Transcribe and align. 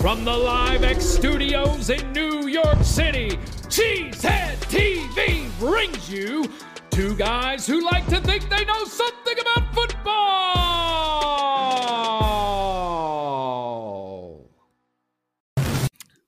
From 0.00 0.24
the 0.24 0.34
Live 0.34 0.82
X 0.82 1.04
studios 1.04 1.90
in 1.90 2.12
New 2.12 2.48
York 2.48 2.82
City, 2.82 3.32
Cheesehead 3.68 4.56
TV 4.70 5.50
brings 5.58 6.10
you 6.10 6.50
two 6.88 7.14
guys 7.16 7.66
who 7.66 7.84
like 7.84 8.06
to 8.06 8.18
think 8.22 8.48
they 8.48 8.64
know 8.64 8.82
something 8.84 9.38
about 9.38 9.74
football. 9.74 10.40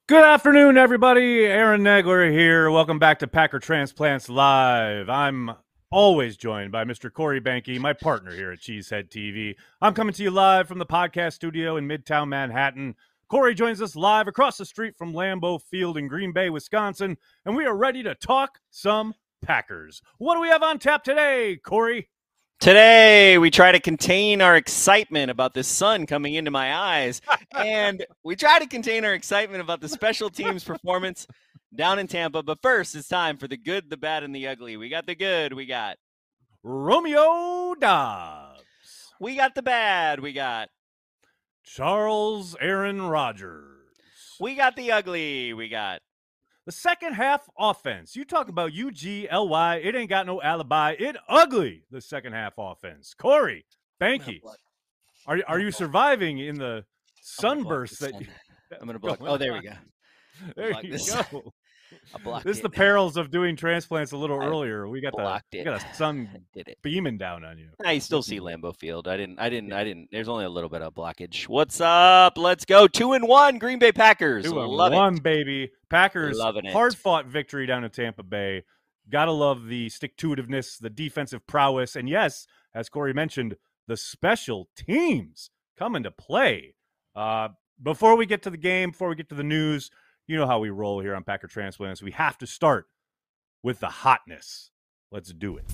Good 0.07 0.23
afternoon, 0.23 0.77
everybody. 0.77 1.47
Aaron 1.47 1.81
Nagler 1.81 2.31
here. 2.31 2.71
Welcome 2.71 2.99
back 2.99 3.21
to 3.21 3.27
Packer 3.27 3.59
Transplants 3.59 4.29
Live. 4.29 5.09
I'm 5.09 5.51
always 5.91 6.37
joined 6.37 6.73
by 6.73 6.85
Mr. 6.85 7.11
Corey 7.11 7.41
Banky, 7.41 7.79
my 7.79 7.95
partner 7.95 8.35
here 8.35 8.53
at 8.53 8.59
Cheesehead 8.59 9.09
TV. 9.09 9.55
I'm 9.81 9.95
coming 9.95 10.13
to 10.13 10.23
you 10.23 10.31
live 10.31 10.69
from 10.69 10.79
the 10.79 10.85
podcast 10.85 11.33
studio 11.33 11.79
in 11.79 11.89
Midtown 11.89 12.29
Manhattan. 12.29 12.97
Corey 13.33 13.55
joins 13.55 13.81
us 13.81 13.97
live 13.97 14.29
across 14.29 14.59
the 14.59 14.65
street 14.67 14.95
from 14.95 15.15
Lambeau 15.15 15.59
Field 15.59 15.97
in 15.97 16.07
Green 16.07 16.33
Bay, 16.33 16.51
Wisconsin, 16.51 17.17
and 17.47 17.57
we 17.57 17.65
are 17.65 17.75
ready 17.75 18.03
to 18.03 18.15
talk 18.15 18.59
some 18.71 19.15
Packers. 19.41 20.03
What 20.19 20.35
do 20.35 20.43
we 20.43 20.49
have 20.49 20.63
on 20.63 20.79
tap 20.79 21.03
today, 21.03 21.59
Corey? 21.65 22.11
Today, 22.61 23.39
we 23.39 23.51
try 23.51 23.73
to 23.73 23.81
contain 23.81 24.43
our 24.43 24.55
excitement 24.55 25.31
about 25.31 25.55
the 25.55 25.65
sun 25.65 26.05
coming 26.05 26.35
into 26.35 26.51
my 26.51 26.77
eyes, 26.77 27.23
and 27.57 28.05
we 28.23 28.37
try 28.37 28.59
to 28.59 28.67
contain 28.67 29.03
our 29.07 29.15
excitement 29.15 29.63
about 29.63 29.81
the 29.81 29.89
special 29.89 30.29
teams 30.29 30.63
performance 30.63 31.27
down 31.75 31.99
in 31.99 32.09
Tampa. 32.09 32.43
But 32.43 32.61
first, 32.61 32.95
it's 32.95 33.09
time 33.09 33.39
for 33.39 33.49
the 33.49 33.57
good, 33.57 33.89
the 33.89 33.97
bad, 33.97 34.25
and 34.25 34.37
the 34.37 34.47
ugly. 34.47 34.77
We 34.77 34.91
got 34.91 35.07
the 35.07 35.15
good, 35.15 35.55
we 35.55 35.65
got 35.65 35.97
Romeo 36.63 37.77
Doubs. 37.81 38.61
We 39.19 39.37
got 39.37 39.55
the 39.55 39.63
bad, 39.63 40.21
we 40.21 40.35
got 40.35 40.69
Charles 41.65 42.57
Aaron 42.61 43.03
Rodgers. 43.03 43.79
We 44.41 44.55
got 44.55 44.77
the 44.77 44.93
ugly, 44.93 45.53
we 45.53 45.69
got 45.69 46.01
the 46.67 46.73
second 46.73 47.15
half 47.15 47.49
offense. 47.59 48.15
You 48.17 48.25
talk 48.25 48.49
about 48.49 48.73
UGLY. 48.73 49.85
It 49.85 49.95
ain't 49.95 50.11
got 50.11 50.27
no 50.27 50.41
alibi. 50.43 50.95
It 50.99 51.17
ugly, 51.29 51.85
the 51.91 52.01
second 52.01 52.33
half 52.33 52.55
offense. 52.59 53.15
Corey, 53.15 53.65
Banky, 54.01 54.41
are, 55.27 55.39
are 55.47 55.59
you 55.59 55.71
surviving 55.71 56.39
in 56.39 56.59
the 56.59 56.85
sunburst 57.23 58.01
that 58.01 58.21
you. 58.21 58.27
I'm 58.73 58.87
going 58.87 58.93
to 58.95 58.99
block. 58.99 59.19
Oh, 59.21 59.37
there 59.37 59.53
we 59.53 59.61
go. 59.61 59.73
There 60.57 60.73
you 60.83 60.99
go. 60.99 61.53
This 62.45 62.57
is 62.57 62.59
it. 62.59 62.63
the 62.63 62.71
perils 62.71 63.17
of 63.17 63.31
doing 63.31 63.57
transplants 63.57 64.13
a 64.13 64.17
little 64.17 64.39
I 64.43 64.47
earlier. 64.47 64.89
We 64.89 65.01
got 65.01 65.13
the 65.13 65.23
blocked 65.23 65.47
we 65.53 65.63
got 65.65 65.83
a 65.83 65.95
sun 65.95 66.29
Did 66.55 66.69
it. 66.69 66.79
beaming 66.83 67.19
down 67.19 67.45
on 67.45 67.59
you. 67.59 67.69
I 67.85 67.99
still 67.99 68.23
see 68.23 68.41
Lambeau 68.41 68.77
Field. 68.77 69.09
I 69.09 69.17
didn't. 69.17 69.39
I 69.39 69.49
didn't. 69.49 69.73
I 69.73 69.85
didn't. 69.85 70.09
There's 70.13 70.29
only 70.29 70.45
a 70.45 70.49
little 70.51 70.71
bit 70.71 70.83
of 70.83 70.95
blockage. 70.95 71.45
What's 71.49 71.81
up? 71.81 72.39
Let's 72.39 72.65
go. 72.65 72.87
Two 72.89 73.13
and 73.13 73.27
one. 73.27 73.59
Green 73.59 73.79
Bay 73.79 73.93
Packers. 73.93 74.45
Two 74.45 74.61
and 74.61 74.71
Love 74.71 74.93
one, 74.93 75.17
it. 75.17 75.23
baby. 75.23 75.71
Packers 75.91 76.39
Loving 76.39 76.65
it. 76.67 76.73
hard 76.73 76.97
fought 76.97 77.27
victory 77.27 77.67
down 77.67 77.85
in 77.85 77.91
Tampa 77.91 78.23
Bay. 78.23 78.65
Gotta 79.11 79.33
love 79.33 79.67
the 79.67 79.89
stick 79.89 80.17
to 80.19 80.29
itiveness, 80.29 80.79
the 80.79 80.89
defensive 80.89 81.47
prowess, 81.47 81.97
and 81.97 82.09
yes, 82.09 82.47
as 82.75 82.89
Corey 82.89 83.13
mentioned, 83.13 83.57
the 83.89 83.97
special 83.97 84.69
teams 84.77 85.51
come 85.77 85.97
into 85.97 86.11
play. 86.13 86.75
Uh, 87.17 87.49
before 87.83 88.17
we 88.17 88.27
get 88.27 88.43
to 88.45 88.51
the 88.51 88.57
game, 88.57 88.93
before 88.93 89.09
we 89.09 89.17
get 89.17 89.29
to 89.31 89.35
the 89.35 89.43
news, 89.43 89.91
you 90.27 90.37
know 90.37 90.47
how 90.47 90.59
we 90.61 90.71
roll 90.71 91.01
here 91.01 91.15
on 91.15 91.25
Packer 91.25 91.49
Transplants. 91.49 92.03
We 92.03 92.13
have 92.13 92.39
to 92.39 92.47
start 92.47 92.87
with 93.63 93.81
the 93.81 93.89
hotness. 93.89 94.71
Let's 95.11 95.33
do 95.33 95.57
it. 95.57 95.65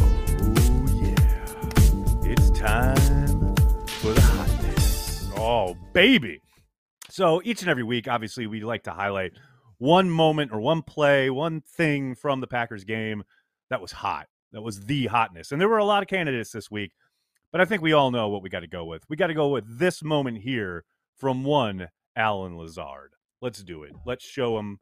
Oh, 0.00 0.86
yeah. 0.94 2.30
It's 2.30 2.50
time 2.58 3.54
for 3.86 4.12
the 4.12 4.20
hotness. 4.22 5.28
Oh, 5.36 5.76
baby. 5.92 6.40
So 7.10 7.42
each 7.44 7.60
and 7.60 7.70
every 7.70 7.84
week, 7.84 8.08
obviously, 8.08 8.46
we 8.46 8.60
like 8.62 8.84
to 8.84 8.92
highlight 8.92 9.32
one 9.78 10.08
moment 10.08 10.52
or 10.52 10.60
one 10.60 10.82
play, 10.82 11.28
one 11.28 11.60
thing 11.60 12.14
from 12.14 12.40
the 12.40 12.46
Packers 12.46 12.84
game 12.84 13.22
that 13.68 13.82
was 13.82 13.92
hot. 13.92 14.28
That 14.52 14.62
was 14.62 14.80
the 14.80 15.06
hotness. 15.06 15.52
And 15.52 15.60
there 15.60 15.68
were 15.68 15.78
a 15.78 15.84
lot 15.84 16.02
of 16.02 16.08
candidates 16.08 16.50
this 16.50 16.70
week, 16.70 16.92
but 17.52 17.60
I 17.60 17.64
think 17.64 17.82
we 17.82 17.92
all 17.92 18.10
know 18.10 18.28
what 18.28 18.42
we 18.42 18.48
got 18.50 18.60
to 18.60 18.66
go 18.66 18.84
with. 18.84 19.02
We 19.08 19.16
got 19.16 19.28
to 19.28 19.34
go 19.34 19.48
with 19.48 19.78
this 19.78 20.02
moment 20.02 20.38
here 20.38 20.84
from 21.16 21.44
one 21.44 21.88
Allen 22.16 22.56
Lazard. 22.56 23.12
Let's 23.40 23.62
do 23.62 23.82
it. 23.82 23.92
Let's 24.04 24.24
show 24.24 24.58
him 24.58 24.80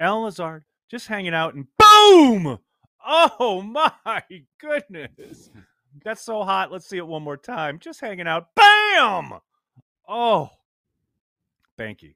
Allen 0.00 0.24
Lazard 0.24 0.64
just 0.90 1.08
hanging 1.08 1.34
out 1.34 1.54
and 1.54 1.66
boom! 1.78 2.58
Oh 3.04 3.62
my 4.04 4.22
goodness. 4.60 5.50
That's 6.04 6.22
so 6.22 6.42
hot. 6.42 6.70
Let's 6.70 6.86
see 6.86 6.98
it 6.98 7.06
one 7.06 7.22
more 7.22 7.36
time. 7.36 7.78
Just 7.78 8.00
hanging 8.00 8.26
out. 8.26 8.48
Bam! 8.54 9.34
Oh. 10.08 10.50
Banky. 11.78 12.14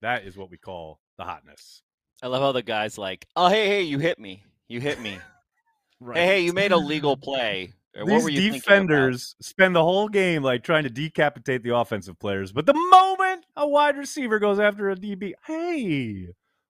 That 0.00 0.24
is 0.24 0.36
what 0.36 0.50
we 0.50 0.58
call 0.58 1.00
the 1.16 1.24
hotness. 1.24 1.82
I 2.22 2.28
love 2.28 2.42
how 2.42 2.52
the 2.52 2.62
guys 2.62 2.98
like, 2.98 3.26
oh 3.36 3.48
hey 3.48 3.66
hey, 3.66 3.82
you 3.82 3.98
hit 3.98 4.18
me. 4.18 4.44
You 4.68 4.80
hit 4.80 5.00
me. 5.00 5.18
Right. 6.00 6.16
Hey 6.16 6.26
hey, 6.26 6.40
you 6.40 6.52
made 6.52 6.72
a 6.72 6.76
legal 6.76 7.16
play. 7.28 7.72
What 7.94 8.24
These 8.26 8.54
defenders 8.54 9.36
spend 9.40 9.76
the 9.76 9.82
whole 9.82 10.08
game 10.08 10.42
like 10.42 10.62
trying 10.64 10.84
to 10.84 10.90
decapitate 10.90 11.62
the 11.62 11.76
offensive 11.76 12.18
players, 12.18 12.50
but 12.52 12.64
the 12.66 12.72
moment 12.74 13.44
a 13.56 13.68
wide 13.68 13.98
receiver 13.98 14.38
goes 14.38 14.58
after 14.58 14.90
a 14.90 14.96
DB, 14.96 15.32
hey, 15.46 16.28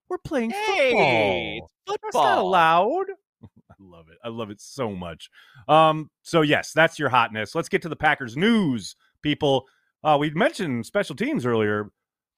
we're 0.08 0.18
playing 0.18 0.50
Hey, 0.50 1.60
football. 1.60 1.70
it's 1.86 2.02
That's 2.02 2.14
not 2.14 2.22
football. 2.36 2.48
allowed. 2.48 3.06
I 3.70 3.74
love 3.78 4.06
it. 4.10 4.18
I 4.24 4.28
love 4.28 4.50
it 4.50 4.60
so 4.60 4.90
much. 4.94 5.30
Um, 5.68 6.10
so 6.22 6.42
yes, 6.42 6.72
that's 6.72 6.98
your 6.98 7.08
hotness. 7.08 7.54
Let's 7.54 7.68
get 7.68 7.82
to 7.82 7.88
the 7.88 7.96
Packers 7.96 8.36
news, 8.36 8.96
people. 9.22 9.68
Uh, 10.02 10.16
we 10.18 10.30
mentioned 10.30 10.86
special 10.86 11.14
teams 11.14 11.46
earlier. 11.46 11.90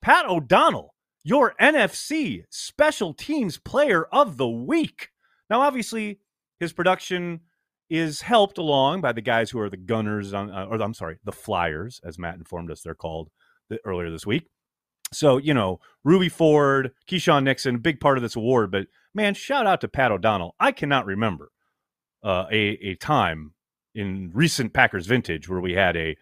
Pat 0.03 0.27
O'Donnell, 0.29 0.95
your 1.23 1.55
NFC 1.59 2.45
Special 2.51 3.15
Teams 3.15 3.57
Player 3.57 4.05
of 4.13 4.37
the 4.37 4.49
Week. 4.49 5.09
Now, 5.49 5.63
obviously, 5.63 6.21
his 6.61 6.75
production 6.75 7.41
is 7.91 8.23
helped 8.23 8.59
along 8.59 9.01
by 9.01 9.13
the 9.13 9.21
guys 9.21 9.51
who 9.51 9.61
are 9.61 9.71
the 9.71 9.77
Gunners 9.77 10.33
on, 10.33 10.51
uh, 10.51 10.67
or 10.67 10.81
I'm 10.81 10.95
sorry, 10.95 11.19
the 11.25 11.33
Flyers, 11.33 12.01
as 12.05 12.19
Matt 12.19 12.37
informed 12.37 12.71
us 12.71 12.83
they're 12.83 12.95
called 12.95 13.31
th- 13.69 13.81
earlier 13.85 14.11
this 14.11 14.27
week. 14.27 14.49
So 15.13 15.37
you 15.37 15.55
know, 15.55 15.81
Rudy 16.03 16.29
Ford, 16.29 16.93
Keisean 17.09 17.45
Nixon, 17.45 17.79
big 17.79 18.01
part 18.01 18.19
of 18.19 18.23
this 18.23 18.37
award. 18.37 18.71
But 18.71 18.87
man, 19.15 19.35
shout 19.35 19.67
out 19.67 19.81
to 19.83 19.89
Pat 19.89 20.13
O'Donnell. 20.13 20.55
I 20.59 20.73
cannot 20.73 21.07
remember 21.07 21.51
uh, 22.23 22.47
a 22.51 22.79
a 22.83 22.95
time 22.97 23.53
in 23.95 24.31
recent 24.35 24.73
Packers 24.73 25.07
vintage 25.07 25.49
where 25.49 25.61
we 25.61 25.75
had 25.75 25.97
a 25.97 26.17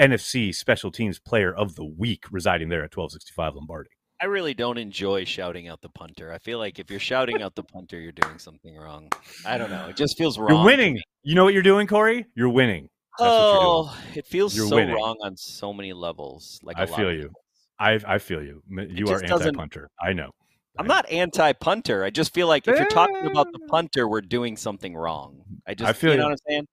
NFC 0.00 0.54
Special 0.54 0.90
Teams 0.90 1.18
Player 1.18 1.54
of 1.54 1.74
the 1.74 1.84
Week 1.84 2.24
residing 2.30 2.68
there 2.68 2.84
at 2.84 2.96
1265 2.96 3.56
Lombardi. 3.56 3.90
I 4.20 4.26
really 4.26 4.52
don't 4.54 4.78
enjoy 4.78 5.24
shouting 5.24 5.68
out 5.68 5.80
the 5.80 5.88
punter. 5.88 6.32
I 6.32 6.38
feel 6.38 6.58
like 6.58 6.78
if 6.78 6.90
you're 6.90 6.98
shouting 6.98 7.40
out 7.40 7.54
the 7.54 7.62
punter, 7.62 8.00
you're 8.00 8.10
doing 8.12 8.38
something 8.38 8.76
wrong. 8.76 9.08
I 9.46 9.58
don't 9.58 9.70
know. 9.70 9.86
It 9.88 9.96
just 9.96 10.18
feels 10.18 10.38
wrong. 10.38 10.50
You're 10.50 10.64
winning. 10.64 10.98
You 11.22 11.34
know 11.36 11.44
what 11.44 11.54
you're 11.54 11.62
doing, 11.62 11.86
Corey? 11.86 12.26
You're 12.34 12.48
winning. 12.48 12.88
That's 13.18 13.28
you're. 13.30 13.38
Oh, 13.60 13.96
it 14.14 14.26
feels 14.26 14.56
You're 14.56 14.66
so 14.68 14.76
winning. 14.76 14.94
wrong 14.94 15.16
on 15.22 15.36
so 15.36 15.72
many 15.72 15.92
levels. 15.92 16.58
Like 16.62 16.78
I 16.78 16.86
feel 16.86 17.12
you. 17.12 17.30
I 17.78 18.00
I 18.06 18.18
feel 18.18 18.42
you. 18.42 18.62
You 18.68 19.06
are 19.08 19.22
anti-punter. 19.22 19.88
I 20.00 20.12
know. 20.12 20.30
I'm 20.78 20.86
not 20.86 21.08
anti-punter. 21.10 22.04
I 22.04 22.10
just 22.10 22.32
feel 22.32 22.46
like 22.48 22.66
if 22.68 22.76
you're 22.78 22.88
talking 22.88 23.26
about 23.26 23.52
the 23.52 23.58
Eh. 23.62 23.66
punter, 23.68 24.08
we're 24.08 24.20
doing 24.20 24.56
something 24.56 24.94
wrong. 24.96 25.42
I 25.66 25.74
just 25.74 25.88
I 25.88 25.92
feel 25.92 26.12
you 26.12 26.16
know 26.18 26.24
you. 26.24 26.30
what 26.30 26.32
I'm 26.32 26.50
saying. 26.52 26.66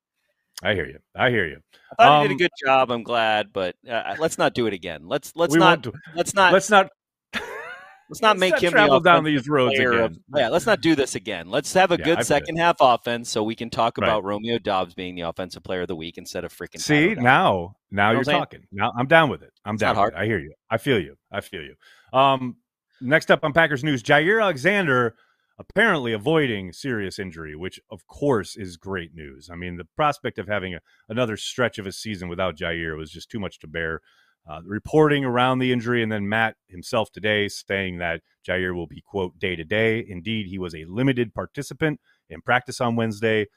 I 0.64 0.74
hear 0.74 0.86
you. 0.88 1.00
I 1.16 1.30
hear 1.32 1.48
you. 1.48 1.60
I 1.92 1.96
thought 2.04 2.06
you 2.06 2.22
Um, 2.22 2.28
did 2.28 2.36
a 2.36 2.38
good 2.38 2.52
job. 2.66 2.92
I'm 2.92 3.04
glad, 3.04 3.52
but 3.52 3.76
uh, 3.90 4.16
let's 4.20 4.38
not 4.38 4.54
do 4.54 4.68
it 4.68 4.74
again. 4.74 5.08
Let's 5.08 5.32
let's 5.36 5.54
not 5.56 5.82
do- 5.82 5.94
let's 6.16 6.34
not 6.34 6.54
let's 6.54 6.70
not 6.70 6.90
let's 8.10 8.22
not 8.22 8.38
let's 8.38 8.40
make 8.40 8.52
not 8.54 8.64
him 8.64 8.72
travel 8.72 9.00
the 9.00 9.10
down 9.10 9.24
these 9.24 9.48
roads 9.48 9.80
again. 9.80 9.94
of- 9.94 10.18
yeah, 10.36 10.50
let's 10.50 10.66
not 10.66 10.82
do 10.82 10.96
this 10.96 11.16
again. 11.16 11.50
Let's 11.50 11.74
have 11.74 11.92
a 11.92 11.96
Yeah, 11.96 12.02
I 12.02 12.06
good 12.06 12.16
feel 12.18 12.26
second 12.26 12.58
half 12.58 12.78
offense 12.80 13.30
so 13.30 13.44
we 13.44 13.56
can 13.56 13.70
talk 13.70 13.98
Right. 13.98 14.08
about 14.08 14.24
Romeo 14.24 14.58
Doubs 14.60 14.94
being 14.94 15.16
the 15.16 15.22
offensive 15.22 15.64
player 15.64 15.82
of 15.82 15.88
the 15.88 15.96
week 15.96 16.18
instead 16.18 16.44
of 16.44 16.54
freaking. 16.54 16.80
See 16.82 17.16
now, 17.16 17.76
now 17.92 18.10
You 18.12 18.12
know 18.12 18.12
you're 18.12 18.18
what 18.18 18.18
I'm 18.18 18.24
saying? 18.26 18.40
talking. 18.40 18.68
Now 18.72 18.92
I'm 18.98 19.08
down 19.08 19.30
with 19.30 19.42
it. 19.42 19.52
I'm 19.66 19.76
It's 19.76 19.82
down. 19.82 19.98
With 19.98 20.14
it. 20.14 20.18
I 20.18 20.26
hear 20.26 20.40
you. 20.40 20.54
I 20.70 20.78
feel 20.78 21.00
you. 21.00 21.18
I 21.32 21.42
feel 21.42 21.62
you. 21.62 21.76
Um, 22.18 22.58
next 23.02 23.30
up 23.32 23.44
on 23.44 23.54
Packers 23.54 23.84
news, 23.84 24.02
Jaire 24.04 24.42
Alexander 24.42 25.16
apparently 25.58 26.12
avoiding 26.12 26.74
serious 26.74 27.18
injury, 27.18 27.56
which 27.56 27.80
of 27.90 28.06
course 28.08 28.58
is 28.58 28.76
great 28.76 29.16
news. 29.16 29.50
I 29.50 29.56
mean, 29.56 29.78
the 29.78 29.88
prospect 29.96 30.38
of 30.38 30.48
having 30.50 30.76
a, 30.76 30.80
another 31.08 31.38
stretch 31.38 31.78
of 31.78 31.88
a 31.88 31.94
season 31.94 32.28
without 32.28 32.58
Jaire 32.58 32.98
was 32.98 33.10
just 33.10 33.30
too 33.32 33.40
much 33.40 33.60
to 33.60 33.68
bear. 33.68 34.02
Uh, 34.48 34.62
reporting 34.64 35.26
around 35.26 35.58
the 35.58 35.72
injury, 35.72 36.04
and 36.04 36.12
then 36.12 36.30
Matt 36.30 36.56
himself 36.68 37.12
today 37.12 37.48
saying 37.48 37.98
that 37.98 38.22
Jaire 38.48 38.76
will 38.76 38.86
be 38.86 39.02
quote 39.02 39.40
day 39.40 39.56
to 39.56 39.64
day. 39.64 40.06
Indeed, 40.08 40.46
he 40.46 40.60
was 40.60 40.76
a 40.76 40.86
limited 40.86 41.34
participant 41.34 42.00
in 42.30 42.42
practice 42.42 42.80
on 42.80 42.96
Wednesday. 42.96 43.48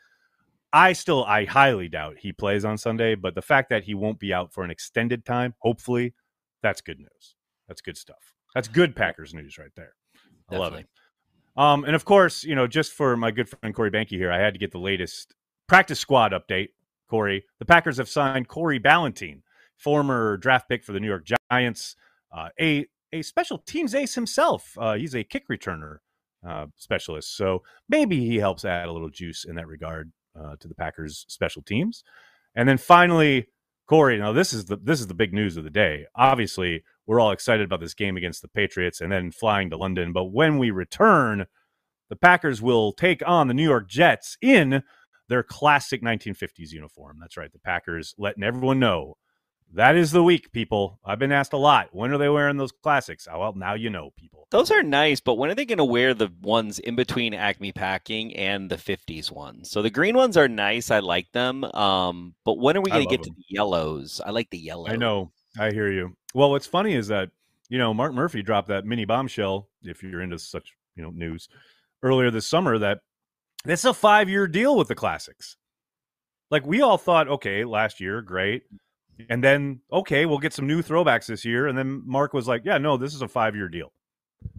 I 0.73 0.95
still, 0.95 1.25
I 1.25 1.45
highly 1.45 1.89
doubt 1.89 2.17
he 2.19 2.33
plays 2.33 2.65
on 2.65 2.79
Sunday, 2.79 3.15
but 3.15 3.35
the 3.35 3.43
fact 3.43 3.69
that 3.69 3.85
he 3.85 3.93
won't 3.93 4.19
be 4.19 4.33
out 4.33 4.53
for 4.53 4.65
an 4.65 4.71
extended 4.71 5.27
time, 5.27 5.55
hopefully, 5.59 6.15
that's 6.63 6.81
good 6.81 6.99
news. 6.99 7.35
That's 7.67 7.83
good 7.83 7.99
stuff. 7.99 8.35
That's 8.55 8.69
good 8.69 8.97
Packers 8.97 9.35
news 9.35 9.59
right 9.59 9.73
there. 9.77 9.95
I 10.51 10.57
love 10.57 10.73
it. 10.75 10.87
Um, 11.57 11.85
and 11.85 11.95
of 11.95 12.07
course, 12.07 12.45
you 12.45 12.55
know, 12.55 12.67
just 12.67 12.93
for 12.93 13.15
my 13.17 13.31
good 13.31 13.49
friend 13.49 13.75
Corey 13.75 13.91
Banky 13.91 14.13
here, 14.13 14.33
I 14.33 14.39
had 14.39 14.55
to 14.55 14.59
get 14.59 14.73
the 14.73 14.79
latest 14.79 15.35
practice 15.67 16.01
squad 16.01 16.33
update 16.33 16.69
Corey, 17.09 17.45
the 17.59 17.65
Packers 17.65 17.97
have 17.97 18.09
signed 18.09 18.49
Corey 18.49 18.79
Ballentine, 18.79 19.41
former 19.79 20.37
draft 20.37 20.69
pick 20.69 20.85
for 20.85 20.93
the 20.93 21.01
New 21.01 21.09
York 21.09 21.27
Giants, 21.51 21.97
uh, 22.37 22.51
a 22.61 22.87
a 23.13 23.23
special 23.23 23.59
teams 23.59 23.95
ace 23.95 24.15
himself. 24.15 24.77
Uh, 24.79 24.95
he's 24.95 25.15
a 25.15 25.25
kick 25.25 25.49
returner 25.49 25.99
uh, 26.47 26.67
specialist, 26.77 27.37
so 27.37 27.63
maybe 27.89 28.27
he 28.27 28.37
helps 28.37 28.65
add 28.65 28.89
a 28.89 28.93
little 28.93 29.09
juice 29.09 29.45
in 29.45 29.55
that 29.57 29.67
regard 29.67 30.13
uh, 30.39 30.57
to 30.61 30.69
the 30.69 30.75
Packers 30.75 31.25
special 31.29 31.63
teams. 31.63 32.05
And 32.55 32.69
then 32.69 32.77
finally, 32.77 33.49
Corey. 33.89 34.19
Now 34.19 34.33
this 34.33 34.53
is 34.53 34.67
the 34.67 34.77
this 34.77 35.01
is 35.01 35.07
the 35.07 35.15
big 35.15 35.33
news 35.33 35.57
of 35.57 35.65
the 35.65 35.71
day. 35.71 36.05
Obviously, 36.15 36.85
we're 37.07 37.21
all 37.21 37.33
excited 37.33 37.65
about 37.65 37.81
this 37.81 37.95
game 37.95 38.17
against 38.17 38.43
the 38.43 38.49
Patriots 38.49 39.01
and 39.01 39.11
then 39.11 39.33
flying 39.33 39.71
to 39.71 39.77
London. 39.77 40.13
But 40.13 40.27
when 40.27 40.59
we 40.59 40.71
return, 40.71 41.47
the 42.11 42.17
Packers 42.17 42.61
will 42.61 42.93
take 42.93 43.23
on 43.27 43.49
the 43.49 43.55
New 43.55 43.65
York 43.65 43.89
Jets 43.89 44.37
in 44.43 44.83
their 45.29 45.43
classic 45.43 46.03
1950s 46.03 46.71
uniform. 46.71 47.19
That's 47.21 47.37
right. 47.37 47.53
The 47.53 47.59
Packers 47.59 48.15
letting 48.19 48.43
everyone 48.43 48.79
know 48.79 49.17
that 49.75 49.97
is 49.97 50.13
the 50.13 50.23
week, 50.23 50.53
people. 50.53 50.99
I've 51.05 51.19
been 51.19 51.33
asked 51.33 51.53
a 51.53 51.59
lot. 51.59 51.89
When 51.93 52.11
are 52.11 52.19
they 52.19 52.29
wearing 52.29 52.57
those 52.57 52.73
classics? 52.73 53.29
Oh, 53.31 53.39
well, 53.39 53.55
now 53.55 53.75
you 53.75 53.91
know, 53.91 54.11
people. 54.17 54.47
Those 54.51 54.71
are 54.71 54.83
nice, 54.83 55.21
but 55.21 55.35
when 55.35 55.51
are 55.51 55.55
they 55.55 55.67
going 55.67 55.79
to 55.79 55.85
wear 55.85 56.15
the 56.15 56.31
ones 56.41 56.79
in 56.79 56.97
between 56.97 57.35
Acme 57.35 57.73
Packing 57.73 58.35
and 58.35 58.71
the 58.71 58.77
50s 58.77 59.31
ones? 59.31 59.71
So 59.71 59.83
the 59.83 59.91
green 59.91 60.17
ones 60.17 60.37
are 60.37 60.49
nice. 60.49 60.91
I 60.91 61.01
like 61.01 61.31
them. 61.33 61.65
Um, 61.65 62.35
but 62.45 62.59
when 62.59 62.77
are 62.77 62.81
we 62.81 62.91
going 62.91 63.07
to 63.07 63.11
get 63.11 63.23
them. 63.23 63.35
to 63.35 63.37
the 63.37 63.45
yellows? 63.49 64.21
I 64.25 64.31
like 64.31 64.49
the 64.51 64.59
yellow. 64.59 64.89
I 64.89 64.97
know. 64.97 65.33
I 65.59 65.71
hear 65.71 65.93
you. 65.93 66.17
Well, 66.35 66.51
what's 66.51 66.67
funny 66.67 66.95
is 66.95 67.09
that, 67.09 67.31
you 67.69 67.79
know, 67.79 67.93
Mark 67.93 68.15
Murphy 68.15 68.43
dropped 68.43 68.69
that 68.69 68.87
mini 68.87 69.05
bombshell, 69.05 69.69
if 69.83 70.03
you're 70.03 70.23
into 70.23 70.39
such, 70.39 70.73
you 70.97 71.03
know, 71.03 71.11
news 71.11 71.49
earlier 72.03 72.31
this 72.31 72.47
summer 72.47 72.79
that 72.79 73.01
it's 73.65 73.85
a 73.85 73.93
five 73.93 74.29
year 74.29 74.47
deal 74.47 74.77
with 74.77 74.89
the 74.89 74.95
classics. 74.95 75.57
Like 76.51 76.65
we 76.67 76.81
all 76.81 76.97
thought, 76.97 77.29
okay, 77.29 77.65
last 77.65 78.01
year, 78.01 78.23
great. 78.23 78.63
And 79.29 79.43
then, 79.43 79.81
okay, 79.93 80.27
we'll 80.27 80.39
get 80.39 80.53
some 80.53 80.67
new 80.67 80.83
throwbacks 80.83 81.27
this 81.27 81.45
year. 81.45 81.67
And 81.67 81.77
then 81.77 82.03
Mark 82.07 82.33
was 82.33 82.47
like, 82.47 82.63
yeah, 82.65 82.79
no, 82.79 82.97
this 82.97 83.15
is 83.15 83.23
a 83.23 83.29
five 83.29 83.57
year 83.57 83.69
deal. 83.69 83.93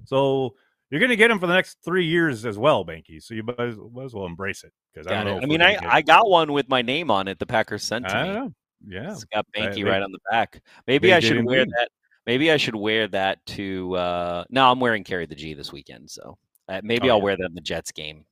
So 0.06 0.56
you're 0.89 1.00
going 1.00 1.09
to 1.09 1.15
get 1.15 1.31
him 1.31 1.39
for 1.39 1.47
the 1.47 1.53
next 1.53 1.77
three 1.83 2.06
years 2.06 2.45
as 2.45 2.57
well, 2.57 2.83
Banky. 2.85 3.21
So 3.21 3.33
you 3.33 3.44
might 3.44 3.59
as, 3.59 3.77
might 3.94 4.06
as 4.06 4.13
well 4.13 4.25
embrace 4.25 4.63
it. 4.63 4.73
Because 4.94 5.07
I 5.07 5.23
don't 5.23 5.38
know. 5.38 5.41
I 5.41 5.45
mean, 5.45 5.61
I, 5.61 5.77
I 5.88 6.01
got 6.01 6.29
one 6.29 6.51
with 6.51 6.67
my 6.67 6.81
name 6.81 7.11
on 7.11 7.27
it. 7.27 7.39
The 7.39 7.45
Packers 7.45 7.83
sent 7.83 8.07
to 8.07 8.15
I 8.15 8.23
me. 8.27 8.33
know. 8.33 8.53
Yeah. 8.88 9.11
It's 9.11 9.25
got 9.25 9.45
Banky 9.56 9.85
right 9.85 10.01
on 10.01 10.11
the 10.11 10.19
back. 10.31 10.61
Maybe 10.88 11.13
I 11.13 11.19
should 11.19 11.45
wear 11.45 11.65
that. 11.65 11.89
Maybe 12.25 12.51
I 12.51 12.57
should 12.57 12.75
wear 12.75 13.07
that 13.07 13.45
to. 13.47 13.95
uh 13.95 14.44
No, 14.50 14.71
I'm 14.71 14.79
wearing 14.79 15.03
carry 15.03 15.25
the 15.25 15.35
G 15.35 15.53
this 15.53 15.71
weekend. 15.71 16.09
So 16.09 16.38
uh, 16.67 16.81
maybe 16.83 17.09
oh, 17.09 17.13
I'll 17.13 17.17
yeah. 17.19 17.23
wear 17.23 17.38
that 17.38 17.45
in 17.45 17.56
the 17.56 17.61
Jets 17.61 17.91
game. 17.91 18.25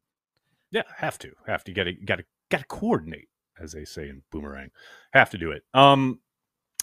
Yeah, 0.72 0.84
have 0.96 1.18
to. 1.20 1.32
Have 1.48 1.64
to 1.64 1.74
get 1.74 1.88
it. 1.88 2.06
Got 2.06 2.18
to 2.18 2.24
got 2.50 2.60
to 2.60 2.66
coordinate, 2.66 3.30
as 3.62 3.72
they 3.72 3.86
say 3.86 4.10
in 4.10 4.24
Boomerang. 4.32 4.70
Have 5.14 5.30
to 5.32 5.38
do 5.38 5.52
it. 5.52 5.64
Um, 5.74 6.20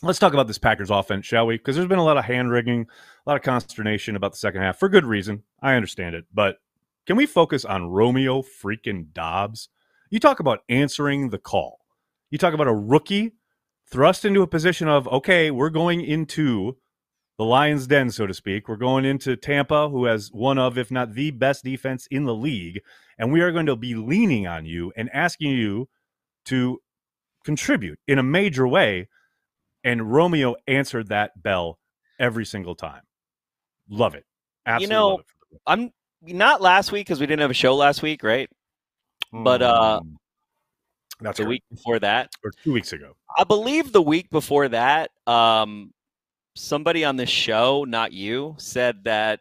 let's 0.03 0.19
talk 0.19 0.33
about 0.33 0.47
this 0.47 0.59
Packers 0.59 0.91
offense, 0.91 1.27
shall 1.27 1.47
we? 1.47 1.57
Because 1.57 1.77
there's 1.77 1.89
been 1.89 1.99
a 1.99 2.05
lot 2.05 2.19
of 2.19 2.25
hand 2.25 2.51
wringing, 2.51 2.87
a 3.27 3.31
lot 3.31 3.37
of 3.37 3.43
consternation 3.43 4.17
about 4.17 4.33
the 4.33 4.39
second 4.39 4.63
half 4.63 4.79
for 4.79 4.89
good 4.89 5.07
reason. 5.07 5.43
I 5.63 5.75
understand 5.75 6.15
it, 6.15 6.27
but 6.33 6.59
can 7.07 7.17
we 7.17 7.27
focus 7.27 7.65
on 7.65 7.91
Romeo 7.91 8.43
freaking 8.43 9.13
Doubs? 9.13 9.69
You 10.11 10.19
talk 10.19 10.41
about 10.41 10.61
answering 10.69 11.31
the 11.31 11.39
call. 11.39 11.81
You 12.31 12.39
talk 12.39 12.55
about 12.55 12.69
a 12.69 12.75
rookie 12.75 13.33
thrust 13.91 14.25
into 14.25 14.43
a 14.43 14.47
position 14.47 14.89
of 14.89 15.07
okay, 15.09 15.51
we're 15.51 15.71
going 15.71 16.01
into 16.01 16.77
the 17.37 17.45
Lions' 17.45 17.87
den, 17.87 18.11
so 18.11 18.27
to 18.27 18.35
speak. 18.35 18.69
We're 18.69 18.77
going 18.77 19.05
into 19.05 19.37
Tampa, 19.37 19.89
who 19.89 20.05
has 20.05 20.31
one 20.33 20.59
of, 20.59 20.79
if 20.79 20.91
not 20.91 21.15
the 21.15 21.31
best 21.33 21.65
defense 21.65 22.07
in 22.11 22.25
the 22.25 22.35
league, 22.35 22.81
and 23.19 23.33
we 23.33 23.41
are 23.41 23.53
going 23.53 23.67
to 23.67 23.77
be 23.77 23.95
leaning 23.95 24.47
on 24.47 24.67
you 24.67 24.93
and 24.97 25.11
asking 25.13 25.51
you 25.51 25.89
to 26.47 26.81
contribute 27.45 27.99
in 28.07 28.19
a 28.19 28.23
major 28.23 28.67
way. 28.67 29.09
And 29.83 30.13
Romeo 30.13 30.57
answered 30.67 31.09
that 31.09 31.43
bell 31.43 31.79
every 32.19 32.47
single 32.47 32.75
time. 32.75 33.03
Love 33.89 34.15
it. 34.15 34.25
Absolutely. 34.67 34.95
know, 34.95 35.19
it. 35.19 35.27
I'm 35.67 35.93
not 36.23 36.63
last 36.63 36.91
week 36.91 37.07
because 37.07 37.21
we 37.21 37.27
didn't 37.27 37.43
have 37.43 37.51
a 37.51 37.55
show 37.55 37.75
last 37.75 38.03
week, 38.03 38.23
right? 38.23 38.49
but, 39.31 39.63
uh, 39.63 40.01
Mm, 40.01 40.15
that's 41.21 41.39
The 41.39 41.47
week 41.47 41.63
before 41.71 41.99
that, 42.01 42.31
or 42.45 42.51
two 42.63 42.73
weeks 42.73 42.93
ago. 42.93 43.15
I 43.37 43.45
believe 43.45 43.93
the 43.93 44.03
week 44.03 44.31
before 44.31 44.69
that, 44.69 45.11
um, 45.27 45.93
somebody 46.57 47.05
on 47.05 47.17
this 47.17 47.31
show, 47.31 47.85
not 47.85 48.13
you, 48.13 48.55
said 48.59 49.05
that 49.05 49.41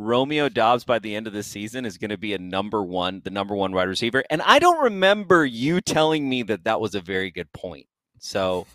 Romeo 0.00 0.48
Doubs 0.48 0.84
by 0.84 0.98
the 0.98 1.14
end 1.14 1.26
of 1.26 1.32
the 1.32 1.42
season 1.42 1.84
is 1.84 1.98
going 1.98 2.10
to 2.10 2.18
be 2.18 2.32
a 2.32 2.38
number 2.38 2.82
one, 2.82 3.20
the 3.22 3.30
number 3.30 3.54
one 3.54 3.72
wide 3.72 3.88
receiver. 3.88 4.24
And 4.30 4.40
I 4.42 4.58
don't 4.58 4.82
remember 4.82 5.44
you 5.44 5.80
telling 5.80 6.28
me 6.28 6.42
that 6.44 6.64
that 6.64 6.80
was 6.80 6.94
a 6.94 7.00
very 7.00 7.30
good 7.30 7.52
point. 7.52 7.86
So 8.18 8.66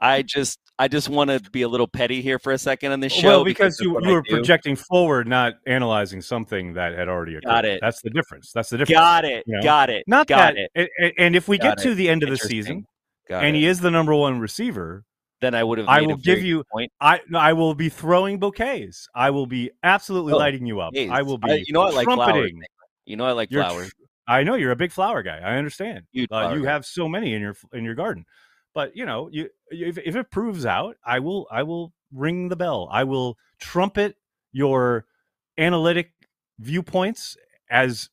I 0.00 0.22
just, 0.26 0.58
I 0.78 0.88
just 0.88 1.08
want 1.10 1.30
to 1.30 1.40
be 1.50 1.62
a 1.62 1.68
little 1.68 1.86
petty 1.86 2.22
here 2.22 2.38
for 2.38 2.52
a 2.52 2.58
second 2.58 2.92
on 2.92 3.00
this 3.00 3.12
show. 3.12 3.28
well, 3.28 3.44
because 3.44 3.78
of 3.78 3.84
you, 3.84 3.98
you 4.02 4.12
were 4.12 4.22
projecting 4.22 4.74
forward, 4.74 5.28
not 5.28 5.54
analyzing 5.66 6.22
something 6.22 6.74
that 6.74 6.96
had 6.96 7.08
already 7.08 7.34
occurred. 7.34 7.48
Got 7.48 7.64
it. 7.66 7.80
That's 7.82 8.00
the 8.00 8.10
difference. 8.10 8.50
That's 8.54 8.70
the 8.70 8.78
difference. 8.78 8.98
Got 8.98 9.24
it. 9.26 9.44
you 9.46 9.56
know? 9.56 9.62
Got 9.62 9.90
it. 9.90 10.04
Not 10.06 10.26
got 10.28 10.54
that. 10.54 10.70
it. 10.74 11.14
And, 11.18 11.36
if 11.36 11.46
we 11.46 11.58
Got 11.58 11.76
get 11.76 11.82
to 11.84 11.94
the 11.94 12.08
end 12.08 12.22
of 12.22 12.30
the 12.30 12.38
season 12.38 12.86
Got 13.28 13.44
and 13.44 13.54
it. 13.54 13.60
he 13.60 13.66
is 13.66 13.80
the 13.80 13.90
number 13.90 14.14
one 14.14 14.40
receiver, 14.40 15.04
then 15.40 15.54
I 15.54 15.62
would 15.64 15.78
have. 15.78 15.88
I 15.88 16.02
will 16.02 16.16
give 16.16 16.42
you- 16.42 16.64
point. 16.72 16.92
I 17.00 17.20
I 17.34 17.52
will 17.52 17.74
be 17.74 17.88
throwing 17.88 18.38
bouquets. 18.38 19.08
I 19.14 19.30
will 19.30 19.46
be 19.46 19.70
absolutely 19.82 20.32
Oh, 20.32 20.38
lighting 20.38 20.66
you 20.66 20.80
up. 20.80 20.94
Jeez. 20.94 21.10
I 21.10 21.22
will 21.22 21.38
be. 21.38 21.50
I- 21.50 21.64
you 21.66 21.72
know 21.72 21.82
I 21.82 21.90
like 21.90 22.04
flowers. 22.04 22.26
trumpeting. 22.32 22.62
You 23.06 23.16
know 23.16 23.24
I 23.24 23.32
like 23.32 23.50
You're 23.50 23.64
flowers. 23.64 23.90
I 24.26 24.42
know 24.42 24.54
you're 24.54 24.72
a 24.72 24.76
big 24.76 24.92
flower 24.92 25.22
guy. 25.22 25.38
I 25.38 25.56
understand. 25.56 26.04
Uh, 26.30 26.52
you 26.54 26.64
guy. 26.64 26.70
have 26.70 26.84
so 26.84 27.08
many 27.08 27.32
in 27.34 27.40
your 27.40 27.56
in 27.72 27.84
your 27.84 27.94
garden, 27.94 28.26
but 28.74 28.94
you 28.96 29.06
know, 29.06 29.28
you 29.32 29.48
if, 29.70 29.96
if 29.98 30.16
it 30.16 30.30
proves 30.30 30.66
out, 30.66 30.96
I 31.04 31.20
will 31.20 31.46
I 31.50 31.62
will 31.62 31.92
ring 32.12 32.48
the 32.48 32.56
bell. 32.56 32.88
I 32.90 33.04
will 33.04 33.38
trumpet 33.58 34.16
your 34.52 35.06
analytic 35.56 36.10
viewpoints 36.58 37.36
as 37.70 38.10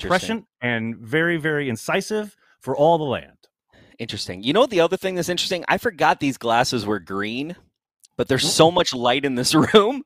prescient 0.00 0.44
and 0.60 0.96
very 0.96 1.36
very 1.36 1.68
incisive 1.68 2.36
for 2.60 2.76
all 2.76 2.98
the 2.98 3.04
land. 3.04 3.35
Interesting. 3.98 4.42
You 4.42 4.52
know 4.52 4.66
the 4.66 4.80
other 4.80 4.96
thing 4.96 5.14
that's 5.14 5.28
interesting? 5.28 5.64
I 5.68 5.78
forgot 5.78 6.20
these 6.20 6.36
glasses 6.38 6.84
were 6.86 6.98
green, 7.00 7.56
but 8.16 8.28
there's 8.28 8.50
so 8.50 8.70
much 8.70 8.92
light 8.94 9.24
in 9.24 9.34
this 9.34 9.54
room 9.74 10.02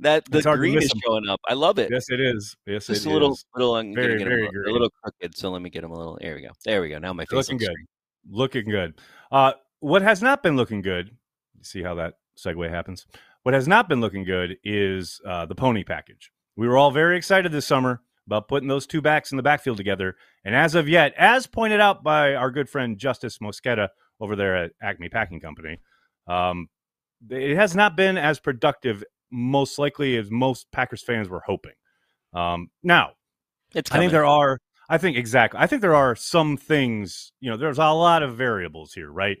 that 0.00 0.24
the 0.30 0.38
It's 0.38 0.46
hard 0.46 0.56
to 0.56 0.60
green 0.60 0.78
is 0.78 0.92
showing 1.06 1.28
up. 1.28 1.40
I 1.48 1.54
love 1.54 1.78
it. 1.78 1.90
Yes, 1.92 2.06
it 2.10 2.20
is. 2.20 2.56
Yes, 2.66 2.86
Just 2.86 3.06
it 3.06 3.10
a 3.10 3.12
little, 3.12 3.32
is. 3.32 3.44
little. 3.54 3.76
I'm 3.76 3.94
Very, 3.94 4.18
get 4.18 4.26
very 4.26 4.42
a, 4.46 4.50
little- 4.50 4.70
a 4.70 4.72
little 4.72 4.90
crooked. 5.02 5.36
So 5.36 5.50
let 5.50 5.62
me 5.62 5.70
get 5.70 5.82
them 5.82 5.92
a 5.92 5.96
little. 5.96 6.18
There 6.20 6.34
we 6.34 6.40
go. 6.42 6.50
There 6.64 6.80
we 6.80 6.88
go. 6.88 6.98
Now 6.98 7.12
my 7.12 7.24
face 7.24 7.32
Looking 7.48 7.58
good. 7.58 7.76
looking 8.28 8.68
good. 8.68 8.94
Uh, 9.30 9.52
what 9.80 10.02
has 10.02 10.22
not 10.22 10.42
been 10.42 10.56
looking 10.56 10.82
good? 10.82 11.16
See 11.62 11.82
how 11.82 11.94
that 11.96 12.14
segue 12.38 12.68
happens. 12.70 13.06
What 13.42 13.54
has 13.54 13.68
not 13.68 13.88
been 13.88 14.00
looking 14.00 14.24
good 14.24 14.56
is 14.64 15.20
uh, 15.26 15.46
the 15.46 15.54
pony 15.54 15.84
package. 15.84 16.32
We 16.56 16.66
were 16.68 16.76
all 16.76 16.90
very 16.90 17.16
excited 17.16 17.52
this 17.52 17.66
summer 17.66 18.02
about 18.26 18.48
putting 18.48 18.68
those 18.68 18.86
two 18.86 19.00
backs 19.00 19.32
in 19.32 19.36
the 19.36 19.42
backfield 19.42 19.76
together, 19.76 20.16
and 20.44 20.54
as 20.54 20.74
of 20.74 20.88
yet, 20.88 21.12
as 21.16 21.46
pointed 21.46 21.80
out 21.80 22.02
by 22.02 22.34
our 22.34 22.50
good 22.50 22.68
friend 22.68 22.98
Justis 22.98 23.40
Mosqueda 23.40 23.88
over 24.20 24.36
there 24.36 24.56
at 24.56 24.72
Acme 24.82 25.08
Packing 25.08 25.40
Company, 25.40 25.78
um, 26.26 26.68
it 27.28 27.56
has 27.56 27.74
not 27.74 27.96
been 27.96 28.16
as 28.16 28.38
productive, 28.38 29.04
most 29.30 29.78
likely 29.78 30.16
as 30.16 30.30
most 30.30 30.70
Packers 30.72 31.02
fans 31.02 31.28
were 31.28 31.42
hoping. 31.44 31.74
Um, 32.32 32.70
now, 32.82 33.12
It's 33.74 33.90
I 33.90 33.98
think 33.98 34.12
there 34.12 34.26
are. 34.26 34.58
I 34.88 34.98
think 34.98 35.16
exactly. 35.16 35.60
I 35.60 35.66
think 35.66 35.82
there 35.82 35.94
are 35.94 36.16
some 36.16 36.56
things. 36.56 37.32
You 37.40 37.50
know, 37.50 37.56
there's 37.56 37.78
a 37.78 37.90
lot 37.90 38.22
of 38.22 38.36
variables 38.36 38.92
here, 38.92 39.10
right? 39.10 39.38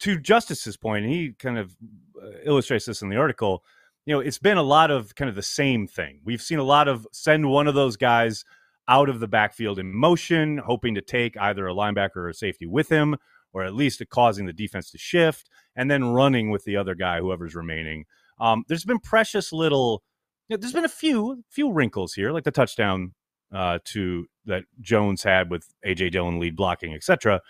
To 0.00 0.18
Justis's 0.18 0.76
point, 0.76 1.06
he 1.06 1.32
kind 1.38 1.58
of 1.58 1.76
uh, 2.22 2.28
illustrates 2.44 2.86
this 2.86 3.02
in 3.02 3.08
the 3.08 3.16
article. 3.16 3.64
You 4.10 4.16
know, 4.16 4.20
it's 4.22 4.38
been 4.38 4.56
a 4.56 4.62
lot 4.64 4.90
of 4.90 5.14
kind 5.14 5.28
of 5.28 5.36
the 5.36 5.42
same 5.42 5.86
thing. 5.86 6.18
We've 6.24 6.42
seen 6.42 6.58
a 6.58 6.64
lot 6.64 6.88
of 6.88 7.06
send 7.12 7.48
one 7.48 7.68
of 7.68 7.76
those 7.76 7.96
guys 7.96 8.44
out 8.88 9.08
of 9.08 9.20
the 9.20 9.28
backfield 9.28 9.78
in 9.78 9.94
motion, 9.94 10.58
hoping 10.58 10.96
to 10.96 11.00
take 11.00 11.36
either 11.36 11.68
a 11.68 11.72
linebacker 11.72 12.16
or 12.16 12.28
a 12.28 12.34
safety 12.34 12.66
with 12.66 12.88
him, 12.88 13.14
or 13.52 13.62
at 13.62 13.72
least 13.72 14.02
causing 14.10 14.46
the 14.46 14.52
defense 14.52 14.90
to 14.90 14.98
shift, 14.98 15.48
and 15.76 15.88
then 15.88 16.06
running 16.06 16.50
with 16.50 16.64
the 16.64 16.76
other 16.76 16.96
guy, 16.96 17.20
whoever's 17.20 17.54
remaining. 17.54 18.04
Um, 18.40 18.64
there's 18.66 18.84
been 18.84 18.98
precious 18.98 19.52
little. 19.52 20.02
You 20.48 20.56
know, 20.56 20.60
there's 20.60 20.72
been 20.72 20.84
a 20.84 20.88
few 20.88 21.44
few 21.48 21.70
wrinkles 21.70 22.12
here, 22.14 22.32
like 22.32 22.42
the 22.42 22.50
touchdown 22.50 23.14
uh, 23.54 23.78
to 23.84 24.26
that 24.44 24.64
Jones 24.80 25.22
had 25.22 25.52
with 25.52 25.72
AJ 25.86 26.10
Dillon 26.10 26.40
lead 26.40 26.56
blocking, 26.56 26.94
etc. 26.94 27.42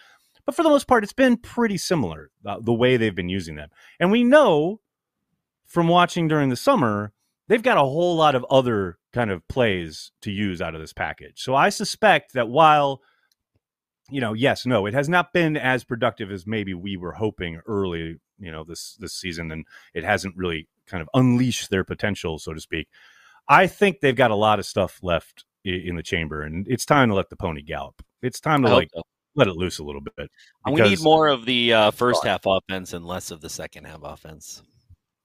But 0.44 0.54
for 0.54 0.62
the 0.62 0.68
most 0.68 0.86
part, 0.86 1.04
it's 1.04 1.14
been 1.14 1.38
pretty 1.38 1.78
similar 1.78 2.30
uh, 2.44 2.58
the 2.60 2.74
way 2.74 2.98
they've 2.98 3.14
been 3.14 3.30
using 3.30 3.54
them, 3.54 3.70
and 3.98 4.10
we 4.12 4.24
know 4.24 4.82
from 5.70 5.88
watching 5.88 6.28
during 6.28 6.50
the 6.50 6.56
summer 6.56 7.12
they've 7.48 7.62
got 7.62 7.78
a 7.78 7.80
whole 7.80 8.14
lot 8.16 8.34
of 8.34 8.44
other 8.50 8.98
kind 9.12 9.30
of 9.30 9.46
plays 9.48 10.12
to 10.22 10.30
use 10.30 10.60
out 10.62 10.74
of 10.74 10.80
this 10.80 10.92
package. 10.92 11.42
So 11.42 11.54
I 11.54 11.70
suspect 11.70 12.34
that 12.34 12.48
while 12.48 13.00
you 14.10 14.20
know, 14.20 14.32
yes, 14.32 14.66
no, 14.66 14.86
it 14.86 14.94
has 14.94 15.08
not 15.08 15.32
been 15.32 15.56
as 15.56 15.84
productive 15.84 16.30
as 16.30 16.46
maybe 16.46 16.74
we 16.74 16.96
were 16.96 17.12
hoping 17.12 17.60
early, 17.66 18.18
you 18.38 18.50
know, 18.50 18.64
this 18.64 18.96
this 18.98 19.14
season, 19.14 19.52
and 19.52 19.64
it 19.94 20.04
hasn't 20.04 20.36
really 20.36 20.68
kind 20.86 21.00
of 21.00 21.08
unleashed 21.14 21.70
their 21.70 21.84
potential, 21.84 22.38
so 22.38 22.52
to 22.52 22.60
speak. 22.60 22.88
I 23.48 23.66
think 23.66 24.00
they've 24.00 24.16
got 24.16 24.30
a 24.30 24.36
lot 24.36 24.58
of 24.58 24.66
stuff 24.66 24.98
left 25.02 25.44
in 25.64 25.96
the 25.96 26.02
chamber, 26.02 26.42
and 26.42 26.66
it's 26.68 26.84
time 26.84 27.08
to 27.08 27.14
let 27.14 27.30
the 27.30 27.36
pony 27.36 27.62
gallop. 27.62 28.02
It's 28.22 28.40
time 28.40 28.62
to 28.62 28.68
like 28.68 28.90
so. 28.92 29.02
let 29.36 29.46
it 29.46 29.54
loose 29.54 29.78
a 29.78 29.84
little 29.84 30.00
bit. 30.00 30.30
And 30.66 30.74
we 30.74 30.82
need 30.82 31.02
more 31.02 31.28
of 31.28 31.44
the 31.44 31.72
uh, 31.72 31.90
first 31.92 32.24
half 32.24 32.42
offense 32.46 32.92
and 32.92 33.06
less 33.06 33.30
of 33.30 33.40
the 33.40 33.48
second 33.48 33.84
half 33.84 34.00
offense. 34.02 34.62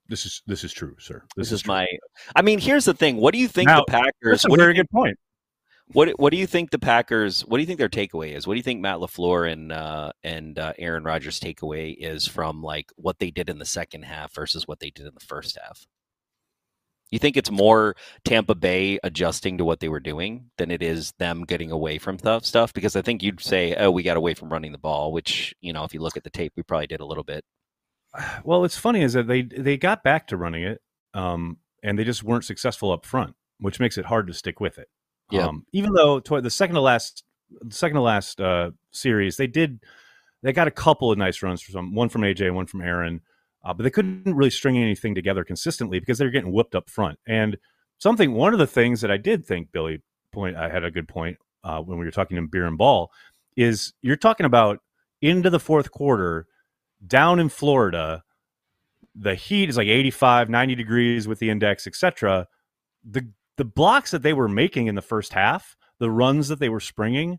This 0.08 0.24
is 0.26 0.42
this 0.46 0.64
is 0.64 0.72
true, 0.72 0.94
sir. 0.98 1.22
This, 1.36 1.52
is 1.52 1.62
true. 1.62 1.74
my. 1.74 1.86
I 2.34 2.42
mean, 2.42 2.58
here's 2.58 2.84
the 2.84 2.94
thing. 2.94 3.16
What 3.16 3.32
do 3.32 3.38
you 3.40 3.48
think 3.48 3.68
Now, 3.68 3.80
the 3.80 3.90
Packers? 3.90 4.12
That's 4.22 4.44
a 4.44 4.48
What 4.48 4.56
do 4.56 4.62
you 4.62 4.66
very 4.66 4.74
think, 4.74 4.88
good 4.90 4.90
point. 4.96 5.18
what 5.92 6.08
What 6.20 6.30
do 6.30 6.36
you 6.36 6.46
think 6.46 6.70
the 6.70 6.78
Packers? 6.78 7.42
What 7.44 7.56
do 7.58 7.62
you 7.62 7.66
think 7.66 7.78
their 7.78 7.88
takeaway 7.88 8.32
is? 8.34 8.46
What 8.46 8.54
do 8.54 8.58
you 8.58 8.62
think 8.62 8.80
Matt 8.80 8.98
LaFleur 8.98 9.50
and 9.50 9.72
uh, 9.72 10.12
and 10.22 10.58
uh, 10.58 10.72
Aaron 10.78 11.04
Rodgers' 11.04 11.40
takeaway 11.40 11.96
is 11.98 12.26
from 12.26 12.62
like 12.62 12.90
what 12.96 13.18
they 13.18 13.30
did 13.30 13.48
in 13.48 13.58
the 13.58 13.64
second 13.64 14.04
half 14.04 14.32
versus 14.34 14.68
what 14.68 14.80
they 14.80 14.90
did 14.90 15.06
in 15.06 15.14
the 15.14 15.26
first 15.26 15.58
half? 15.62 15.86
You 17.10 17.20
think 17.20 17.36
it's 17.36 17.52
more 17.52 17.94
Tampa 18.24 18.56
Bay 18.56 18.98
adjusting 19.04 19.58
to 19.58 19.64
what 19.64 19.78
they 19.78 19.88
were 19.88 20.00
doing 20.00 20.50
than 20.58 20.72
it 20.72 20.82
is 20.82 21.12
them 21.18 21.44
getting 21.44 21.70
away 21.70 21.98
from 21.98 22.18
stuff? 22.18 22.44
Stuff 22.44 22.72
because 22.74 22.96
I 22.96 23.02
think 23.02 23.22
you'd 23.22 23.40
say, 23.40 23.74
"Oh, 23.76 23.90
we 23.92 24.02
got 24.02 24.16
away 24.16 24.34
from 24.34 24.50
running 24.52 24.72
the 24.72 24.78
ball," 24.78 25.12
which 25.12 25.54
you 25.60 25.72
know, 25.72 25.84
if 25.84 25.94
you 25.94 26.00
look 26.00 26.16
at 26.16 26.24
the 26.24 26.30
tape, 26.30 26.52
we 26.56 26.62
probably 26.64 26.88
did 26.88 27.00
a 27.00 27.06
little 27.06 27.22
bit. 27.24 27.44
Well, 28.44 28.64
it's 28.64 28.78
funny 28.78 29.02
is 29.02 29.12
that 29.14 29.26
they 29.26 29.42
they 29.42 29.76
got 29.76 30.02
back 30.02 30.28
to 30.28 30.36
running 30.36 30.62
it, 30.62 30.80
um, 31.14 31.58
and 31.82 31.98
they 31.98 32.04
just 32.04 32.22
weren't 32.22 32.44
successful 32.44 32.92
up 32.92 33.04
front, 33.04 33.34
which 33.60 33.80
makes 33.80 33.98
it 33.98 34.04
hard 34.04 34.26
to 34.26 34.34
stick 34.34 34.60
with 34.60 34.78
it. 34.78 34.88
Yeah. 35.30 35.46
Um, 35.46 35.66
even 35.72 35.92
though 35.92 36.20
toward 36.20 36.44
the 36.44 36.50
second 36.50 36.74
to 36.76 36.80
last, 36.80 37.24
the 37.62 37.74
second 37.74 37.96
to 37.96 38.02
last 38.02 38.40
uh, 38.40 38.70
series, 38.92 39.36
they 39.36 39.46
did 39.46 39.80
they 40.42 40.52
got 40.52 40.68
a 40.68 40.72
couple 40.72 41.10
of 41.10 41.18
nice 41.18 41.42
runs 41.42 41.62
from 41.62 41.94
one 41.94 42.08
from 42.08 42.22
AJ, 42.22 42.54
one 42.54 42.66
from 42.66 42.82
Aaron, 42.82 43.20
uh, 43.64 43.74
but 43.74 43.82
they 43.82 43.90
couldn't 43.90 44.34
really 44.34 44.50
string 44.50 44.78
anything 44.78 45.14
together 45.14 45.44
consistently 45.44 45.98
because 45.98 46.18
they 46.18 46.24
were 46.24 46.30
getting 46.30 46.52
whipped 46.52 46.74
up 46.74 46.88
front. 46.88 47.18
And 47.26 47.56
something, 47.98 48.32
one 48.32 48.52
of 48.52 48.58
the 48.58 48.66
things 48.66 49.00
that 49.00 49.10
I 49.10 49.16
did 49.16 49.44
think 49.44 49.72
Billy 49.72 50.02
point, 50.32 50.56
I 50.56 50.68
had 50.68 50.84
a 50.84 50.90
good 50.90 51.08
point 51.08 51.38
uh, 51.64 51.80
when 51.80 51.98
we 51.98 52.04
were 52.04 52.12
talking 52.12 52.36
in 52.36 52.46
beer 52.46 52.66
and 52.66 52.78
ball, 52.78 53.10
is 53.56 53.92
you're 54.02 54.16
talking 54.16 54.46
about 54.46 54.78
into 55.20 55.50
the 55.50 55.58
fourth 55.58 55.90
quarter 55.90 56.46
down 57.04 57.38
in 57.40 57.48
Florida. 57.48 58.22
The 59.14 59.34
heat 59.34 59.68
is 59.68 59.76
like 59.76 59.88
85, 59.88 60.48
90 60.48 60.74
degrees 60.74 61.26
with 61.26 61.38
the 61.38 61.50
index, 61.50 61.86
etc. 61.86 62.46
The 63.04 63.28
the 63.56 63.64
blocks 63.64 64.10
that 64.10 64.22
they 64.22 64.34
were 64.34 64.48
making 64.48 64.86
in 64.86 64.94
the 64.94 65.02
first 65.02 65.32
half, 65.32 65.76
the 65.98 66.10
runs 66.10 66.48
that 66.48 66.58
they 66.58 66.68
were 66.68 66.80
springing, 66.80 67.38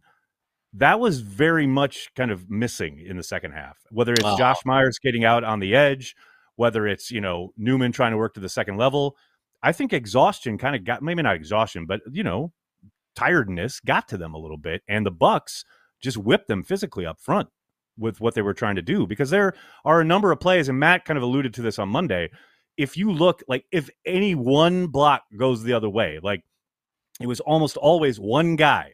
that 0.74 1.00
was 1.00 1.20
very 1.20 1.68
much 1.68 2.10
kind 2.16 2.32
of 2.32 2.50
missing 2.50 3.00
in 3.00 3.18
the 3.18 3.24
second 3.24 3.52
half. 3.52 3.78
Whether 3.92 4.14
it's. 4.14 4.38
Josh 4.38 4.58
Myers 4.66 5.00
getting 5.00 5.26
out 5.26 5.44
on 5.44 5.60
the 5.60 5.76
edge, 5.76 6.16
whether 6.56 6.88
it's 6.88 7.12
you 7.12 7.22
know 7.22 7.54
Newman 7.58 7.92
trying 7.92 8.12
to 8.12 8.18
work 8.18 8.34
to 8.36 8.40
the 8.40 8.50
second 8.50 8.78
level, 8.78 9.16
I 9.64 9.72
think 9.72 9.94
exhaustion 9.94 10.58
kind 10.58 10.76
of 10.76 10.84
got 10.84 11.02
maybe 11.02 11.22
not 11.22 11.36
exhaustion, 11.36 11.86
but 11.86 12.02
you 12.12 12.24
know 12.24 12.54
tiredness 13.16 13.80
got 13.80 14.08
to 14.10 14.18
them 14.18 14.34
a 14.34 14.38
little 14.38 14.58
bit, 14.58 14.82
and 14.88 15.06
the 15.06 15.12
Bucks 15.12 15.64
just 16.02 16.18
whipped 16.18 16.48
them 16.48 16.64
physically 16.64 17.06
up 17.06 17.20
front 17.20 17.50
with 17.98 18.22
what 18.22 18.34
they 18.36 18.42
were 18.42 18.54
trying 18.54 18.76
to 18.76 18.82
do 18.82 19.08
because 19.08 19.30
there 19.30 19.54
are 19.86 20.02
a 20.02 20.06
number 20.06 20.32
of 20.32 20.40
plays, 20.40 20.70
and 20.70 20.80
Matt 20.80 21.06
kind 21.06 21.18
of 21.18 21.24
alluded 21.24 21.54
to 21.56 21.62
this 21.62 21.80
on 21.80 21.90
Monday. 21.90 22.30
If 22.78 22.96
you 22.96 23.12
look 23.12 23.44
like 23.48 23.66
if 23.72 23.90
any 24.06 24.36
one 24.36 24.88
block 24.88 25.24
goes 25.36 25.64
the 25.64 25.74
other 25.74 25.90
way, 25.90 26.20
like 26.22 26.44
it 27.20 27.28
was 27.28 27.40
almost 27.40 27.78
always 27.78 28.20
one 28.20 28.56
guy 28.56 28.94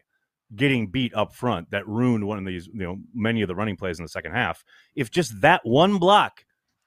getting 0.55 0.88
beat 0.88 1.13
up 1.15 1.33
front 1.33 1.72
that 1.72 1.88
ruined 1.88 2.25
one 2.27 2.38
of 2.38 2.45
these, 2.45 2.67
you 2.67 2.83
know, 2.83 2.98
many 3.13 3.41
of 3.41 3.48
the 3.48 3.55
running 3.55 3.75
plays 3.75 4.00
in 4.00 4.05
the 4.05 4.10
second 4.10 4.31
half. 4.33 4.63
If 4.95 5.12
just 5.12 5.41
that 5.41 5.62
one 5.63 5.98
block 5.98 6.45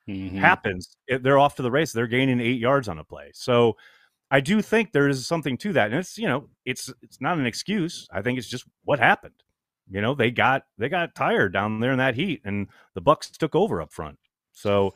Mm-hmm. 0.08 0.38
happens, 0.38 0.96
it, 1.08 1.24
they're 1.24 1.38
off 1.38 1.56
to 1.56 1.62
the 1.62 1.70
race. 1.70 1.92
They're 1.92 2.06
gaining 2.06 2.40
eight 2.40 2.60
yards 2.60 2.86
on 2.88 2.98
a 2.98 3.02
play. 3.02 3.32
So 3.34 3.76
I 4.30 4.38
do 4.40 4.62
think 4.62 4.92
there 4.92 5.08
is 5.08 5.26
something 5.26 5.58
to 5.58 5.72
that, 5.72 5.90
and 5.90 5.98
it's 5.98 6.16
you 6.16 6.28
know, 6.28 6.48
it's 6.64 6.92
it's 7.02 7.20
not 7.20 7.38
an 7.38 7.46
excuse. 7.46 8.06
I 8.12 8.22
think 8.22 8.38
it's 8.38 8.46
just 8.46 8.66
what 8.84 9.00
happened. 9.00 9.34
You 9.90 10.00
know, 10.00 10.14
they 10.14 10.30
got 10.30 10.64
they 10.78 10.88
got 10.88 11.14
tired 11.14 11.52
down 11.52 11.80
there 11.80 11.92
in 11.92 11.98
that 11.98 12.16
heat, 12.16 12.42
and 12.44 12.68
the 12.94 13.00
Bucks 13.00 13.30
took 13.30 13.54
over 13.54 13.80
up 13.80 13.92
front. 13.92 14.18
So 14.52 14.94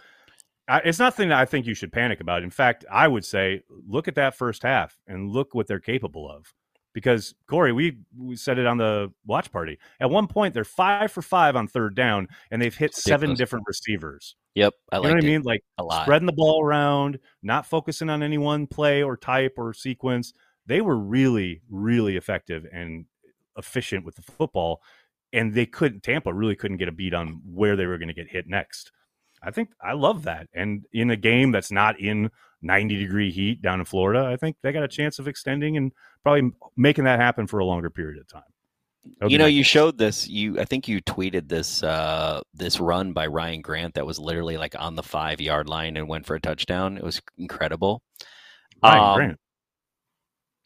I, 0.68 0.78
it's 0.78 0.99
nothing 0.99 1.28
that 1.28 1.38
I 1.38 1.44
think 1.44 1.66
you 1.66 1.75
should 1.75 1.92
panic 1.92 2.20
about. 2.20 2.42
In 2.42 2.50
fact, 2.50 2.85
I 2.90 3.09
would 3.09 3.25
say 3.25 3.62
look 3.68 4.09
at 4.09 4.14
that 4.14 4.37
first 4.37 4.62
half 4.62 4.99
and 5.06 5.30
look 5.30 5.54
what 5.54 5.66
they're 5.66 5.80
capable 5.80 6.30
of. 6.30 6.52
Because 6.92 7.35
Corey, 7.47 7.73
we 7.73 7.99
we 8.18 8.35
said 8.35 8.59
it 8.59 8.66
on 8.66 8.76
the 8.78 9.12
watch 9.25 9.52
party. 9.52 9.78
At 10.00 10.11
one 10.11 10.26
point, 10.26 10.54
they're 10.54 10.64
five 10.64 11.12
for 11.12 11.23
five 11.23 11.54
on 11.54 11.68
third 11.68 11.94
down, 11.94 12.26
and 12.50 12.61
they've 12.61 12.75
hit 12.75 12.94
seven 12.97 13.35
different 13.35 13.64
receivers. 13.68 14.35
Yep, 14.56 14.75
I 14.90 14.97
You 14.97 15.02
like 15.02 15.09
know 15.11 15.14
what 15.14 15.25
I 15.25 15.26
mean? 15.26 15.42
Like 15.42 15.62
a 15.78 15.85
lot. 15.85 16.02
spreading 16.02 16.26
the 16.26 16.32
ball 16.32 16.64
around, 16.64 17.20
not 17.44 17.64
focusing 17.64 18.11
on 18.11 18.25
any 18.25 18.38
one 18.38 18.66
play 18.66 19.04
or 19.04 19.16
type 19.16 19.54
or 19.56 19.73
sequence. 19.73 20.32
They 20.66 20.80
were 20.80 20.99
really, 20.99 21.62
really 21.70 22.16
effective 22.16 22.66
and 22.73 23.06
efficient 23.57 24.04
with 24.04 24.16
the 24.16 24.23
football, 24.23 24.80
and 25.33 25.54
they 25.54 25.66
couldn't. 25.66 26.02
Tampa 26.02 26.33
really 26.33 26.57
couldn't 26.57 26.78
get 26.78 26.88
a 26.88 26.92
beat 26.92 27.14
on 27.14 27.40
where 27.45 27.76
they 27.76 27.87
were 27.87 27.99
going 27.99 28.09
to 28.09 28.14
get 28.14 28.28
hit 28.28 28.47
next. 28.47 28.92
I 29.42 29.50
think 29.50 29.71
I 29.83 29.92
love 29.92 30.25
that, 30.25 30.49
and 30.54 30.85
in 30.92 31.11
a 31.11 31.16
game 31.16 31.50
that's 31.50 31.71
not 31.71 31.99
in 31.99 32.30
90 32.62 32.97
degree 32.99 33.30
heat 33.30 33.62
down 33.62 33.80
in 33.80 33.87
Florida, 33.87 34.26
I 34.26 34.37
think 34.37 34.57
they 34.62 34.73
got 34.73 34.83
a 34.83 34.88
chance 34.88 35.19
of 35.19 35.26
extending 35.26 35.76
and 35.76 35.92
probably 36.23 36.50
making 36.76 37.04
that 37.04 37.19
happen 37.19 37.47
for 37.47 37.59
a 37.59 37.64
longer 37.64 37.90
period 37.90 38.21
of 38.21 38.28
time. 38.28 38.42
You 39.26 39.38
know, 39.38 39.45
my 39.45 39.49
you 39.49 39.64
showed 39.64 39.97
this. 39.97 40.28
You, 40.28 40.61
I 40.61 40.66
think 40.66 40.87
you 40.87 41.00
tweeted 41.00 41.49
this 41.49 41.83
uh, 41.83 42.42
this 42.52 42.78
run 42.78 43.14
by 43.14 43.26
Ryan 43.28 43.62
Grant 43.62 43.95
that 43.95 44.04
was 44.04 44.19
literally 44.19 44.59
like 44.59 44.78
on 44.78 44.95
the 44.95 45.02
five 45.02 45.40
yard 45.40 45.69
line 45.71 45.97
and 45.97 46.07
went 46.07 46.26
for 46.26 46.35
a 46.35 46.40
touchdown. 46.40 46.99
It 46.99 47.02
was 47.02 47.23
incredible. 47.38 48.02
Ryan 48.83 49.04
Um, 49.04 49.16
Grant. 49.16 49.40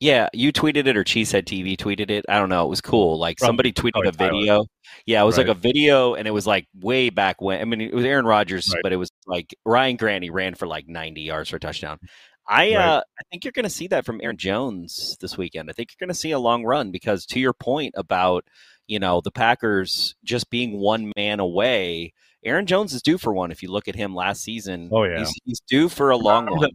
Yeah, 0.01 0.29
you 0.33 0.53
tweeted 0.53 0.87
it 0.87 0.97
or 0.97 1.05
Cheesehead 1.05 1.45
TV 1.45 1.77
tweeted 1.77 2.11
it. 2.11 2.25
I 2.29 2.39
don't 2.39 2.49
know. 2.49 2.67
It 2.67 2.69
was 2.69 2.81
cool. 2.81 3.19
Like 3.19 3.39
From- 3.39 3.47
somebody 3.47 3.73
tweeted 3.73 3.93
oh, 3.97 4.09
a 4.09 4.13
Tyler. 4.13 4.31
video. 4.33 4.67
Yeah, 5.07 5.23
it 5.23 5.25
was 5.25 5.39
like 5.39 5.49
a 5.49 5.55
video, 5.55 6.15
and 6.15 6.27
it 6.29 6.33
was 6.33 6.47
like 6.47 6.67
way 6.81 7.11
back 7.11 7.41
when. 7.41 7.61
I 7.61 7.65
mean, 7.65 7.81
it 7.81 7.95
was 7.95 8.05
Aaron 8.05 8.27
Rodgers, 8.27 8.71
Right. 8.75 8.83
but 8.83 8.93
it 8.93 8.97
was 8.97 9.11
like 9.27 9.55
Ryan 9.65 9.97
Grant. 9.97 10.25
He 10.25 10.31
ran 10.31 10.55
for 10.55 10.67
like 10.67 10.89
90 10.89 11.23
yards 11.23 11.49
for 11.51 11.57
a 11.57 11.61
touchdown. 11.61 11.99
I 12.47 12.75
Right. 12.75 12.77
uh, 12.77 13.03
I 13.19 13.23
think 13.31 13.45
you're 13.45 13.53
going 13.53 13.65
to 13.65 13.71
see 13.71 13.87
that 13.89 14.05
from 14.05 14.21
Aaron 14.23 14.37
Jones 14.37 15.17
this 15.21 15.39
weekend. 15.39 15.71
I 15.71 15.73
think 15.73 15.91
you're 15.93 16.05
going 16.07 16.13
to 16.13 16.19
see 16.21 16.33
a 16.33 16.39
long 16.39 16.65
run 16.65 16.91
because 16.91 17.25
to 17.27 17.41
your 17.41 17.55
point 17.55 17.95
about 17.97 18.45
you 18.87 18.99
know 18.99 19.23
the 19.23 19.31
Packers 19.31 20.15
just 20.25 20.51
being 20.51 20.79
one 20.79 21.13
man 21.17 21.41
away. 21.41 22.13
Aaron 22.45 22.67
Jones 22.67 22.93
is 22.93 23.01
due 23.01 23.17
for 23.17 23.33
one. 23.33 23.51
If 23.51 23.63
you 23.63 23.71
look 23.71 23.89
at 23.89 23.95
him 23.95 24.15
last 24.15 24.43
season, 24.43 24.91
Oh, 24.93 25.05
yeah. 25.05 25.21
he's, 25.21 25.33
he's 25.47 25.61
due 25.61 25.89
for 25.89 26.11
a 26.11 26.17
long 26.19 26.45
one. 26.55 26.69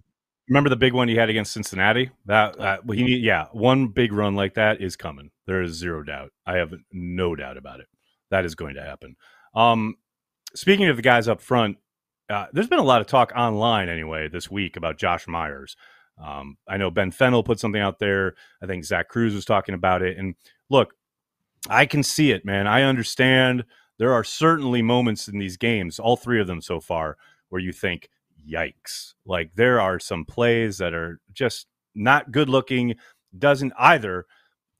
Remember 0.50 0.70
the 0.70 0.76
big 0.76 0.94
one 0.94 1.08
he 1.08 1.16
had 1.16 1.30
against 1.30 1.54
Cincinnati? 1.54 2.10
That, 2.26 2.58
well, 2.58 2.98
he 2.98 3.04
need, 3.04 3.24
yeah, 3.24 3.46
one 3.52 3.88
big 3.88 4.12
run 4.12 4.36
like 4.36 4.56
that 4.56 4.82
is 4.82 4.96
coming. 4.96 5.30
There 5.46 5.62
is 5.62 5.74
zero 5.74 6.04
doubt. 6.04 6.32
I 6.46 6.58
have 6.58 6.74
no 6.92 7.36
doubt 7.36 7.58
about 7.58 7.80
it. 7.80 7.88
That 8.32 8.46
is 8.46 8.56
going 8.56 8.76
to 8.76 8.82
happen. 8.82 9.16
Um, 9.54 9.96
speaking 10.56 10.88
of 10.88 10.96
the 10.96 11.04
guys 11.04 11.28
up 11.28 11.40
front, 11.40 11.78
uh, 12.30 12.48
there's 12.52 12.68
been 12.68 12.80
a 12.80 12.84
lot 12.84 13.02
of 13.02 13.08
talk 13.08 13.32
online 13.36 13.90
anyway 13.90 14.28
this 14.28 14.50
week 14.52 14.76
about 14.76 14.98
Josh 14.98 15.28
Myers. 15.28 15.76
Um, 16.22 16.58
I 16.68 16.78
know 16.78 16.92
Ben 16.92 17.12
Fennell 17.12 17.44
put 17.44 17.60
something 17.60 17.82
out 17.82 18.00
there. 18.00 18.36
I 18.62 18.66
think 18.66 18.84
Zach 18.86 19.08
Kruse 19.08 19.34
was 19.34 19.46
talking 19.46 19.76
about 19.76 20.02
it. 20.02 20.18
And 20.18 20.36
look, 20.70 20.94
I 21.70 21.86
can 21.86 22.04
see 22.04 22.32
it, 22.32 22.44
man. 22.44 22.68
I 22.68 22.84
understand. 22.84 23.66
There 23.98 24.14
are 24.14 24.24
certainly 24.24 24.82
moments 24.82 25.28
in 25.28 25.40
these 25.40 25.58
games, 25.58 26.00
all 26.00 26.16
three 26.16 26.40
of 26.40 26.48
them 26.48 26.62
so 26.62 26.80
far, 26.80 27.18
where 27.50 27.62
you 27.62 27.72
think, 27.72 28.10
yikes. 28.48 29.14
Like 29.26 29.52
there 29.56 29.80
are 29.80 30.00
some 30.00 30.26
plays 30.26 30.78
that 30.78 30.94
are 30.94 31.20
just 31.32 31.68
not 31.96 32.32
good 32.32 32.50
looking, 32.50 32.96
doesn't 33.38 33.74
either 33.78 34.26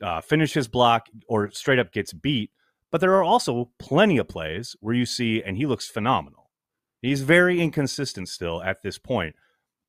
uh, 0.02 0.22
finish 0.22 0.54
his 0.54 0.68
block 0.68 1.08
or 1.28 1.52
straight 1.52 1.80
up 1.80 1.92
gets 1.92 2.14
beat. 2.14 2.52
But 2.92 3.02
there 3.02 3.14
are 3.14 3.24
also 3.24 3.70
plenty 3.78 4.18
of 4.18 4.28
plays 4.28 4.76
where 4.80 4.96
you 4.96 5.06
see, 5.06 5.44
and 5.44 5.58
he 5.58 5.66
looks 5.66 5.88
phenomenal. 5.88 6.50
He's 7.02 7.22
very 7.22 7.62
inconsistent 7.62 8.30
still 8.30 8.62
at 8.64 8.82
this 8.82 8.98
point. 8.98 9.36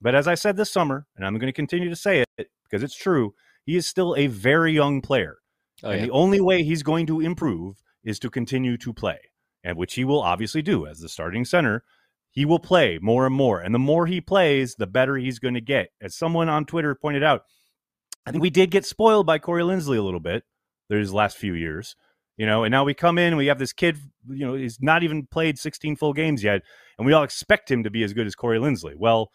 But 0.01 0.15
as 0.15 0.29
I 0.29 0.35
said 0.35 0.57
this 0.57 0.71
summer, 0.71 1.07
and 1.17 1.27
I'm 1.27 1.39
going 1.39 1.49
to 1.49 1.53
continue 1.53 1.89
to 1.89 1.97
say 1.97 2.25
it 2.37 2.49
because 2.65 2.83
it's 2.83 2.97
true, 2.97 3.35
he 3.65 3.77
is 3.77 3.87
still 3.87 4.15
a 4.17 4.27
very 4.27 4.73
young 4.73 5.01
player. 5.01 5.39
Oh, 5.83 5.91
and 5.91 6.01
yeah. 6.01 6.07
the 6.07 6.13
only 6.13 6.41
way 6.41 6.63
he's 6.63 6.83
going 6.83 7.07
to 7.07 7.21
improve 7.21 7.83
is 8.05 8.19
to 8.21 8.31
continue 8.31 8.77
to 8.79 8.93
play, 8.93 9.19
and 9.65 9.77
which 9.77 9.95
he 9.95 10.05
will 10.05 10.23
obviously 10.23 10.63
do 10.63 10.87
as 10.87 11.01
the 11.01 11.09
starting 11.09 11.45
center. 11.45 11.85
He 12.33 12.45
will 12.45 12.59
play 12.61 12.99
more 13.03 13.27
and 13.27 13.35
more, 13.35 13.61
and 13.61 13.75
the 13.75 13.79
more 13.79 14.07
he 14.07 14.21
plays, 14.21 14.77
the 14.77 14.87
better 14.87 15.17
he's 15.17 15.39
going 15.39 15.55
to 15.55 15.61
get. 15.61 15.89
As 16.01 16.17
someone 16.17 16.49
on 16.49 16.65
Twitter 16.65 16.95
pointed 16.95 17.23
out, 17.23 17.43
I 18.27 18.31
think 18.31 18.43
we 18.43 18.51
did 18.51 18.71
get 18.71 18.85
spoiled 18.85 19.27
by 19.27 19.39
Corey 19.39 19.63
Linsley 19.63 19.99
a 19.99 20.03
little 20.03 20.21
bit 20.21 20.45
these 20.89 21.13
last 21.13 21.37
few 21.37 21.55
years, 21.55 21.97
you 22.37 22.47
know. 22.47 22.65
And 22.65 22.71
now 22.71 22.85
we 22.85 22.95
come 22.95 23.19
in, 23.19 23.29
and 23.29 23.37
we 23.37 23.47
have 23.47 23.59
this 23.59 23.73
kid, 23.73 23.99
you 24.29 24.47
know, 24.47 24.55
he's 24.55 24.79
not 24.81 25.03
even 25.03 25.27
played 25.27 25.59
16 25.59 25.97
full 25.97 26.13
games 26.13 26.45
yet, 26.45 26.63
and 26.99 27.07
we 27.07 27.13
all 27.13 27.25
expect 27.25 27.71
him 27.71 27.83
to 27.83 27.91
be 27.91 28.05
as 28.05 28.13
good 28.13 28.27
as 28.27 28.35
Corey 28.35 28.59
Linsley. 28.59 28.95
Well, 28.97 29.31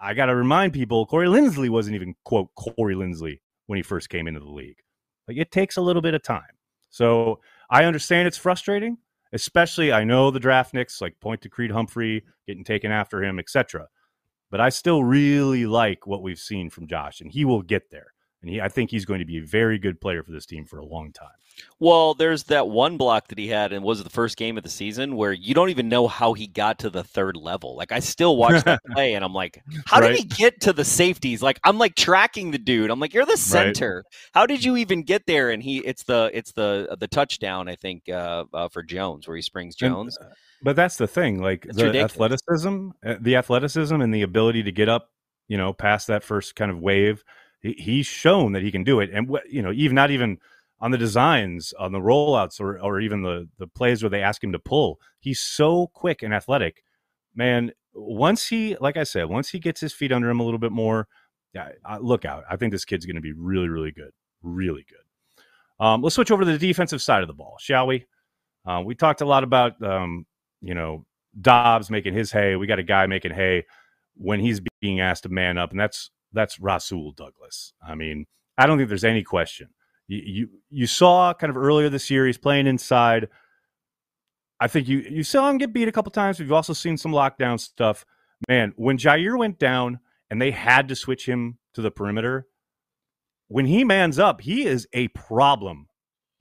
I 0.00 0.14
got 0.14 0.26
to 0.26 0.34
remind 0.34 0.72
people, 0.72 1.06
Corey 1.06 1.26
Linsley 1.26 1.68
wasn't 1.68 1.96
even 1.96 2.14
quote 2.24 2.48
Corey 2.54 2.94
Linsley 2.94 3.40
when 3.66 3.76
he 3.76 3.82
first 3.82 4.08
came 4.08 4.26
into 4.26 4.40
the 4.40 4.48
league. 4.48 4.78
Like 5.28 5.36
it 5.36 5.50
takes 5.50 5.76
a 5.76 5.82
little 5.82 6.02
bit 6.02 6.14
of 6.14 6.22
time. 6.22 6.58
So 6.90 7.40
I 7.70 7.84
understand 7.84 8.26
it's 8.26 8.38
frustrating, 8.38 8.98
especially 9.32 9.92
I 9.92 10.04
know 10.04 10.30
the 10.30 10.40
draftniks 10.40 11.00
like 11.00 11.20
point 11.20 11.42
to 11.42 11.48
Creed 11.48 11.70
Humphrey 11.70 12.24
getting 12.46 12.64
taken 12.64 12.90
after 12.90 13.22
him, 13.22 13.38
etc. 13.38 13.88
But 14.50 14.60
I 14.60 14.68
still 14.68 15.04
really 15.04 15.66
like 15.66 16.06
what 16.06 16.22
we've 16.22 16.38
seen 16.38 16.70
from 16.70 16.86
Josh, 16.86 17.20
and 17.20 17.30
he 17.30 17.44
will 17.44 17.62
get 17.62 17.90
there. 17.90 18.12
And 18.42 18.50
he, 18.50 18.60
I 18.60 18.68
think 18.68 18.90
he's 18.90 19.04
going 19.04 19.20
to 19.20 19.26
be 19.26 19.38
a 19.38 19.44
very 19.44 19.78
good 19.78 20.00
player 20.00 20.22
for 20.22 20.32
this 20.32 20.46
team 20.46 20.64
for 20.64 20.78
a 20.78 20.84
long 20.84 21.12
time. 21.12 21.28
Well, 21.78 22.14
there's 22.14 22.44
that 22.44 22.68
one 22.68 22.96
block 22.98 23.28
that 23.28 23.38
he 23.38 23.48
had, 23.48 23.72
and 23.72 23.84
was 23.84 24.00
it 24.00 24.04
the 24.04 24.10
first 24.10 24.36
game 24.36 24.56
of 24.58 24.62
the 24.62 24.68
season 24.70 25.16
where 25.16 25.32
you 25.32 25.54
don't 25.54 25.70
even 25.70 25.88
know 25.88 26.06
how 26.08 26.34
he 26.34 26.46
got 26.46 26.78
to 26.80 26.90
the 26.90 27.02
third 27.04 27.36
level. 27.36 27.76
Like 27.76 27.92
I 27.92 28.00
still 28.00 28.36
watch 28.36 28.64
that 28.64 28.80
play, 28.94 29.14
and 29.14 29.24
I'm 29.24 29.32
like, 29.32 29.62
how 29.86 30.00
Right. 30.00 30.10
did 30.12 30.12
he 30.18 30.24
get 30.24 30.60
to 30.62 30.72
the 30.72 30.84
safeties? 30.84 31.42
Like 31.42 31.58
I'm 31.64 31.78
like 31.78 31.94
tracking 31.96 32.50
the 32.50 32.58
dude. 32.58 32.90
I'm 32.90 33.00
like, 33.00 33.14
you're 33.14 33.26
the 33.26 33.36
center. 33.36 34.04
How 34.32 34.46
did 34.46 34.62
you 34.64 34.76
even 34.76 35.02
get 35.02 35.26
there? 35.26 35.50
And 35.50 35.62
he, 35.62 35.78
it's 35.78 36.04
the 36.04 36.30
it's 36.34 36.52
the 36.52 36.96
the 36.98 37.08
touchdown 37.08 37.68
I 37.68 37.76
think 37.76 38.08
uh, 38.08 38.44
uh, 38.52 38.68
for 38.68 38.82
Jones 38.82 39.26
where 39.26 39.36
he 39.36 39.42
springs 39.42 39.74
Jones. 39.76 40.18
uh, 40.20 40.24
but 40.62 40.76
that's 40.76 40.96
the 40.96 41.06
thing, 41.06 41.40
like 41.40 41.66
It's 41.68 41.76
the 41.76 41.82
ridiculous. 41.82 42.04
athleticism, 42.04 42.90
uh, 43.04 43.14
the 43.20 43.36
athleticism, 43.36 43.94
and 44.00 44.12
the 44.12 44.22
ability 44.22 44.62
to 44.64 44.72
get 44.72 44.88
up, 44.88 45.10
you 45.48 45.56
know, 45.56 45.72
past 45.72 46.06
that 46.08 46.22
first 46.22 46.54
kind 46.54 46.70
of 46.70 46.78
wave. 46.80 47.24
He, 47.62 47.72
he's 47.78 48.06
shown 48.06 48.52
that 48.52 48.62
he 48.62 48.70
can 48.70 48.84
do 48.84 49.00
it, 49.00 49.10
and 49.12 49.28
what 49.28 49.50
you 49.50 49.62
know, 49.62 49.72
even 49.72 49.94
not 49.94 50.10
even 50.10 50.38
on 50.80 50.90
the 50.90 50.98
designs, 50.98 51.72
on 51.78 51.92
the 51.92 51.98
rollouts, 51.98 52.60
or 52.60 52.80
or 52.80 53.00
even 53.00 53.22
the 53.22 53.48
the 53.58 53.66
plays 53.66 54.02
where 54.02 54.10
they 54.10 54.22
ask 54.22 54.42
him 54.42 54.52
to 54.52 54.58
pull. 54.58 54.98
He's 55.18 55.40
so 55.40 55.88
quick 55.88 56.22
and 56.22 56.34
athletic, 56.34 56.82
man. 57.34 57.72
Once 57.92 58.46
he, 58.46 58.76
like 58.80 58.96
I 58.96 59.02
said, 59.02 59.28
once 59.28 59.50
he 59.50 59.58
gets 59.58 59.80
his 59.80 59.92
feet 59.92 60.12
under 60.12 60.30
him 60.30 60.38
a 60.38 60.44
little 60.44 60.60
bit 60.60 60.70
more, 60.70 61.08
yeah, 61.52 61.70
look 62.00 62.24
out. 62.24 62.44
I 62.48 62.56
think 62.56 62.72
this 62.72 62.84
kid's 62.84 63.04
going 63.04 63.16
to 63.16 63.20
be 63.20 63.32
really, 63.32 63.68
really 63.68 63.90
good, 63.90 64.12
really 64.42 64.86
good. 64.88 65.84
Um, 65.84 66.02
let's 66.02 66.14
switch 66.14 66.30
over 66.30 66.44
to 66.44 66.52
the 66.52 66.58
defensive 66.58 67.02
side 67.02 67.22
of 67.22 67.26
the 67.26 67.34
ball, 67.34 67.56
shall 67.58 67.86
we? 67.86 68.06
Uh, 68.66 68.82
we 68.84 68.94
talked 68.94 69.22
a 69.22 69.24
lot 69.26 69.42
about 69.42 69.82
um, 69.82 70.26
you 70.60 70.74
know 70.74 71.04
Doubs 71.40 71.90
making 71.90 72.14
his 72.14 72.32
hay. 72.32 72.56
We 72.56 72.66
got 72.66 72.78
a 72.78 72.84
guy 72.84 73.06
making 73.06 73.32
hay 73.32 73.64
when 74.14 74.40
he's 74.40 74.60
being 74.80 75.00
asked 75.00 75.24
to 75.24 75.28
man 75.28 75.58
up, 75.58 75.70
and 75.70 75.80
that's 75.80 76.10
that's 76.32 76.60
Rasul 76.60 77.12
Douglas. 77.12 77.72
I 77.86 77.94
mean, 77.94 78.26
I 78.58 78.66
don't 78.66 78.78
think 78.78 78.88
there's 78.88 79.04
any 79.04 79.22
question. 79.22 79.68
You 80.10 80.48
you, 80.70 80.86
saw 80.86 81.32
kind 81.32 81.50
of 81.50 81.56
earlier 81.56 81.88
this 81.88 82.10
year 82.10 82.26
he's 82.26 82.38
playing 82.38 82.66
inside. 82.66 83.28
I 84.58 84.66
think 84.66 84.88
you 84.88 84.98
you 84.98 85.22
saw 85.22 85.48
him 85.48 85.58
get 85.58 85.72
beat 85.72 85.86
a 85.86 85.92
couple 85.92 86.10
times. 86.10 86.40
We've 86.40 86.50
also 86.50 86.72
seen 86.72 86.96
some 86.96 87.12
lockdown 87.12 87.60
stuff. 87.60 88.04
Man, 88.48 88.72
when 88.76 88.98
Jaire 88.98 89.38
went 89.38 89.58
down 89.58 90.00
and 90.28 90.42
they 90.42 90.50
had 90.50 90.88
to 90.88 90.96
switch 90.96 91.26
him 91.26 91.58
to 91.74 91.82
the 91.82 91.92
perimeter, 91.92 92.46
when 93.46 93.66
he 93.66 93.84
mans 93.84 94.18
up, 94.18 94.40
he 94.40 94.66
is 94.66 94.88
a 94.92 95.08
problem 95.08 95.86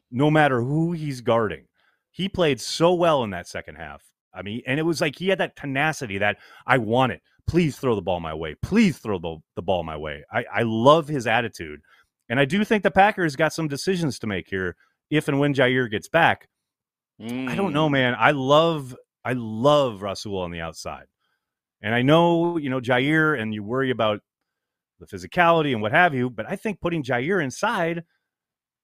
no 0.09 0.31
matter 0.31 0.61
who 0.61 0.93
he's 0.93 1.21
guarding. 1.21 1.65
He 2.09 2.27
played 2.27 2.59
so 2.59 2.93
well 2.93 3.23
in 3.23 3.29
that 3.31 3.47
second 3.47 3.75
half. 3.75 4.03
I 4.33 4.41
mean, 4.41 4.61
and 4.65 4.79
it 4.79 4.83
was 4.83 5.01
like 5.01 5.17
he 5.17 5.27
had 5.27 5.39
that 5.39 5.55
tenacity 5.55 6.17
that 6.17 6.37
I 6.65 6.77
want 6.79 7.11
it. 7.11 7.21
Please 7.47 7.77
throw 7.77 7.95
the 7.95 8.01
ball 8.01 8.19
my 8.19 8.33
way. 8.33 8.55
Please 8.55 8.99
throw 8.99 9.19
the, 9.19 9.37
the 9.55 9.61
ball 9.61 9.83
my 9.83 9.97
way. 9.97 10.23
I, 10.31 10.45
I 10.53 10.61
love 10.63 11.07
his 11.07 11.27
attitude. 11.27 11.81
And 12.29 12.39
I 12.39 12.45
do 12.45 12.63
think 12.63 12.83
the 12.83 12.91
Packers 12.91 13.35
got 13.35 13.53
some 13.53 13.67
decisions 13.67 14.19
to 14.19 14.27
make 14.27 14.47
here 14.49 14.75
if 15.09 15.27
and 15.27 15.39
when 15.39 15.53
Jaire 15.53 15.89
gets 15.89 16.07
back. 16.07 16.47
I 17.19 17.55
don't 17.55 17.73
know, 17.73 17.89
Mm. 17.89 17.93
man. 17.93 18.15
I 18.17 18.31
love 18.31 18.95
I 19.25 19.33
love 19.33 20.01
Rasul 20.01 20.37
on 20.37 20.51
the 20.51 20.61
outside. 20.61 21.07
And 21.81 21.93
I 21.93 22.01
know, 22.01 22.57
you 22.57 22.69
know, 22.69 22.79
Jaire 22.79 23.39
and 23.39 23.53
you 23.53 23.63
worry 23.63 23.89
about 23.89 24.21
the 24.99 25.05
physicality 25.05 25.73
and 25.73 25.81
what 25.81 25.91
have 25.91 26.13
you, 26.13 26.29
but 26.29 26.45
I 26.49 26.55
think 26.55 26.79
putting 26.79 27.03
Jaire 27.03 27.43
inside 27.43 28.03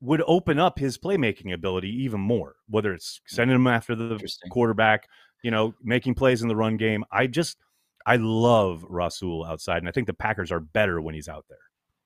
would 0.02 0.22
open 0.28 0.60
up 0.60 0.78
his 0.78 0.98
playmaking 0.98 1.54
ability 1.54 1.90
even 2.04 2.20
more, 2.20 2.56
whether 2.68 2.94
it's 2.94 3.22
sending 3.28 3.56
him 3.56 3.68
after 3.68 3.96
the 3.96 4.20
quarterback, 4.50 5.08
you 5.44 5.52
know, 5.52 5.74
making 5.82 6.16
plays 6.16 6.42
in 6.42 6.50
the 6.50 6.56
run 6.56 6.76
game. 6.78 7.04
I 7.12 7.28
just 7.28 7.58
I 8.06 8.18
love 8.18 8.84
Rasul 8.88 9.46
outside, 9.46 9.78
and 9.78 9.88
I 9.88 9.92
think 9.92 10.08
the 10.08 10.14
Packers 10.14 10.52
are 10.52 10.60
better 10.60 11.02
when 11.02 11.16
he's 11.16 11.30
out 11.30 11.46
there. 11.50 11.58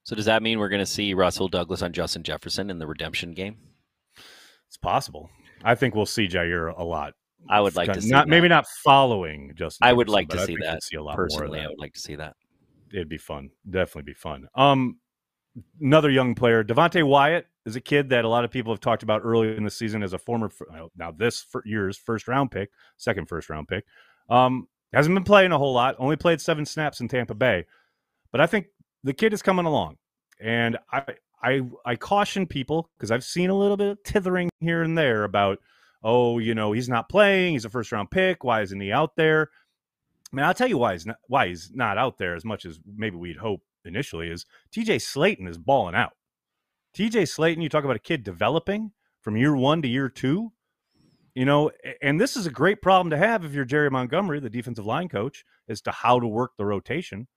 So 0.10 0.16
does 0.16 0.26
that 0.26 0.42
mean 0.42 0.58
we're 0.58 0.70
going 0.70 0.80
to 0.80 0.88
see 0.88 1.14
Rasul 1.14 1.50
Douglas 1.50 1.84
on 1.84 1.94
Justin 1.94 2.24
Jefferson 2.24 2.72
in 2.72 2.80
the 2.80 2.88
redemption 2.88 3.32
game? 3.32 3.58
It's 4.68 4.76
possible. 4.76 5.30
I 5.64 5.76
think 5.76 5.94
we'll 5.94 6.08
see 6.08 6.28
Jaire 6.28 6.76
a 6.76 6.84
lot. 6.84 7.14
I 7.48 7.62
would 7.62 7.76
like 7.76 7.94
to 7.94 8.02
see 8.02 8.10
not 8.10 8.26
that. 8.26 8.28
maybe 8.32 8.48
not 8.48 8.66
following 8.84 9.54
Justin. 9.54 9.88
I 9.88 9.94
would 9.94 10.08
Jefferson, 10.08 10.14
like 10.16 10.30
to 10.30 10.46
see 10.48 10.58
that 10.64 10.82
See 10.82 10.96
a 10.96 11.04
lot 11.04 11.16
Personally, 11.16 11.60
I 11.60 11.68
would 11.68 11.78
like 11.78 11.94
to 11.94 12.00
see 12.00 12.16
that. 12.16 12.36
It'd 12.92 13.08
be 13.08 13.20
fun. 13.20 13.52
Definitely 13.70 14.12
be 14.12 14.16
fun. 14.16 14.48
Um, 14.56 14.98
another 15.80 16.10
young 16.10 16.34
player, 16.34 16.64
Devonte 16.64 17.04
Wyatt, 17.04 17.46
is 17.68 17.76
a 17.76 17.80
kid 17.80 18.10
that 18.10 18.26
a 18.26 18.30
lot 18.30 18.44
of 18.44 18.50
people 18.50 18.74
have 18.74 18.82
talked 18.82 19.04
about 19.04 19.22
earlier 19.24 19.54
in 19.54 19.64
the 19.64 19.70
season 19.70 20.02
as 20.02 20.14
a 20.14 20.18
former 20.18 20.50
uh, 20.74 20.88
now 20.98 21.12
this 21.12 21.46
year's 21.66 22.00
first 22.00 22.28
round 22.28 22.50
pick, 22.50 22.72
second 22.98 23.28
first 23.28 23.48
round 23.48 23.68
pick. 23.68 23.86
Um, 24.28 24.70
hasn't 24.92 25.16
been 25.16 25.24
playing 25.24 25.52
a 25.52 25.60
whole 25.60 25.74
lot. 25.74 25.98
Only 26.00 26.16
played 26.16 26.42
seven 26.42 26.66
snaps 26.66 27.00
in 27.00 27.08
Tampa 27.10 27.36
Bay, 27.36 27.68
but 28.32 28.42
I 28.42 28.48
think 28.48 28.70
the 29.04 29.14
kid 29.14 29.34
is 29.34 29.42
coming 29.42 29.66
along, 29.66 29.98
and 30.40 30.78
I 30.92 31.04
I 31.42 31.62
I 31.86 31.96
caution 31.96 32.48
people 32.48 32.90
because 32.98 33.12
I've 33.12 33.24
seen 33.24 33.50
a 33.50 33.58
little 33.58 33.78
bit 33.78 33.88
of 33.88 34.04
tithering 34.04 34.50
here 34.60 34.84
and 34.84 34.98
there 34.98 35.24
about 35.24 35.60
oh 36.04 36.40
you 36.40 36.56
know 36.56 36.72
he's 36.72 36.90
not 36.90 37.10
playing, 37.10 37.54
he's 37.54 37.66
a 37.66 37.70
first 37.70 37.92
round 37.92 38.12
pick, 38.12 38.44
why 38.44 38.62
isn't 38.62 38.80
he 38.80 38.92
out 38.92 39.16
there? 39.16 39.50
I 40.32 40.36
mean, 40.36 40.46
I'll 40.46 40.54
tell 40.54 40.68
you 40.68 40.78
why 40.78 40.94
he's 40.94 41.06
not 41.06 41.18
why 41.28 41.48
he's 41.48 41.72
not 41.74 41.98
out 41.98 42.18
there 42.18 42.36
as 42.36 42.46
much 42.46 42.66
as 42.66 42.80
maybe 42.86 43.18
we'd 43.18 43.38
hope 43.38 43.62
initially 43.86 44.30
is 44.30 44.46
TJ 44.74 44.98
Slaton 44.98 45.48
is 45.48 45.58
balling 45.58 45.96
out. 45.96 46.14
TJ 46.96 47.24
Slaton, 47.24 47.62
you 47.62 47.70
talk 47.70 47.84
about 47.84 47.96
a 47.96 48.00
kid 48.00 48.24
developing 48.24 48.92
from 49.22 49.38
year 49.38 49.56
one 49.56 49.82
to 49.82 49.88
year 49.88 50.10
two, 50.10 50.52
you 51.36 51.46
know, 51.46 51.72
and 52.02 52.20
this 52.20 52.36
is 52.36 52.46
a 52.46 52.52
great 52.52 52.82
problem 52.82 53.10
to 53.12 53.18
have 53.18 53.46
if 53.46 53.54
you're 53.54 53.66
Jerry 53.66 53.90
Montgomery, 53.90 54.40
the 54.40 54.50
defensive 54.50 54.86
line 54.86 55.10
coach, 55.10 55.46
as 55.68 55.82
to 55.82 55.92
how 55.92 56.20
to 56.20 56.28
work 56.28 56.52
the 56.58 56.66
rotation. 56.66 57.28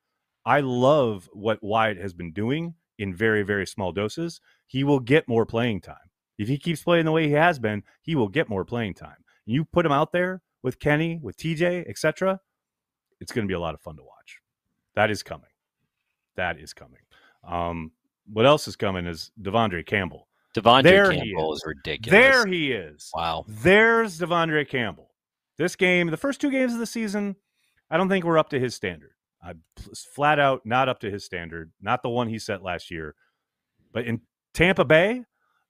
I 0.44 0.60
love 0.60 1.28
what 1.32 1.62
Wyatt 1.62 1.98
has 1.98 2.12
been 2.12 2.32
doing 2.32 2.74
in 2.98 3.14
very, 3.14 3.42
very 3.42 3.66
small 3.66 3.92
doses. 3.92 4.40
He 4.66 4.84
will 4.84 5.00
get 5.00 5.28
more 5.28 5.46
playing 5.46 5.80
time. 5.80 5.96
If 6.38 6.48
he 6.48 6.58
keeps 6.58 6.82
playing 6.82 7.04
the 7.04 7.12
way 7.12 7.26
he 7.28 7.34
has 7.34 7.58
been, 7.58 7.82
he 8.02 8.14
will 8.14 8.28
get 8.28 8.48
more 8.48 8.64
playing 8.64 8.94
time. 8.94 9.24
You 9.44 9.64
put 9.64 9.86
him 9.86 9.92
out 9.92 10.12
there 10.12 10.42
with 10.62 10.78
Kenny, 10.78 11.18
with 11.22 11.36
TJ, 11.36 11.88
etc 11.88 12.40
it's 13.22 13.30
going 13.32 13.46
to 13.46 13.48
be 13.48 13.54
a 13.54 13.60
lot 13.60 13.72
of 13.72 13.80
fun 13.80 13.96
to 13.96 14.02
watch. 14.02 14.40
That 14.96 15.10
is 15.10 15.22
coming. 15.22 15.48
That 16.36 16.58
is 16.58 16.74
coming. 16.74 17.00
Um, 17.48 17.92
what 18.30 18.44
else 18.44 18.66
is 18.66 18.74
coming 18.76 19.06
is 19.06 19.30
De'Vondre 19.40 19.86
Campbell. 19.86 20.28
De'Vondre 20.56 20.82
There 20.82 21.12
he 21.12 21.18
Campbell 21.18 21.52
is. 21.54 21.58
is 21.58 21.64
ridiculous. 21.66 22.10
There 22.20 22.46
he 22.46 22.72
is. 22.72 23.10
Wow. 23.14 23.44
There's 23.48 24.18
De'Vondre 24.18 24.68
Campbell. 24.68 25.10
This 25.56 25.76
game, 25.76 26.08
the 26.08 26.16
first 26.16 26.40
two 26.40 26.50
games 26.50 26.72
of 26.72 26.80
the 26.80 26.86
season, 26.86 27.36
I 27.90 27.96
don't 27.96 28.08
think 28.08 28.24
we're 28.24 28.38
up 28.38 28.50
to 28.50 28.58
his 28.60 28.74
standard. 28.74 29.12
I 29.42 29.54
flat 30.14 30.38
out 30.38 30.62
not 30.64 30.88
up 30.88 31.00
to 31.00 31.10
his 31.10 31.24
standard, 31.24 31.72
not 31.80 32.02
the 32.02 32.08
one 32.08 32.28
he 32.28 32.38
set 32.38 32.62
last 32.62 32.90
year. 32.90 33.14
But 33.92 34.04
in 34.06 34.20
Tampa 34.54 34.84
Bay, 34.84 35.24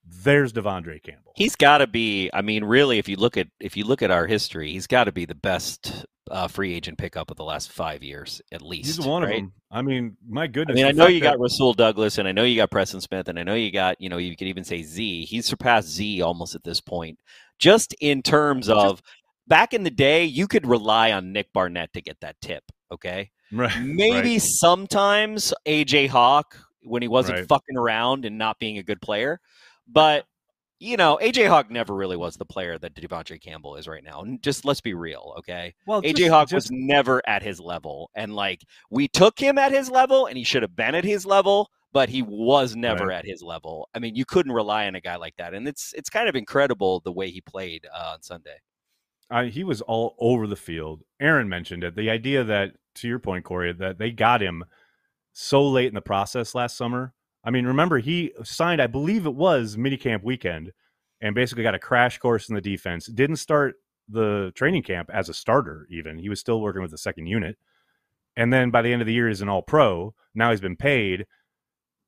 there's 0.04 0.52
De'Vondre 0.52 1.02
Campbell. 1.02 1.32
He's 1.37 1.56
got 1.56 1.78
to 1.78 1.87
be. 1.87 2.30
I 2.35 2.42
mean, 2.42 2.64
really, 2.64 2.98
if 2.98 3.08
you 3.08 3.16
look 3.16 3.37
at 3.37 3.48
if 3.61 3.76
you 3.76 3.85
look 3.85 4.02
at 4.02 4.11
our 4.11 4.26
history, 4.26 4.72
he's 4.72 4.87
got 4.87 5.04
to 5.04 5.12
be 5.12 5.24
the 5.24 5.35
best 5.35 6.04
uh, 6.30 6.48
free 6.48 6.74
agent 6.74 6.98
pickup 6.98 7.30
of 7.30 7.37
the 7.37 7.44
last 7.44 7.70
five 7.70 8.02
years, 8.02 8.40
at 8.52 8.62
least. 8.62 8.96
He's 8.96 9.06
one 9.06 9.22
right? 9.22 9.35
of 9.35 9.40
them. 9.40 9.52
I 9.70 9.82
mean, 9.82 10.16
my 10.28 10.46
goodness. 10.46 10.74
I 10.74 10.76
mean, 10.76 10.87
I 10.87 10.92
know 10.92 11.06
you 11.06 11.20
that- 11.20 11.32
got 11.32 11.40
Rasul 11.40 11.72
Douglas, 11.74 12.18
and 12.18 12.28
I 12.28 12.32
know 12.32 12.44
you 12.44 12.56
got 12.56 12.70
Preston 12.70 13.00
Smith, 13.00 13.28
and 13.28 13.38
I 13.38 13.42
know 13.42 13.54
you 13.54 13.70
got, 13.70 14.00
you 14.00 14.08
know, 14.08 14.18
you 14.18 14.37
could 14.37 14.48
even 14.48 14.64
say 14.64 14.82
Z. 14.82 15.24
He's 15.24 15.46
surpassed 15.46 15.88
Z 15.88 16.20
almost 16.22 16.54
at 16.54 16.64
this 16.64 16.80
point. 16.80 17.18
Just 17.58 17.94
in 18.00 18.22
terms 18.22 18.68
of 18.68 19.02
back 19.46 19.72
in 19.72 19.85
the 19.85 19.90
day, 19.90 20.24
you 20.24 20.48
could 20.48 20.66
rely 20.66 21.12
on 21.12 21.32
Nick 21.32 21.52
Barnett 21.52 21.92
to 21.92 22.00
get 22.00 22.20
that 22.20 22.40
tip. 22.40 22.64
Okay, 22.90 23.30
right, 23.52 23.80
maybe 23.82 24.32
right. 24.32 24.42
sometimes 24.42 25.52
AJ 25.66 26.08
Hawk 26.08 26.56
when 26.82 27.02
he 27.02 27.08
wasn't 27.08 27.38
Right. 27.38 27.48
fucking 27.48 27.76
around 27.76 28.24
and 28.24 28.38
not 28.38 28.58
being 28.58 28.78
a 28.78 28.82
good 28.82 29.00
player, 29.00 29.40
but 29.86 30.26
you 30.80 30.96
know, 30.96 31.16
AJ 31.22 31.46
Hawk 31.46 31.70
never 31.70 31.94
really 31.94 32.16
was 32.16 32.34
the 32.36 32.44
player 32.44 32.76
that 32.76 32.94
De'Vondre 32.96 33.40
Campbell 33.40 33.76
is 33.76 33.86
right 33.86 34.02
now. 34.02 34.22
And 34.22 34.42
Just 34.42 34.64
let's 34.64 34.80
be 34.80 34.94
real, 34.94 35.34
okay? 35.38 35.74
Well, 35.86 36.02
AJ 36.02 36.16
just- 36.16 36.30
Hawk 36.30 36.48
just- 36.48 36.54
was 36.54 36.68
never 36.72 37.22
at 37.24 37.40
his 37.44 37.60
level. 37.60 38.10
And 38.16 38.34
like 38.34 38.64
we 38.90 39.06
took 39.06 39.38
him 39.38 39.58
at 39.58 39.70
his 39.70 39.88
level 39.88 40.26
and 40.26 40.36
he 40.36 40.42
should 40.42 40.62
have 40.62 40.74
been 40.74 40.96
at 40.96 41.04
his 41.04 41.24
level, 41.24 41.70
but 41.92 42.08
he 42.08 42.20
was 42.22 42.74
never 42.74 43.06
Right. 43.06 43.18
at 43.18 43.24
his 43.26 43.42
level. 43.44 43.88
I 43.94 44.00
mean, 44.00 44.16
you 44.16 44.24
couldn't 44.24 44.50
rely 44.50 44.88
on 44.88 44.96
a 44.96 45.00
guy 45.00 45.14
like 45.14 45.36
that. 45.36 45.54
And 45.54 45.68
it's 45.68 45.92
it's 45.94 46.10
kind 46.10 46.28
of 46.28 46.34
incredible 46.34 46.98
the 47.04 47.12
way 47.12 47.30
he 47.30 47.40
played 47.40 47.86
uh, 47.94 48.14
on 48.14 48.22
Sunday. 48.22 48.56
uh, 49.30 49.44
he 49.44 49.62
was 49.62 49.82
all 49.82 50.16
over 50.18 50.48
the 50.48 50.56
field. 50.56 51.04
Aaron 51.20 51.48
mentioned 51.48 51.84
it. 51.84 51.94
The 51.94 52.10
idea 52.10 52.42
that, 52.44 52.74
to 52.96 53.09
your 53.09 53.18
point, 53.18 53.44
Corey, 53.44 53.72
that 53.72 53.98
they 53.98 54.11
got 54.11 54.42
him 54.42 54.64
so 55.33 55.66
late 55.66 55.88
in 55.88 55.94
the 55.94 56.00
process 56.00 56.55
last 56.55 56.76
summer. 56.76 57.14
I 57.44 57.50
mean, 57.50 57.66
remember 57.66 57.98
he 57.98 58.33
signed, 58.44 58.81
I 58.81 58.87
believe 58.87 59.26
it 59.26 59.35
was 59.35 59.76
minicamp 59.76 60.22
weekend, 60.22 60.72
and 61.20 61.35
basically 61.35 61.62
got 61.62 61.74
a 61.74 61.78
crash 61.78 62.18
course 62.18 62.48
in 62.48 62.55
the 62.55 62.61
defense. 62.61 63.07
Didn't 63.07 63.37
start 63.37 63.76
the 64.09 64.52
training 64.55 64.83
camp 64.83 65.11
as 65.12 65.28
a 65.28 65.35
starter. 65.35 65.87
Even 65.90 66.18
he 66.18 66.28
was 66.28 66.40
still 66.40 66.61
working 66.61 66.83
with 66.83 66.90
the 66.90 66.98
second 66.98 67.26
unit, 67.26 67.57
and 68.37 68.52
then 68.52 68.70
by 68.70 68.83
the 68.83 68.92
end 68.92 69.02
of 69.02 69.07
the 69.07 69.12
year, 69.12 69.28
he's 69.28 69.40
an 69.40 69.48
All 69.48 69.62
Pro. 69.62 70.14
Now 70.35 70.50
he's 70.50 70.61
been 70.61 70.76
paid, 70.76 71.26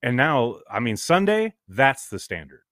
and 0.02 0.16
now, 0.16 0.60
I 0.70 0.80
mean, 0.80 0.96
Sunday 0.96 1.54
that's 1.68 2.08
the 2.08 2.18
standard. 2.18 2.62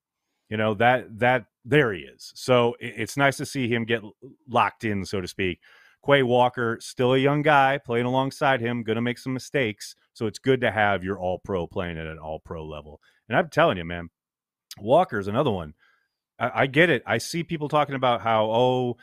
You 0.48 0.56
know 0.58 0.74
that 0.74 1.18
that 1.20 1.46
there 1.64 1.92
he 1.92 2.00
is. 2.00 2.32
So 2.34 2.76
it's 2.78 3.16
nice 3.16 3.36
to 3.38 3.46
see 3.46 3.68
him 3.68 3.84
get 3.84 4.02
locked 4.48 4.84
in, 4.84 5.04
so 5.04 5.20
to 5.20 5.28
speak. 5.28 5.60
Quay 6.04 6.22
Walker, 6.22 6.78
still 6.80 7.14
a 7.14 7.18
young 7.18 7.42
guy, 7.42 7.78
playing 7.78 8.06
alongside 8.06 8.60
him, 8.60 8.82
going 8.82 8.96
to 8.96 9.02
make 9.02 9.18
some 9.18 9.32
mistakes. 9.32 9.94
So 10.14 10.26
it's 10.26 10.38
good 10.38 10.60
to 10.62 10.70
have 10.70 11.04
your 11.04 11.18
all 11.18 11.38
pro 11.38 11.66
playing 11.66 11.98
at 11.98 12.06
an 12.06 12.18
all 12.18 12.40
pro 12.40 12.64
level. 12.64 13.00
And 13.28 13.38
I'm 13.38 13.48
telling 13.48 13.78
you, 13.78 13.84
man, 13.84 14.08
Walker's 14.78 15.28
another 15.28 15.50
one. 15.50 15.74
I, 16.38 16.62
I 16.62 16.66
get 16.66 16.90
it. 16.90 17.02
I 17.06 17.18
see 17.18 17.44
people 17.44 17.68
talking 17.68 17.94
about 17.94 18.20
how 18.20 18.46
oh 18.50 18.96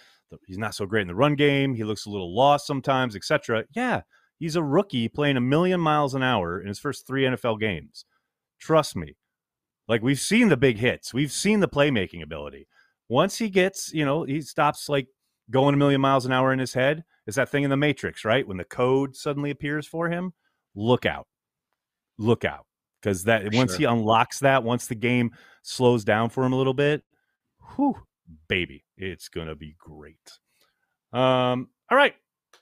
he's 0.45 0.57
not 0.57 0.75
so 0.75 0.85
great 0.85 1.01
in 1.01 1.07
the 1.07 1.15
run 1.15 1.35
game. 1.35 1.73
He 1.73 1.83
looks 1.83 2.05
a 2.05 2.09
little 2.09 2.35
lost 2.35 2.67
sometimes, 2.67 3.15
etc. 3.15 3.65
Yeah, 3.75 4.01
he's 4.37 4.55
a 4.55 4.63
rookie 4.63 5.07
playing 5.07 5.37
a 5.37 5.41
million 5.41 5.79
miles 5.79 6.13
an 6.13 6.23
hour 6.23 6.59
in 6.59 6.67
his 6.67 6.79
first 6.79 7.07
three 7.07 7.23
NFL 7.23 7.59
games. 7.59 8.05
Trust 8.59 8.95
me. 8.95 9.15
Like 9.87 10.03
we've 10.03 10.19
seen 10.19 10.49
the 10.49 10.57
big 10.57 10.77
hits, 10.77 11.13
we've 11.13 11.31
seen 11.31 11.61
the 11.61 11.67
playmaking 11.67 12.21
ability. 12.21 12.67
Once 13.07 13.39
he 13.39 13.49
gets, 13.49 13.91
you 13.91 14.05
know, 14.05 14.23
he 14.23 14.39
stops 14.41 14.87
like 14.87 15.07
going 15.51 15.73
a 15.73 15.77
million 15.77 16.01
miles 16.01 16.25
an 16.25 16.31
hour 16.31 16.53
in 16.53 16.59
his 16.59 16.73
head. 16.73 17.03
Is 17.27 17.35
that 17.35 17.49
thing 17.49 17.63
in 17.63 17.69
the 17.69 17.77
Matrix, 17.77 18.25
right? 18.25 18.47
When 18.47 18.57
the 18.57 18.63
code 18.63 19.15
suddenly 19.15 19.51
appears 19.51 19.85
for 19.85 20.09
him, 20.09 20.33
look 20.75 21.05
out, 21.05 21.27
look 22.17 22.45
out, 22.45 22.65
because 23.01 23.23
that 23.25 23.43
For 23.43 23.57
once 23.57 23.71
sure. 23.71 23.79
he 23.79 23.85
unlocks 23.85 24.39
that, 24.39 24.63
once 24.63 24.87
the 24.87 24.95
game 24.95 25.31
slows 25.61 26.03
down 26.03 26.29
for 26.29 26.43
him 26.43 26.53
a 26.53 26.57
little 26.57 26.73
bit, 26.73 27.03
whew, 27.75 27.95
baby, 28.47 28.83
it's 28.97 29.29
gonna 29.29 29.55
be 29.55 29.75
great. 29.77 30.17
Um, 31.13 31.69
all 31.89 31.97
right, 31.97 32.15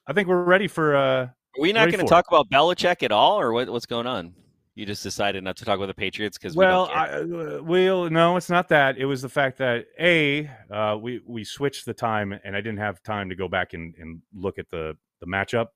I 0.06 0.14
think 0.14 0.28
we're 0.28 0.44
ready 0.44 0.68
for. 0.68 0.96
uh 0.96 1.22
Are 1.24 1.34
we 1.60 1.74
not 1.74 1.86
going 1.86 2.00
to 2.00 2.06
it. 2.06 2.10
talk 2.10 2.26
about 2.28 2.50
Belichick 2.50 3.04
at 3.04 3.12
all, 3.12 3.40
or 3.40 3.52
what, 3.52 3.70
what's 3.70 3.86
going 3.86 4.08
on? 4.08 4.34
You 4.78 4.86
just 4.86 5.02
decided 5.02 5.44
not 5.44 5.58
to 5.58 5.66
talk 5.66 5.78
about 5.78 5.88
the 5.88 5.94
Patriots 5.94 6.38
because 6.38 6.56
Well, 6.56 6.88
we. 6.88 6.94
I, 6.94 7.08
uh, 7.08 7.60
we'll 7.64 8.10
no, 8.10 8.38
it's 8.38 8.50
not 8.50 8.70
that. 8.70 8.98
It 8.98 9.06
was 9.06 9.24
the 9.24 9.30
fact 9.30 9.58
that 9.58 9.86
a 10.00 10.50
uh, 10.70 10.98
we 11.02 11.20
we 11.26 11.44
switched 11.44 11.86
the 11.86 11.94
time, 11.94 12.40
and 12.44 12.56
I 12.56 12.62
didn't 12.62 12.78
have 12.78 13.02
time 13.02 13.30
to 13.30 13.36
go 13.36 13.48
back 13.48 13.74
and, 13.74 13.96
and 13.98 14.22
look 14.34 14.60
at 14.60 14.70
the 14.70 14.96
the 15.20 15.28
matchup, 15.28 15.68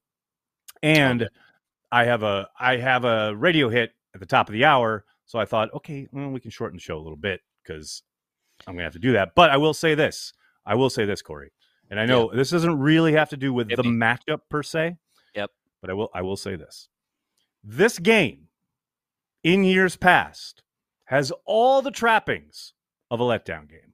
and. 0.81 1.29
I 1.91 2.05
have 2.05 2.23
a 2.23 2.47
I 2.59 2.77
have 2.77 3.03
a 3.03 3.35
radio 3.35 3.69
hit 3.69 3.91
at 4.13 4.19
the 4.19 4.25
top 4.25 4.47
of 4.47 4.53
the 4.53 4.65
hour, 4.65 5.03
so 5.25 5.39
I 5.39 5.45
thought, 5.45 5.73
okay, 5.73 6.07
well, 6.11 6.29
we 6.29 6.39
can 6.39 6.51
shorten 6.51 6.77
the 6.77 6.81
show 6.81 6.97
a 6.97 7.03
little 7.03 7.17
bit 7.17 7.41
because 7.63 8.03
I'm 8.65 8.75
gonna 8.75 8.85
have 8.85 8.93
to 8.93 8.99
do 8.99 9.13
that. 9.13 9.35
But 9.35 9.49
I 9.49 9.57
will 9.57 9.73
say 9.73 9.93
this, 9.95 10.31
I 10.65 10.75
will 10.75 10.89
say 10.89 11.05
this, 11.05 11.21
Corey, 11.21 11.51
and 11.89 11.99
I 11.99 12.05
know 12.05 12.31
this 12.33 12.49
doesn't 12.49 12.79
really 12.79 13.13
have 13.13 13.29
to 13.29 13.37
do 13.37 13.51
with 13.51 13.69
the 13.69 13.83
matchup 13.83 14.39
per 14.49 14.63
se. 14.63 14.95
Yep. 15.35 15.51
But 15.81 15.89
I 15.89 15.93
will 15.93 16.09
I 16.13 16.21
will 16.21 16.37
say 16.37 16.55
this: 16.55 16.87
this 17.63 17.99
game 17.99 18.47
in 19.43 19.63
years 19.63 19.95
past 19.95 20.63
has 21.05 21.31
all 21.45 21.81
the 21.81 21.91
trappings 21.91 22.73
of 23.09 23.19
a 23.19 23.23
letdown 23.23 23.69
game. 23.69 23.93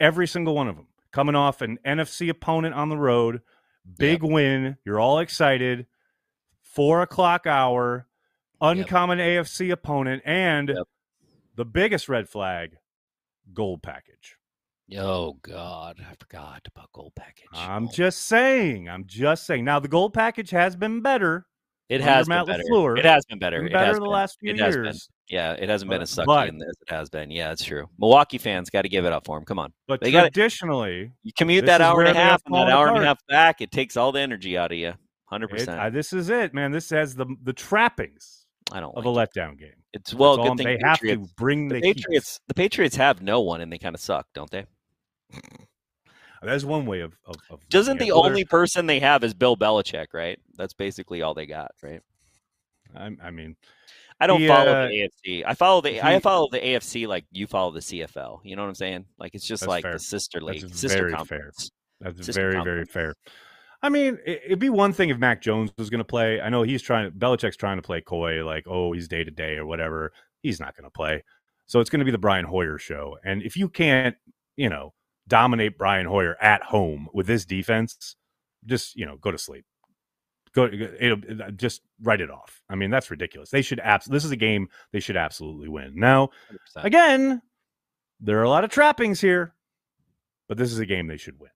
Every 0.00 0.26
single 0.26 0.54
one 0.54 0.68
of 0.68 0.76
them. 0.76 0.88
Coming 1.12 1.34
off 1.34 1.60
an 1.60 1.78
NFC 1.86 2.28
opponent 2.30 2.74
on 2.74 2.88
the 2.88 2.96
road, 2.96 3.42
big 3.98 4.22
win. 4.22 4.76
You're 4.84 5.00
all 5.00 5.18
excited. 5.18 5.86
Four 6.62 7.02
o'clock 7.02 7.46
hour, 7.46 8.06
uncommon 8.60 9.18
AFC 9.18 9.70
opponent, 9.70 10.22
and 10.24 10.68
Yep. 10.70 10.86
the 11.54 11.64
biggest 11.66 12.08
red 12.08 12.28
flag, 12.28 12.76
gold 13.52 13.82
package. 13.82 14.36
Oh 14.96 15.34
God, 15.42 16.00
I 16.06 16.14
forgot 16.18 16.66
about 16.66 16.92
gold 16.92 17.14
package. 17.14 17.46
I'm 17.52 17.88
Oh, 17.88 17.92
just 17.92 18.22
saying. 18.22 18.88
I'm 18.88 19.06
just 19.06 19.46
saying. 19.46 19.64
Now 19.64 19.78
the 19.80 19.88
gold 19.88 20.12
package 20.14 20.50
has 20.50 20.76
been 20.76 21.00
better. 21.02 21.46
It 21.92 22.00
has 22.00 22.26
been 22.28 22.36
Matt 22.38 22.46
better. 22.46 22.62
LaFleur. 22.70 22.98
It 22.98 23.04
has 23.04 23.24
been 23.26 23.38
better. 23.38 23.58
Been 23.58 23.66
It 23.68 23.72
better 23.72 23.86
has 23.86 23.96
the 23.96 24.00
been. 24.02 24.10
last 24.10 24.38
few 24.40 24.50
It 24.50 24.58
has 24.58 24.74
been. 24.74 24.84
years. 24.84 25.08
Yeah, 25.28 25.52
it 25.52 25.68
hasn't 25.68 25.88
been 25.88 25.98
But- 25.98 26.02
as 26.02 26.14
sucky 26.14 26.26
but- 26.26 26.48
in 26.48 26.58
this. 26.58 26.74
It 26.88 26.90
has 26.92 27.08
been. 27.10 27.30
Yeah, 27.30 27.52
it's 27.52 27.64
true. 27.64 27.88
Milwaukee 27.98 28.38
fans 28.38 28.68
got 28.70 28.82
to 28.82 28.88
give 28.88 29.04
it 29.04 29.12
up 29.12 29.24
for 29.26 29.38
him. 29.38 29.44
Come 29.44 29.58
on, 29.58 29.72
But 29.88 30.00
They 30.00 30.10
gotta- 30.10 30.30
you 31.22 31.32
commute 31.36 31.66
that 31.66 31.80
hour 31.80 32.00
and 32.00 32.08
a 32.16 32.20
half 32.20 32.42
and 32.46 32.54
that 32.54 32.68
hour 32.68 32.88
and 32.88 32.98
a 32.98 33.04
half 33.04 33.18
back. 33.28 33.60
It 33.60 33.70
takes 33.70 33.96
all 33.96 34.12
the 34.12 34.20
energy 34.20 34.58
out 34.58 34.72
of 34.72 34.78
you. 34.78 34.94
Hundred 35.26 35.48
percent. 35.48 35.94
this 35.94 36.12
is 36.12 36.28
it, 36.28 36.52
man. 36.52 36.72
This 36.72 36.90
has 36.90 37.14
the 37.14 37.24
the 37.42 37.54
trappings 37.54 38.44
I 38.70 38.80
don't 38.80 38.94
of 38.96 39.06
like 39.06 39.16
a 39.16 39.20
it. 39.22 39.30
letdown 39.34 39.58
game. 39.58 39.72
It's 39.94 40.12
well, 40.14 40.36
That's 40.36 40.48
good 40.50 40.58
thing 40.58 40.66
they 40.66 40.76
Patriots. 40.76 41.20
have 41.20 41.28
to 41.28 41.34
bring 41.36 41.68
the 41.68 41.80
the, 41.80 41.86
heat. 41.86 41.96
Patriots. 41.96 42.40
The 42.48 42.54
Patriots 42.54 42.96
have 42.96 43.22
no 43.22 43.40
one, 43.40 43.60
and 43.62 43.72
they 43.72 43.78
kind 43.78 43.94
of 43.94 44.00
suck, 44.00 44.26
don't 44.34 44.50
they? 44.50 44.66
That's 46.42 46.64
one 46.64 46.86
way 46.86 47.00
of. 47.00 47.16
of, 47.26 47.36
of 47.50 47.68
Doesn't 47.68 47.98
the. 47.98 48.12
Only 48.12 48.44
person 48.44 48.86
they 48.86 49.00
have 49.00 49.24
is 49.24 49.34
Bill 49.34 49.56
Belichick, 49.56 50.08
right? 50.12 50.38
That's 50.56 50.74
basically 50.74 51.22
all 51.22 51.34
they 51.34 51.46
got, 51.46 51.72
right? 51.82 52.00
I, 52.94 53.10
I 53.22 53.30
mean, 53.30 53.56
I 54.20 54.26
don't 54.26 54.46
follow 54.46 54.72
uh, 54.72 54.86
the 54.86 55.10
AFC. 55.26 55.42
I 55.44 55.54
follow 55.54 55.80
the 55.80 56.00
I 56.00 56.20
follow 56.20 56.48
the 56.50 56.60
AFC 56.60 57.08
like 57.08 57.24
you 57.32 57.46
follow 57.46 57.72
the 57.72 57.80
CFL. 57.80 58.40
You 58.44 58.54
know 58.54 58.62
what 58.62 58.68
I'm 58.68 58.74
saying? 58.74 59.06
Like 59.18 59.34
it's 59.34 59.46
just 59.46 59.66
like 59.66 59.82
fair. 59.82 59.94
the 59.94 59.98
sister 59.98 60.40
league, 60.40 60.62
That's 60.62 60.80
sister 60.80 60.98
very 60.98 61.10
fair. 61.10 61.16
conference. 61.16 61.70
that's 62.00 62.26
Sister 62.26 62.50
very 62.52 62.62
very 62.62 62.84
fair. 62.84 63.14
I 63.82 63.88
mean, 63.88 64.18
it, 64.24 64.42
it'd 64.46 64.58
be 64.60 64.68
one 64.68 64.92
thing 64.92 65.08
if 65.08 65.18
Mac 65.18 65.42
Jones 65.42 65.72
was 65.76 65.90
going 65.90 65.98
to 65.98 66.04
play. 66.04 66.40
I 66.40 66.50
know 66.50 66.62
he's 66.62 66.82
trying. 66.82 67.10
Belichick's 67.10 67.56
trying 67.56 67.78
to 67.78 67.82
play 67.82 68.00
coy, 68.00 68.44
like 68.44 68.64
oh 68.68 68.92
he's 68.92 69.08
day 69.08 69.24
to 69.24 69.30
day 69.30 69.56
or 69.56 69.66
whatever. 69.66 70.12
He's 70.40 70.60
not 70.60 70.76
going 70.76 70.84
to 70.84 70.90
play, 70.90 71.24
so 71.66 71.80
it's 71.80 71.90
going 71.90 71.98
to 71.98 72.04
be 72.04 72.12
the 72.12 72.18
Brian 72.18 72.44
Hoyer 72.44 72.78
show. 72.78 73.18
And 73.24 73.42
if 73.42 73.56
you 73.56 73.68
can't, 73.68 74.14
you 74.56 74.68
know, 74.68 74.92
dominate 75.28 75.78
Brian 75.78 76.06
Hoyer 76.06 76.36
at 76.42 76.62
home 76.62 77.08
with 77.12 77.26
this 77.26 77.44
defense, 77.44 78.16
just 78.66 78.96
you 78.96 79.06
know, 79.06 79.16
go 79.16 79.30
to 79.30 79.38
sleep. 79.38 79.64
Go, 80.54 80.68
it'll, 81.00 81.50
just 81.56 81.80
write 82.02 82.20
it 82.20 82.30
off. 82.30 82.62
I 82.68 82.74
mean, 82.74 82.90
that's 82.90 83.10
ridiculous. 83.10 83.48
They 83.48 83.62
should 83.62 83.80
abs- 83.80 84.04
This 84.06 84.24
is 84.24 84.30
a 84.32 84.36
game 84.36 84.68
they 84.92 85.00
should 85.00 85.16
absolutely 85.16 85.68
win. 85.68 85.92
Now, 85.96 86.28
100%. 86.76 86.84
again, 86.84 87.42
there 88.20 88.38
are 88.38 88.42
a 88.42 88.50
lot 88.50 88.62
of 88.62 88.70
trappings 88.70 89.20
here, 89.20 89.54
but 90.48 90.58
this 90.58 90.70
is 90.70 90.78
a 90.78 90.84
game 90.84 91.06
they 91.06 91.16
should 91.16 91.40
win. 91.40 91.50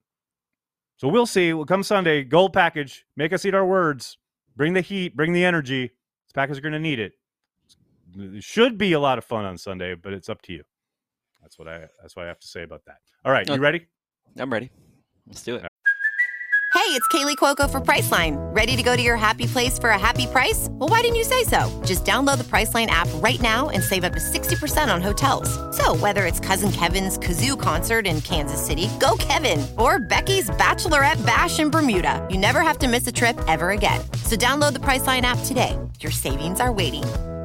So 0.96 1.08
we'll 1.08 1.26
see. 1.26 1.52
We'll 1.52 1.66
come 1.66 1.82
Sunday, 1.82 2.24
gold 2.24 2.54
package. 2.54 3.04
Make 3.16 3.34
us 3.34 3.44
eat 3.44 3.54
our 3.54 3.66
words. 3.66 4.16
Bring 4.56 4.72
the 4.72 4.80
heat. 4.80 5.14
Bring 5.14 5.34
the 5.34 5.44
energy. 5.44 5.88
These 5.88 6.32
Packers 6.34 6.56
are 6.56 6.62
going 6.62 6.72
to 6.72 6.78
need 6.78 6.98
it. 6.98 7.12
It 8.18 8.42
should 8.42 8.78
be 8.78 8.92
a 8.92 9.00
lot 9.00 9.18
of 9.18 9.24
fun 9.24 9.44
on 9.44 9.58
Sunday, 9.58 9.94
but 9.94 10.14
it's 10.14 10.30
up 10.30 10.40
to 10.42 10.54
you. 10.54 10.64
That's 11.46 11.60
what 11.60 11.68
I. 11.68 11.86
That's 12.02 12.16
what 12.16 12.24
I 12.24 12.28
have 12.28 12.40
to 12.40 12.48
say 12.48 12.64
about 12.64 12.84
that. 12.86 12.98
All 13.24 13.30
right, 13.30 13.48
you 13.48 13.54
ready? 13.54 13.86
I'm 14.36 14.52
ready. 14.52 14.68
Let's 15.28 15.44
do 15.44 15.54
it. 15.54 15.62
Hey, 16.74 16.92
it's 16.92 17.06
Kaley 17.08 17.36
Cuoco 17.36 17.70
for 17.70 17.80
Priceline. 17.80 18.36
Ready 18.54 18.74
to 18.74 18.82
go 18.82 18.96
to 18.96 19.02
your 19.02 19.16
happy 19.16 19.46
place 19.46 19.78
for 19.78 19.90
a 19.90 19.98
happy 19.98 20.26
price? 20.26 20.66
Well, 20.72 20.88
why 20.88 21.02
didn't 21.02 21.16
you 21.16 21.24
say 21.24 21.44
so? 21.44 21.70
Just 21.86 22.04
download 22.04 22.38
the 22.38 22.44
Priceline 22.44 22.88
app 22.88 23.08
right 23.14 23.40
now 23.40 23.68
and 23.68 23.82
save 23.82 24.02
up 24.02 24.12
to 24.12 24.18
60% 24.18 24.92
on 24.92 25.00
hotels. 25.00 25.48
So, 25.76 25.94
whether 25.96 26.26
it's 26.26 26.40
Cousin 26.40 26.72
Kevin's 26.72 27.16
Kazoo 27.16 27.58
concert 27.58 28.08
in 28.08 28.20
Kansas 28.20 28.64
City, 28.64 28.88
go 28.98 29.16
Kevin, 29.18 29.64
or 29.78 30.00
Becky's 30.00 30.50
Bachelorette 30.50 31.24
Bash 31.24 31.60
in 31.60 31.70
Bermuda, 31.70 32.26
you 32.28 32.38
never 32.38 32.60
have 32.60 32.78
to 32.78 32.88
miss 32.88 33.06
a 33.06 33.12
trip 33.12 33.38
ever 33.46 33.70
again. 33.70 34.00
So, 34.24 34.34
download 34.34 34.72
the 34.72 34.80
Priceline 34.80 35.22
app 35.22 35.38
today. 35.44 35.78
Your 36.00 36.12
savings 36.12 36.60
are 36.60 36.72
waiting. 36.72 37.04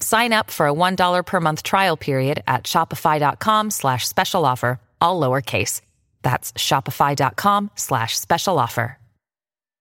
Sign 0.00 0.32
up 0.32 0.50
for 0.50 0.66
a 0.68 0.72
$1 0.72 1.24
per 1.24 1.40
month 1.40 1.62
trial 1.62 1.96
period 1.96 2.42
at 2.46 2.64
shopify.com 2.64 3.70
slash 3.70 4.06
special 4.06 4.44
offer, 4.44 4.80
all 5.00 5.20
lowercase. 5.20 5.80
That's 6.22 6.52
shopify.com 6.52 7.70
slash 7.74 8.18
special 8.18 8.58
offer. 8.58 8.98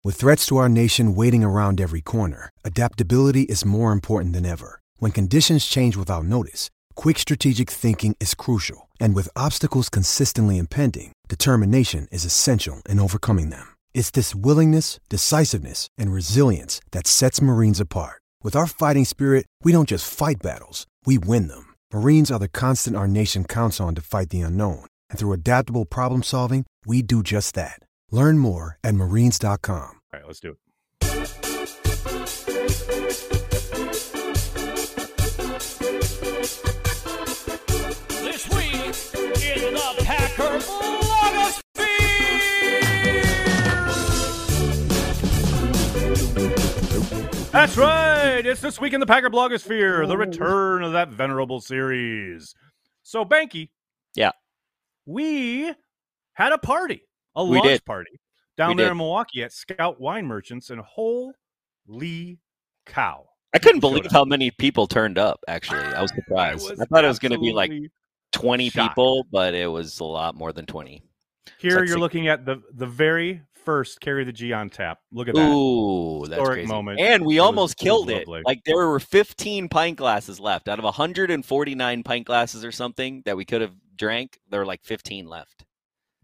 With 0.04 0.15
threats 0.15 0.46
to 0.46 0.58
our 0.58 0.70
nation 0.70 1.15
waiting 1.15 1.43
around 1.43 1.82
every 1.82 2.02
corner, 2.02 2.50
adaptability 2.63 3.41
is 3.41 3.65
more 3.65 3.91
important 3.91 4.34
than 4.34 4.46
ever. 4.46 4.80
When 5.00 5.12
conditions 5.12 5.65
change 5.65 5.98
without 5.98 6.24
notice, 6.26 6.70
quick 6.96 7.20
strategic 7.20 7.70
thinking 7.70 8.15
is 8.20 8.36
crucial. 8.36 8.89
And 9.02 9.15
with 9.15 9.28
obstacles 9.36 9.89
consistently 9.89 10.58
impending, 10.60 11.12
determination 11.28 12.08
is 12.12 12.24
essential 12.24 12.82
in 12.88 13.00
overcoming 13.00 13.50
them. 13.50 13.67
It's 13.93 14.12
this 14.12 14.34
willingness, 14.34 15.00
decisiveness, 15.10 15.89
and 15.98 16.13
resilience 16.13 16.80
that 16.91 17.08
sets 17.08 17.41
Marines 17.41 17.82
apart. 17.82 18.22
With 18.43 18.56
our 18.56 18.67
fighting 18.67 19.04
spirit, 19.04 19.45
we 19.63 19.71
don't 19.71 19.89
just 19.89 20.10
fight 20.10 20.38
battles, 20.43 20.86
we 21.06 21.17
win 21.17 21.47
them. 21.47 21.73
Marines 21.91 22.32
are 22.32 22.39
the 22.39 22.47
constant 22.47 22.95
our 22.95 23.08
nation 23.08 23.43
counts 23.43 23.82
on 23.82 23.95
to 23.95 24.02
fight 24.02 24.30
the 24.30 24.41
unknown. 24.41 24.86
And 25.10 25.19
through 25.19 25.34
adaptable 25.34 25.86
problem 25.86 26.23
solving, 26.23 26.65
we 26.86 27.02
do 27.02 27.23
just 27.23 27.56
that. 27.56 27.80
Learn 28.12 28.38
more 28.38 28.78
at 28.84 28.95
marines.com. 28.95 29.82
All 29.89 29.91
right, 30.13 30.26
let's 30.26 30.39
do 30.39 30.52
it. 30.52 30.58
This 38.08 38.47
week 38.50 38.93
in 39.41 39.73
the 39.73 40.04
Packer 40.04 40.60
blogosphere. 40.60 41.07
That's 47.58 47.76
right. 47.76 48.46
It's 48.46 48.62
this 48.62 48.80
week 48.80 48.93
in 48.93 49.00
the 49.00 49.08
Packer 49.08 49.32
blogosphere, 49.32 50.08
the 50.08 50.15
return 50.15 50.84
of 50.84 50.91
that 50.91 51.10
venerable 51.10 51.60
series. 51.60 52.54
So, 53.02 53.26
Banky. 53.26 53.70
Yeah. 54.13 54.30
We 55.08 55.74
had 56.34 56.52
a 56.52 56.60
party 56.60 57.02
a 57.36 57.43
We 57.43 57.56
launch 57.58 57.67
did. 57.67 57.86
party 57.86 58.12
down 58.58 58.70
We 58.70 58.76
there 58.76 58.86
did. 58.86 58.91
in 58.91 58.98
Milwaukee 58.98 59.41
at 59.41 59.52
Scout 59.54 60.00
Wine 60.00 60.28
Merchants, 60.28 60.70
and 60.70 60.82
holy 60.82 62.38
cow! 62.86 63.26
I 63.56 63.58
couldn't 63.58 63.80
believe 63.80 64.06
how 64.12 64.24
many 64.24 64.52
people 64.52 64.86
turned 64.86 65.17
up. 65.17 65.39
Actually, 65.48 65.80
I 65.80 66.04
was 66.04 66.13
surprised. 66.13 66.72
I, 66.80 66.86
thought 66.86 67.06
it 67.06 67.08
was 67.08 67.17
going 67.17 67.32
to 67.32 67.39
be 67.39 67.54
like 67.54 67.72
20 68.34 68.70
shocked. 68.70 68.89
people, 68.89 69.26
but 69.32 69.56
it 69.56 69.65
was 69.65 70.00
a 70.00 70.04
lot 70.04 70.36
more 70.36 70.54
than 70.54 70.67
20. 70.67 71.02
Here 71.58 71.72
like 71.72 71.78
you're 71.80 71.88
six- 71.88 71.98
looking 71.98 72.28
at 72.28 72.46
the 72.46 72.62
the 72.76 72.86
very 72.86 73.41
first 73.67 73.99
carry 73.99 74.23
the 74.23 74.32
G 74.32 74.53
on 74.53 74.69
tap. 74.69 74.99
Look 75.12 75.27
at 75.27 75.36
that. 75.36 75.41
Ooh, 75.41 76.21
that's 76.21 76.39
Historic 76.39 76.56
crazy. 76.60 76.67
moment. 76.71 77.01
And 77.01 77.25
we 77.25 77.36
It 77.36 77.39
almost 77.39 77.71
was 77.77 77.84
killed 77.84 78.10
it. 78.10 78.25
lovely. 78.25 78.41
Like 78.45 78.62
there 78.65 78.77
were 78.77 78.97
15 79.01 79.67
pint 79.67 79.97
glasses 79.97 80.39
left 80.39 80.69
out 80.69 80.80
of 80.80 80.86
149 80.86 82.03
pint 82.03 82.25
glasses 82.25 82.63
or 82.63 82.71
something 82.71 83.23
that 83.25 83.36
we 83.36 83.43
could 83.43 83.60
have 83.60 83.73
drank. 83.97 84.39
There 84.49 84.62
were 84.62 84.65
like 84.65 84.86
15 84.86 85.27
left. 85.27 85.65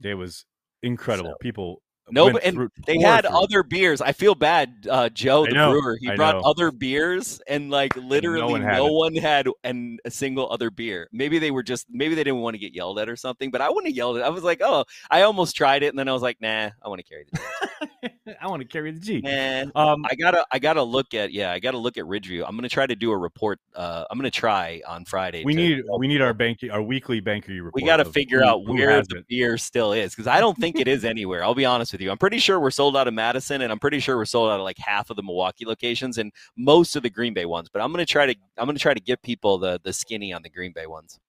It 0.02 0.14
was 0.14 0.46
incredible. 0.84 1.32
So- 1.32 1.38
People. 1.42 1.82
No, 2.12 2.32
but- 2.32 2.44
and 2.44 2.70
They 2.86 3.00
had 3.00 3.26
through. 3.26 3.42
other 3.44 3.64
beers. 3.64 4.02
I 4.02 4.12
feel 4.12 4.36
bad, 4.36 4.88
uh, 4.90 5.10
Joe, 5.10 5.46
the 5.46 5.52
know, 5.54 5.72
brewer. 5.72 5.98
He 6.00 6.10
I 6.10 6.16
brought 6.16 6.36
know. 6.36 6.42
other 6.42 6.70
beers, 6.72 7.42
and 7.48 7.72
like 7.72 7.96
literally 7.96 8.52
one 8.52 8.62
had 8.62 8.78
no 8.78 8.88
it. 8.88 8.94
one 8.94 9.16
had 9.16 9.48
an, 9.64 9.98
a 10.04 10.12
single 10.12 10.52
other 10.52 10.70
beer. 10.70 11.08
Maybe 11.14 11.40
they 11.40 11.50
were 11.52 11.64
just 11.64 11.88
maybe 11.90 12.14
they 12.16 12.24
didn't 12.24 12.42
want 12.42 12.56
to 12.56 12.60
get 12.60 12.74
yelled 12.76 13.00
at 13.00 13.08
or 13.10 13.16
something. 13.16 13.52
But 13.52 13.62
I 13.62 13.70
wouldn't 13.70 13.88
have 13.88 13.96
yelled 13.96 14.18
at. 14.18 14.24
I 14.24 14.30
was 14.30 14.44
like, 14.44 14.62
oh, 14.62 14.84
I 15.10 15.22
almost 15.22 15.56
tried 15.56 15.82
it, 15.84 15.88
and 15.88 15.98
then 15.98 16.10
I 16.10 16.14
was 16.14 16.22
like, 16.22 16.42
nah, 16.42 16.70
I 16.84 16.90
want 16.90 17.00
to 17.00 17.04
carry 17.08 17.26
the. 17.32 17.90
I 18.42 18.48
want 18.48 18.62
to 18.62 18.68
carry 18.68 18.92
the 18.92 19.00
G. 19.00 19.22
Nah, 19.22 19.66
Um, 19.76 20.06
I 20.10 20.16
gotta 20.16 20.46
I 20.52 20.60
gotta 20.60 20.84
look 20.84 21.14
at 21.14 21.32
yeah 21.32 21.52
I 21.52 21.60
gotta 21.60 21.78
look 21.78 21.98
at 21.98 22.06
Ridgeview. 22.06 22.44
I'm 22.48 22.56
gonna 22.56 22.70
try 22.70 22.86
to 22.86 22.96
do 22.96 23.12
a 23.12 23.18
report. 23.18 23.60
Uh, 23.76 24.06
I'm 24.12 24.18
gonna 24.18 24.30
try 24.32 24.82
on 24.88 25.06
Friday. 25.06 25.44
we 25.46 25.54
to- 25.56 25.62
need 25.62 25.84
we 25.98 26.08
need 26.08 26.22
our 26.22 26.34
bank 26.34 26.60
our 26.72 26.82
weekly 26.82 27.22
banky 27.22 27.58
report. 27.58 27.74
we 27.76 27.84
got 27.84 27.98
to 27.98 28.06
figure 28.06 28.40
who- 28.42 28.46
out 28.48 28.66
where 28.66 29.02
the 29.04 29.18
it. 29.20 29.28
beer 29.28 29.58
still 29.58 29.94
is 29.94 30.14
because 30.14 30.28
I 30.28 30.40
don't 30.40 30.58
think 30.58 30.80
it 30.80 30.88
is 30.88 31.06
anywhere. 31.06 31.44
I'll 31.44 31.56
be 31.56 31.66
honest 31.66 31.92
with 31.92 32.02
you. 32.02 32.12
I'm 32.12 32.18
pretty 32.18 32.40
sure 32.40 32.60
we're 32.60 32.72
sold 32.72 32.96
out 32.98 33.08
of 33.08 33.14
Madison, 33.14 33.62
and 33.62 33.72
I'm 33.72 33.80
pretty 33.80 34.00
sure 34.00 34.18
we're 34.18 34.26
sold 34.26 34.50
out 34.52 34.60
of 34.60 34.64
like 34.64 34.78
half 34.78 35.10
of 35.10 35.16
the 35.16 35.24
Milwaukee 35.24 35.66
locations 35.66 36.18
and 36.18 36.32
most 36.58 36.96
of 36.96 37.04
the 37.04 37.10
Green 37.10 37.34
Bay 37.34 37.46
ones. 37.46 37.70
But 37.72 37.82
I'm 37.82 37.92
gonna 37.92 38.06
try 38.06 38.26
to 38.26 38.36
I'm 38.58 38.66
gonna 38.66 38.80
try 38.80 38.94
to 38.94 39.02
get 39.02 39.22
people 39.22 39.58
the 39.58 39.80
the 39.84 39.94
skinny 39.94 40.34
on 40.34 40.42
the 40.44 40.50
Green 40.50 40.72
Bay 40.74 40.88
ones. 40.88 41.20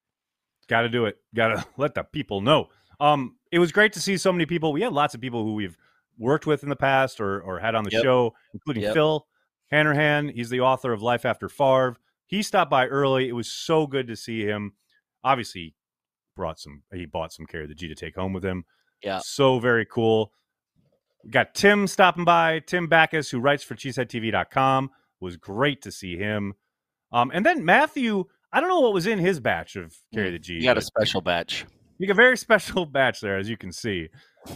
Got 0.66 0.82
to 0.82 0.88
do 0.88 1.04
it. 1.04 1.18
Got 1.34 1.48
to 1.48 1.64
let 1.76 1.94
the 1.94 2.04
people 2.04 2.40
know. 2.40 2.68
Um, 3.00 3.36
it 3.52 3.58
was 3.58 3.70
great 3.70 3.92
to 3.94 4.00
see 4.00 4.16
so 4.16 4.32
many 4.32 4.46
people. 4.46 4.72
We 4.72 4.80
had 4.80 4.92
lots 4.92 5.14
of 5.14 5.20
people 5.20 5.44
who 5.44 5.54
we've 5.54 5.76
worked 6.18 6.46
with 6.46 6.62
in 6.62 6.68
the 6.68 6.76
past 6.76 7.20
or 7.20 7.40
or 7.42 7.58
had 7.60 7.74
on 7.74 7.84
the 7.84 7.90
Yep. 7.90 8.02
show, 8.02 8.34
including 8.52 8.82
Yep. 8.84 8.94
Phil 8.94 9.26
Hanrahan. 9.70 10.28
He's 10.28 10.50
the 10.50 10.60
author 10.60 10.92
of 10.92 11.02
Life 11.02 11.24
After 11.24 11.48
Favre. 11.48 11.96
He 12.26 12.42
stopped 12.42 12.70
by 12.70 12.86
early. 12.86 13.28
It 13.28 13.32
was 13.32 13.48
so 13.48 13.86
good 13.86 14.06
to 14.08 14.16
see 14.16 14.44
him. 14.44 14.72
Obviously, 15.22 15.74
brought 16.36 16.58
some. 16.58 16.82
He 16.92 17.06
bought 17.06 17.32
some 17.32 17.46
carry 17.46 17.66
the 17.66 17.74
G 17.74 17.88
to 17.88 17.94
take 17.94 18.14
home 18.16 18.32
with 18.32 18.44
him. 18.44 18.64
Yeah. 19.02 19.20
So 19.22 19.58
very 19.58 19.84
cool. 19.86 20.32
We 21.22 21.30
got 21.30 21.54
Tim 21.54 21.86
stopping 21.86 22.24
by. 22.24 22.60
Tim 22.60 22.86
Backes, 22.88 23.30
who 23.30 23.40
writes 23.40 23.62
for 23.62 23.74
CheeseheadTV.com, 23.74 24.90
was 25.20 25.36
great 25.36 25.80
to 25.82 25.90
see 25.90 26.16
him. 26.16 26.54
Um, 27.12 27.30
and 27.32 27.44
then 27.46 27.64
Matthew, 27.64 28.24
I 28.52 28.60
don't 28.60 28.68
know 28.68 28.80
what 28.80 28.92
was 28.92 29.06
in 29.06 29.18
his 29.18 29.40
batch 29.40 29.76
of 29.76 29.94
carry 30.12 30.30
the 30.30 30.38
G. 30.38 30.54
You 30.54 30.62
got 30.64 30.76
a 30.78 30.82
special 30.82 31.20
batch. 31.20 31.64
Got 32.06 32.12
a 32.12 32.16
very 32.16 32.36
special 32.38 32.86
batch 32.86 33.20
there, 33.20 33.36
as 33.38 33.48
you 33.48 33.56
can 33.56 33.72
see. 33.72 34.08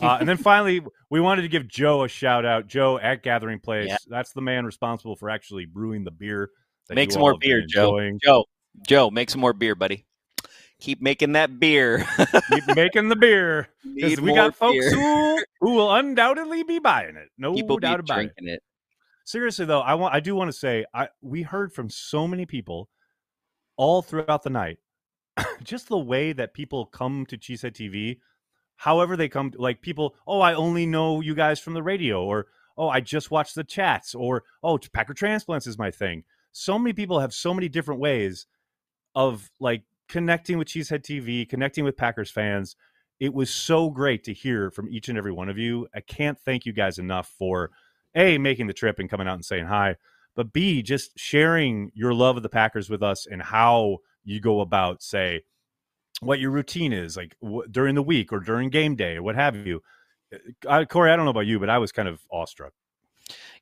Uh, 0.03 0.19
and 0.21 0.29
then 0.29 0.37
finally, 0.37 0.83
we 1.11 1.21
wanted 1.21 1.43
to 1.43 1.49
give 1.49 1.67
Joe 1.67 2.05
a 2.05 2.09
shout 2.09 2.45
out. 2.45 2.67
Joe 2.67 2.99
at 2.99 3.23
Gathering 3.23 3.59
Place. 3.61 3.89
Yeah. 3.89 3.97
That's 4.09 4.33
the 4.33 4.43
man 4.43 4.67
responsible 4.67 5.17
for 5.17 5.31
actually 5.31 5.65
brewing 5.65 6.05
the 6.05 6.11
beer. 6.11 6.51
that 6.89 6.95
Make 6.95 7.11
some 7.13 7.21
more 7.21 7.37
beer, 7.39 7.63
Joe. 7.67 7.97
enjoying. 7.97 8.21
Joe, 8.23 8.45
Joe, 8.87 9.11
make 9.11 9.31
some 9.31 9.41
more 9.41 9.53
beer, 9.55 9.75
buddy. 9.75 10.05
Keep 10.81 11.01
making 11.03 11.33
that 11.33 11.59
beer. 11.59 12.07
Keep 12.51 12.77
making 12.77 13.09
the 13.09 13.17
beer. 13.17 13.65
'cause 13.83 14.11
Need 14.11 14.21
we 14.21 14.33
got 14.33 14.55
folks 14.55 14.79
beer. 14.79 14.95
who, 14.95 15.43
who 15.61 15.75
will 15.75 15.93
undoubtedly 15.93 16.63
be 16.63 16.79
buying 16.79 17.17
it. 17.17 17.29
No 17.37 17.53
People 17.55 17.79
doubt 17.79 17.99
about 18.01 18.21
it. 18.21 18.33
it. 18.37 18.63
Seriously 19.25 19.65
though, 19.65 19.81
I 19.81 19.95
want 19.95 20.15
I 20.15 20.21
do 20.21 20.35
want 20.37 20.49
to 20.53 20.57
say 20.57 20.85
I 20.95 21.09
we 21.21 21.43
heard 21.43 21.73
from 21.73 21.91
so 21.91 22.29
many 22.29 22.47
people 22.47 22.89
all 23.77 24.03
throughout 24.03 24.43
the 24.45 24.51
night. 24.51 24.79
just 25.63 25.89
the 25.89 25.99
way 25.99 26.33
that 26.33 26.55
people 26.55 26.87
come 26.87 27.27
to 27.27 27.39
Cheesehead 27.39 27.73
TV, 27.73 28.19
however 28.77 29.17
they 29.17 29.29
come 29.29 29.53
like 29.57 29.83
people, 29.83 30.15
oh, 30.27 30.41
I 30.41 30.55
only 30.55 30.87
know 30.87 31.21
you 31.21 31.35
guys 31.35 31.61
from 31.61 31.75
the 31.75 31.83
radio, 31.83 32.25
or 32.25 32.47
oh, 32.77 32.89
I 32.89 33.01
just 33.01 33.31
watched 33.31 33.55
the 33.55 33.65
chats, 33.65 34.15
or 34.15 34.45
oh, 34.63 34.79
Packer 34.93 35.15
transplants 35.15 35.67
is 35.67 35.79
my 35.79 35.91
thing. 35.91 36.25
So 36.53 36.79
many 36.79 36.93
people 36.93 37.21
have 37.21 37.35
so 37.35 37.53
many 37.53 37.69
different 37.69 38.01
ways 38.01 38.47
of 39.15 39.51
like 39.61 39.83
connecting 40.09 40.59
with 40.59 40.69
Cheesehead 40.69 41.03
TV, 41.03 41.49
connecting 41.49 41.85
with 41.85 41.97
Packers 41.97 42.31
fans. 42.31 42.77
It 43.21 43.35
was 43.35 43.51
so 43.51 43.91
great 43.91 44.25
to 44.25 44.33
hear 44.33 44.71
from 44.71 44.89
each 44.89 45.09
and 45.09 45.19
every 45.19 45.33
one 45.33 45.49
of 45.49 45.59
you. 45.59 45.89
I 45.95 46.01
can't 46.01 46.39
thank 46.39 46.65
you 46.65 46.73
guys 46.73 46.99
enough 46.99 47.33
for 47.37 47.71
a 48.15 48.39
making 48.39 48.69
the 48.69 48.73
trip 48.73 48.99
and 48.99 49.11
coming 49.11 49.29
out 49.29 49.35
and 49.35 49.45
saying 49.45 49.67
hi, 49.67 49.97
but 50.35 50.53
b 50.53 50.83
just 50.83 51.19
sharing 51.19 51.91
your 51.95 52.15
love 52.15 52.37
of 52.37 52.43
the 52.43 52.49
Packers 52.49 52.89
with 52.89 53.03
us 53.03 53.27
and 53.27 53.43
how 53.43 53.99
you 54.25 54.41
go 54.41 54.61
about 54.61 55.03
say 55.03 55.43
what 56.21 56.41
your 56.41 56.51
routine 56.51 56.93
is 56.93 57.17
like 57.17 57.37
wh- 57.45 57.69
during 57.71 57.95
the 57.95 58.03
week 58.03 58.33
or 58.33 58.41
during 58.41 58.71
game 58.71 58.97
day 58.97 59.17
or 59.17 59.23
what 59.23 59.37
have 59.37 59.57
you. 59.57 59.83
Uh, 60.33 60.39
I, 60.69 60.85
Corey, 60.85 61.11
I 61.11 61.17
don't 61.17 61.25
know 61.25 61.31
about 61.31 61.47
you, 61.47 61.59
but 61.59 61.71
I 61.71 61.79
was 61.79 61.93
kind 61.93 62.09
of 62.09 62.21
awestruck. 62.31 62.73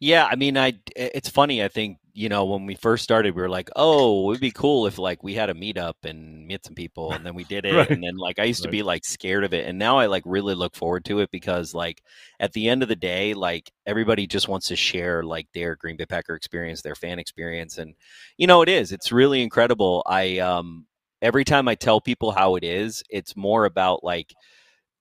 Yeah, 0.01 0.27
I 0.27 0.37
mean, 0.37 0.57
I 0.57 0.75
it's 0.95 1.29
funny. 1.29 1.63
I 1.63 1.69
think 1.69 1.99
you 2.13 2.29
know 2.29 2.45
when 2.45 2.67
we 2.67 2.75
first 2.75 3.03
started, 3.05 3.35
we 3.35 3.43
were 3.43 3.49
like, 3.49 3.71
"Oh, 3.77 4.25
it 4.25 4.27
would 4.33 4.41
be 4.41 4.51
cool 4.51 4.87
if 4.87 4.99
like 4.99 5.23
we 5.23 5.35
had 5.35 5.51
a 5.51 5.55
meetup 5.55 5.95
and 6.05 6.47
meet 6.47 6.65
some 6.65 6.75
people," 6.75 7.15
and 7.15 7.25
then 7.27 7.35
we 7.35 7.45
did 7.45 7.65
it, 7.67 7.89
Right. 7.89 7.89
and 7.89 8.03
then 8.03 8.17
like 8.17 8.39
I 8.39 8.45
used 8.45 8.63
to 8.63 8.69
be 8.69 8.83
like 8.83 9.05
scared 9.05 9.45
of 9.45 9.55
it, 9.55 9.67
and 9.67 9.79
now 9.79 9.99
I 9.99 10.07
like 10.07 10.23
really 10.27 10.55
look 10.55 10.75
forward 10.77 11.05
to 11.07 11.21
it 11.21 11.31
because 11.31 11.75
like 11.75 12.03
at 12.41 12.53
the 12.53 12.69
end 12.69 12.83
of 12.83 12.89
the 12.89 12.97
day, 12.97 13.35
like 13.35 13.71
everybody 13.87 14.27
just 14.27 14.49
wants 14.49 14.69
to 14.69 14.77
share 14.77 15.23
like 15.23 15.49
their 15.55 15.77
Green 15.77 15.97
Bay 15.97 16.07
Packer 16.07 16.35
experience, 16.35 16.83
their 16.83 16.95
fan 16.95 17.19
experience, 17.19 17.79
and 17.79 17.95
you 18.37 18.47
know 18.47 18.63
it 18.63 18.69
is. 18.69 18.93
It's 18.93 19.13
really 19.13 19.43
incredible. 19.43 20.03
I 20.07 20.39
um 20.39 20.87
every 21.23 21.45
time 21.45 21.69
I 21.69 21.75
tell 21.75 22.01
people 22.01 22.33
how 22.33 22.57
it 22.57 22.65
is, 22.65 23.03
it's 23.11 23.37
more 23.37 23.65
about 23.65 24.05
like 24.05 24.35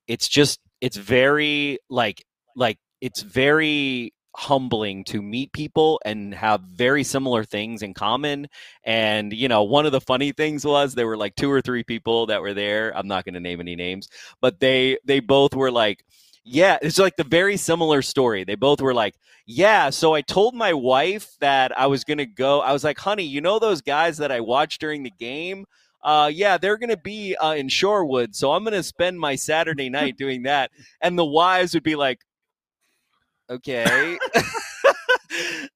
it's 0.06 0.28
just 0.28 0.60
it's 0.80 0.96
very 0.96 1.78
like 1.88 2.24
like 2.54 2.78
it's 3.00 3.22
very 3.22 4.12
humbling 4.36 5.02
to 5.04 5.22
meet 5.22 5.50
people 5.52 5.98
and 6.04 6.34
have 6.34 6.60
very 6.60 7.02
similar 7.02 7.42
things 7.42 7.82
in 7.82 7.94
common. 7.94 8.46
And 8.84 9.32
you 9.32 9.48
know 9.48 9.62
one 9.62 9.86
of 9.86 9.92
the 9.92 10.00
funny 10.00 10.32
things 10.32 10.64
was 10.64 10.94
there 10.94 11.06
were 11.06 11.16
like 11.16 11.34
two 11.36 11.50
or 11.50 11.60
three 11.60 11.82
people 11.84 12.26
that 12.26 12.40
were 12.40 12.54
there 12.54 12.96
i'm 12.96 13.08
not 13.08 13.24
going 13.24 13.34
to 13.34 13.40
name 13.40 13.60
any 13.60 13.76
names 13.76 14.08
but 14.40 14.60
they 14.60 14.98
they 15.04 15.20
both 15.20 15.54
were 15.54 15.70
like 15.70 16.04
yeah 16.44 16.78
it's 16.82 16.98
like 16.98 17.16
the 17.16 17.24
very 17.24 17.56
similar 17.56 18.02
story. 18.02 18.44
They 18.44 18.54
both 18.54 18.80
were 18.80 18.94
like 18.94 19.14
yeah 19.46 19.90
so 19.90 20.14
i 20.14 20.20
told 20.22 20.54
my 20.54 20.72
wife 20.72 21.36
that 21.40 21.76
i 21.78 21.86
was 21.86 22.02
going 22.02 22.18
to 22.18 22.26
go 22.26 22.60
i 22.60 22.72
was 22.72 22.82
like 22.82 22.98
honey 22.98 23.22
you 23.22 23.40
know 23.40 23.60
those 23.60 23.80
guys 23.80 24.16
that 24.18 24.32
i 24.32 24.40
watched 24.40 24.80
during 24.80 25.02
the 25.02 25.12
game? 25.18 25.64
Uh, 26.02 26.30
yeah, 26.32 26.56
they're 26.56 26.76
going 26.76 26.90
to 26.90 26.96
be 26.96 27.34
uh, 27.34 27.54
in 27.54 27.66
Shorewood, 27.66 28.32
so 28.32 28.52
I'm 28.52 28.62
going 28.62 28.74
to 28.74 28.82
spend 28.84 29.18
my 29.18 29.34
Saturday 29.34 29.88
night 29.88 30.16
doing 30.16 30.44
that. 30.44 30.70
And 31.00 31.18
the 31.18 31.24
wives 31.24 31.74
would 31.74 31.82
be 31.82 31.96
like, 31.96 32.20
okay. 33.50 34.18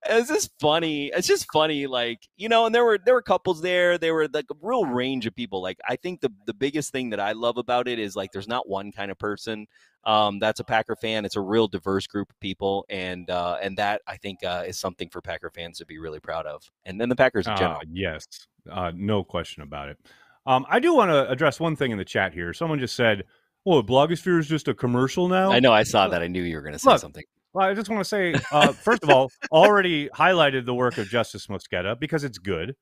it's 0.06 0.28
just 0.28 0.50
funny. 0.60 1.08
It's 1.14 1.26
just 1.26 1.46
funny, 1.52 1.86
like 1.86 2.28
you 2.36 2.48
know. 2.48 2.66
And 2.66 2.74
there 2.74 2.84
were 2.84 2.98
there 3.04 3.14
were 3.14 3.22
couples 3.22 3.62
there. 3.62 3.98
There 3.98 4.14
were 4.14 4.28
like 4.32 4.46
a 4.50 4.54
real 4.60 4.86
range 4.86 5.26
of 5.26 5.34
people. 5.34 5.62
Like 5.62 5.78
I 5.88 5.96
think 5.96 6.20
the 6.20 6.32
the 6.46 6.54
biggest 6.54 6.92
thing 6.92 7.10
that 7.10 7.20
I 7.20 7.32
love 7.32 7.56
about 7.56 7.88
it 7.88 7.98
is 7.98 8.16
like 8.16 8.32
there's 8.32 8.48
not 8.48 8.68
one 8.68 8.92
kind 8.92 9.10
of 9.10 9.18
person 9.18 9.66
um, 10.04 10.38
that's 10.38 10.60
a 10.60 10.64
Packer 10.64 10.96
fan. 10.96 11.24
It's 11.24 11.36
a 11.36 11.40
real 11.40 11.68
diverse 11.68 12.06
group 12.06 12.30
of 12.30 12.40
people, 12.40 12.86
and 12.88 13.28
uh, 13.28 13.58
and 13.60 13.76
that 13.76 14.02
I 14.06 14.16
think 14.16 14.42
uh, 14.44 14.64
is 14.66 14.78
something 14.78 15.08
for 15.10 15.20
Packer 15.20 15.50
fans 15.50 15.78
to 15.78 15.86
be 15.86 15.98
really 15.98 16.20
proud 16.20 16.46
of. 16.46 16.70
And 16.84 17.00
then 17.00 17.08
the 17.08 17.16
Packers 17.16 17.46
in 17.46 17.52
Ah, 17.52 17.56
general. 17.56 17.80
yes, 17.92 18.26
uh, 18.70 18.92
no 18.94 19.22
question 19.22 19.62
about 19.62 19.88
it. 19.90 19.98
Um, 20.46 20.64
I 20.70 20.80
do 20.80 20.94
want 20.94 21.10
to 21.10 21.28
address 21.28 21.60
one 21.60 21.76
thing 21.76 21.90
in 21.90 21.98
the 21.98 22.04
chat 22.04 22.32
here. 22.32 22.54
Someone 22.54 22.78
just 22.78 22.96
said, 22.96 23.24
"Well, 23.64 23.82
Blogosphere 23.82 24.38
is 24.38 24.48
just 24.48 24.68
a 24.68 24.74
commercial 24.74 25.28
now." 25.28 25.52
I 25.52 25.60
know 25.60 25.72
I 25.72 25.82
saw 25.82 26.08
that. 26.08 26.22
I 26.22 26.28
knew 26.28 26.42
you 26.42 26.56
were 26.56 26.62
going 26.62 26.72
to 26.72 26.78
say 26.78 26.90
Look, 26.90 27.00
something. 27.00 27.24
Well, 27.52 27.66
I 27.68 27.74
just 27.74 27.88
want 27.90 28.00
to 28.00 28.08
say, 28.08 28.34
uh, 28.52 28.72
first 28.72 29.02
of 29.02 29.10
all, 29.10 29.30
already 29.50 30.08
highlighted 30.10 30.66
the 30.66 30.74
work 30.74 30.98
of 30.98 31.08
Justis 31.08 31.48
Mosqueda 31.48 31.98
because 31.98 32.22
it's 32.22 32.38
good. 32.38 32.76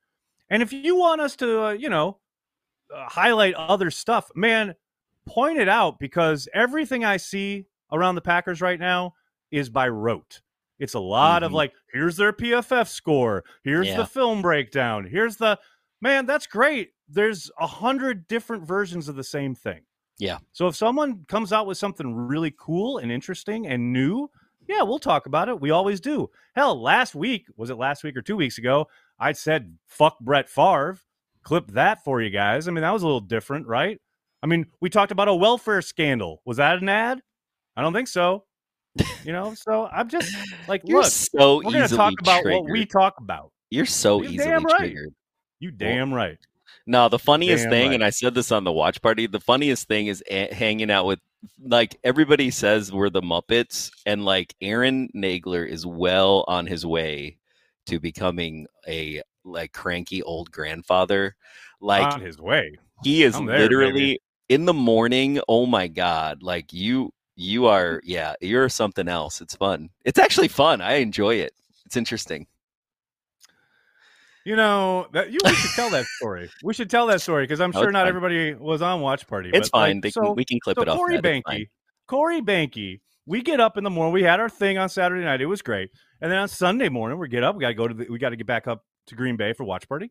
And 0.51 0.63
if 0.63 0.73
you 0.73 0.97
want 0.97 1.21
us 1.21 1.37
to, 1.37 1.63
uh, 1.67 1.71
you 1.73 1.89
know, 1.89 2.19
uh, 2.95 3.09
highlight 3.09 3.55
other 3.55 3.91
stuff, 3.91 4.31
man, 4.35 4.75
point 5.27 5.59
it 5.59 5.69
out 5.69 5.99
because 5.99 6.49
everything 6.55 7.05
I 7.05 7.17
see 7.17 7.67
around 7.93 8.15
the 8.17 8.21
Packers 8.23 8.61
right 8.61 8.79
now 8.79 9.15
is 9.51 9.71
by 9.71 9.89
rote. 9.89 10.43
It's 10.79 10.95
a 10.95 11.01
lot 11.01 11.43
of 11.43 11.51
Mhm. 11.53 11.55
like, 11.57 11.75
here's 11.93 12.17
their 12.17 12.33
PFF 12.33 12.89
score, 12.89 13.45
here's 13.65 13.89
Yeah. 13.89 13.97
the 13.99 14.07
film 14.07 14.43
breakdown, 14.43 15.05
here's 15.07 15.37
the 15.37 15.59
man. 16.01 16.27
That's 16.27 16.47
great. 16.47 16.93
There's 17.09 17.51
a 17.59 17.67
hundred 17.67 18.29
different 18.29 18.67
versions 18.67 19.09
of 19.09 19.17
the 19.17 19.25
same 19.25 19.55
thing. 19.55 19.81
Yeah. 20.19 20.39
So 20.53 20.67
if 20.69 20.77
someone 20.77 21.25
comes 21.27 21.53
out 21.53 21.67
with 21.67 21.79
something 21.79 22.15
really 22.15 22.55
cool 22.57 22.99
and 22.99 23.11
interesting 23.11 23.67
and 23.67 23.93
new, 23.93 24.31
yeah, 24.69 24.83
we'll 24.83 24.99
talk 24.99 25.27
about 25.27 25.49
it. 25.49 25.61
We 25.61 25.71
always 25.71 26.01
do. 26.01 26.31
Hell, 26.55 26.81
last 26.81 27.15
week, 27.15 27.47
was 27.57 27.71
it 27.71 27.79
last 27.79 28.05
week 28.05 28.17
or 28.17 28.23
two 28.23 28.37
weeks 28.37 28.59
ago? 28.59 28.87
I 29.19 29.33
said, 29.33 29.77
fuck 29.87 30.19
Brett 30.21 30.49
Favre. 30.49 30.99
Clip 31.43 31.67
that 31.73 32.05
for 32.05 32.21
you 32.21 32.31
guys. 32.31 32.69
I 32.69 32.73
mean, 32.73 32.83
that 32.83 32.93
was 32.93 33.03
a 33.03 33.07
little 33.07 33.21
different, 33.21 33.67
right? 33.67 33.99
I 34.43 34.47
mean, 34.47 34.67
we 34.81 34.91
talked 34.91 35.11
about 35.11 35.29
a 35.29 35.35
welfare 35.35 35.81
scandal. 35.83 36.43
Was 36.45 36.59
that 36.59 36.81
an 36.83 36.89
ad? 36.89 37.21
I 37.77 37.83
don't 37.83 37.93
think 37.93 38.09
so. 38.09 38.45
You 39.25 39.33
know, 39.33 39.55
so 39.55 39.87
I'm 39.87 40.09
just 40.09 40.35
like, 40.67 40.83
You're 40.85 41.03
look, 41.03 41.11
so 41.11 41.57
we're 41.57 41.63
gonna 41.65 41.85
easily 41.85 41.97
talk 41.97 42.15
about 42.21 42.43
triggered. 42.43 42.63
what 42.63 42.73
we 42.73 42.85
talk 42.85 43.15
about. 43.21 43.53
You're 43.71 43.87
so 43.87 44.21
You're 44.23 44.33
easily 44.33 44.49
damn 44.51 44.65
right. 44.65 44.79
triggered. 44.79 45.15
You 45.61 45.71
damn 45.71 46.13
right. 46.13 46.39
No, 46.91 47.11
the 47.11 47.19
funniest 47.19 47.65
Damn 47.65 47.71
thing, 47.71 47.89
right. 47.89 47.95
and 47.97 48.03
I 48.03 48.09
said 48.09 48.35
this 48.35 48.51
on 48.51 48.65
the 48.65 48.73
watch 48.73 49.03
party. 49.03 49.27
The 49.27 49.41
funniest 49.41 49.89
thing 49.89 50.07
is 50.07 50.25
a- 50.27 50.53
hanging 50.55 50.91
out 50.91 51.05
with, 51.05 51.19
like 51.63 51.99
everybody 52.03 52.51
says 52.51 52.91
we're 52.91 53.11
the 53.11 53.21
Muppets, 53.21 53.91
and 54.07 54.25
like 54.25 54.55
Aaron 54.63 55.11
Nagler 55.15 55.69
is 55.69 55.85
well 55.85 56.47
on 56.49 56.67
his 56.67 56.87
way 56.87 57.37
to 57.89 58.01
becoming 58.01 58.69
a 58.89 59.21
like 59.45 59.75
cranky 59.75 60.23
old 60.23 60.51
grandfather. 60.51 61.37
Like 61.83 62.15
on 62.15 62.23
his 62.23 62.39
way. 62.39 62.79
he 63.05 63.23
is 63.23 63.35
there, 63.35 63.43
literally 63.43 63.93
baby. 63.93 64.23
in 64.49 64.65
the 64.65 64.73
morning. 64.73 65.41
Oh 65.47 65.67
my 65.67 65.89
god! 65.89 66.43
Like 66.43 66.73
you, 66.73 67.13
you 67.37 67.67
are. 67.67 68.01
Yeah, 68.03 68.35
you're 68.41 68.71
something 68.71 69.09
else. 69.09 69.43
It's 69.43 69.55
fun. 69.55 69.91
It's 70.07 70.19
actually 70.19 70.49
fun. 70.49 70.81
I 70.81 70.95
enjoy 70.95 71.35
it. 71.35 71.53
It's 71.85 71.99
interesting. 71.99 72.47
You 74.49 74.57
know, 74.57 75.09
that 75.13 75.31
you 75.31 75.39
we 75.45 75.53
should 75.53 75.73
tell 75.73 75.91
that 75.91 76.07
story. 76.07 76.49
We 76.63 76.73
should 76.73 76.89
tell 76.89 77.07
that 77.09 77.21
story 77.21 77.45
because 77.45 77.61
I'm 77.61 77.71
No, 77.71 77.83
sure 77.83 77.93
not 77.93 78.05
fine. 78.05 78.09
everybody 78.09 78.55
was 78.55 78.81
on 78.81 79.03
watch 79.03 79.27
party. 79.27 79.51
It's 79.53 79.69
but, 79.69 79.79
like, 79.79 79.89
fine. 79.89 80.01
They 80.01 80.11
so, 80.11 80.33
we 80.33 80.47
can 80.47 80.59
clip 80.59 80.79
so 80.79 80.83
it 80.85 80.89
off. 80.89 80.97
Corey 80.97 81.21
that. 81.21 81.25
It's 81.27 81.43
fine. 81.45 81.59
Banky, 81.59 81.69
Corey 82.07 82.41
Banky, 82.41 83.01
we 83.27 83.43
get 83.43 83.61
up 83.61 83.77
in 83.77 83.85
the 83.85 83.91
morning. 83.91 84.15
We 84.15 84.23
had 84.23 84.41
our 84.41 84.49
thing 84.49 84.79
on 84.79 84.89
Saturday 84.89 85.23
night. 85.23 85.43
It 85.43 85.47
was 85.47 85.61
great. 85.61 85.91
And 86.23 86.33
then 86.33 86.39
on 86.39 86.49
Sunday 86.49 86.89
morning, 86.89 87.19
we 87.19 87.29
get 87.29 87.45
up. 87.45 87.57
We 87.57 87.61
got 87.61 87.69
to 87.69 87.75
go 87.75 87.89
to 87.89 87.93
the, 87.93 88.07
we 88.09 88.19
got 88.19 88.31
to 88.31 88.37
get 88.37 88.47
back 88.47 88.67
up 88.67 88.87
to 89.09 89.15
Green 89.15 89.37
Bay 89.37 89.53
for 89.53 89.65
watch 89.65 89.87
party. 89.87 90.11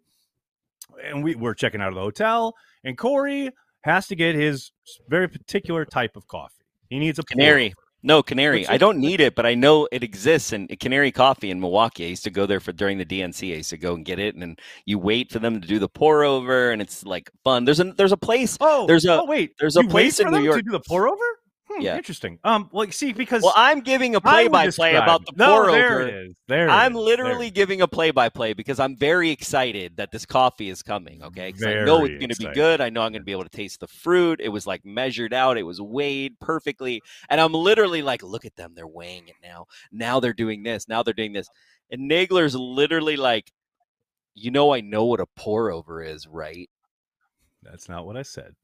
And 1.03 1.23
we, 1.23 1.33
we're 1.33 1.55
checking 1.55 1.81
out 1.81 1.87
of 1.87 1.95
the 1.95 2.01
hotel. 2.01 2.53
And 2.83 2.95
Corey 2.95 3.49
has 3.81 4.05
to 4.09 4.15
get 4.15 4.35
his 4.35 4.71
very 5.09 5.27
particular 5.27 5.83
type 5.83 6.15
of 6.15 6.27
coffee. 6.27 6.53
He 6.91 6.99
needs 6.99 7.17
a 7.17 7.23
Canary. 7.23 7.69
pour-over. 7.69 7.86
No, 8.03 8.21
Canary. 8.21 8.67
I 8.67 8.77
don't 8.77 8.99
need 8.99 9.19
it, 9.19 9.35
but 9.35 9.45
I 9.45 9.55
know 9.55 9.87
it 9.91 10.03
exists. 10.03 10.53
And 10.53 10.69
Canary 10.79 11.11
Coffee 11.11 11.49
in 11.49 11.59
Milwaukee, 11.59 12.05
I 12.05 12.09
used 12.09 12.23
to 12.25 12.29
go 12.29 12.45
there 12.45 12.59
for 12.59 12.71
during 12.71 12.97
the 12.99 13.05
DNC. 13.05 13.51
I 13.53 13.57
used 13.57 13.71
to 13.71 13.77
go 13.77 13.95
and 13.95 14.05
get 14.05 14.19
it, 14.19 14.33
and 14.35 14.41
then 14.41 14.55
you 14.85 14.99
wait 14.99 15.31
for 15.31 15.39
them 15.39 15.59
to 15.59 15.67
do 15.67 15.79
the 15.79 15.89
pour 15.89 16.23
over, 16.23 16.71
and 16.71 16.81
it's 16.81 17.03
like 17.05 17.29
fun. 17.43 17.65
There's 17.65 17.79
a 17.79 17.85
there's 17.93 18.11
a 18.11 18.17
place. 18.17 18.57
Oh, 18.61 18.85
There's 18.87 19.05
a- 19.05 19.21
oh, 19.21 19.25
wait. 19.25 19.53
there's 19.59 19.75
a 19.75 19.83
place 19.83 20.19
in 20.19 20.29
New 20.31 20.41
York- 20.43 20.57
to 20.57 20.63
do 20.63 20.71
the 20.71 20.79
pour 20.79 21.07
over. 21.09 21.25
Hmm, 21.69 21.81
Yeah. 21.81 21.97
interesting. 21.97 22.39
Um, 22.45 22.69
well, 22.71 22.89
see, 22.91 23.11
because 23.11 23.43
Well, 23.43 23.53
I'm 23.55 23.81
giving 23.81 24.15
a 24.15 24.21
play-by-play 24.21 24.95
about 24.95 25.25
the 25.25 25.33
No, 25.35 25.47
pour 25.47 25.71
there 25.71 25.99
over. 25.99 26.07
it 26.07 26.27
is. 26.29 26.35
There 26.47 26.67
it 26.67 26.71
I'm 26.71 26.93
is. 26.93 26.97
literally 26.97 27.45
There. 27.47 27.51
giving 27.51 27.81
a 27.81 27.87
play 27.87 28.11
by 28.11 28.29
play 28.29 28.53
because 28.53 28.79
I'm 28.79 28.95
very 28.95 29.31
excited 29.31 29.97
that 29.97 30.11
this 30.11 30.25
coffee 30.25 30.69
is 30.69 30.81
coming. 30.81 31.21
Okay, 31.23 31.51
'Cause 31.51 31.65
I 31.65 31.73
know 31.85 32.05
it's 32.05 32.17
going 32.19 32.29
to 32.29 32.37
be 32.37 32.47
good. 32.53 32.79
I 32.79 32.89
know 32.89 33.01
I'm 33.01 33.11
going 33.11 33.21
to 33.21 33.25
be 33.25 33.33
able 33.33 33.43
to 33.43 33.49
taste 33.49 33.81
the 33.81 33.87
fruit. 33.87 34.39
It 34.41 34.49
was 34.49 34.65
like 34.65 34.85
measured 34.85 35.33
out. 35.33 35.57
It 35.57 35.63
was 35.63 35.81
weighed 35.81 36.39
perfectly, 36.39 37.01
and 37.29 37.41
I'm 37.41 37.53
literally 37.53 38.01
like, 38.01 38.23
look 38.23 38.45
at 38.45 38.55
them. 38.55 38.73
They're 38.73 38.87
weighing 38.87 39.27
it 39.27 39.35
now. 39.43 39.65
Now 39.91 40.19
they're 40.21 40.33
doing 40.33 40.63
this. 40.63 40.87
Now 40.87 41.03
they're 41.03 41.13
doing 41.13 41.33
this. 41.33 41.49
And 41.91 42.09
Nagler's 42.09 42.55
literally 42.55 43.17
like, 43.17 43.51
you 44.35 44.51
know, 44.51 44.73
I 44.73 44.81
know 44.81 45.05
what 45.05 45.19
a 45.19 45.25
pour 45.35 45.71
over 45.71 46.01
is, 46.01 46.27
right? 46.27 46.69
That's 47.63 47.89
not 47.89 48.05
what 48.05 48.15
I 48.17 48.21
said. 48.21 48.55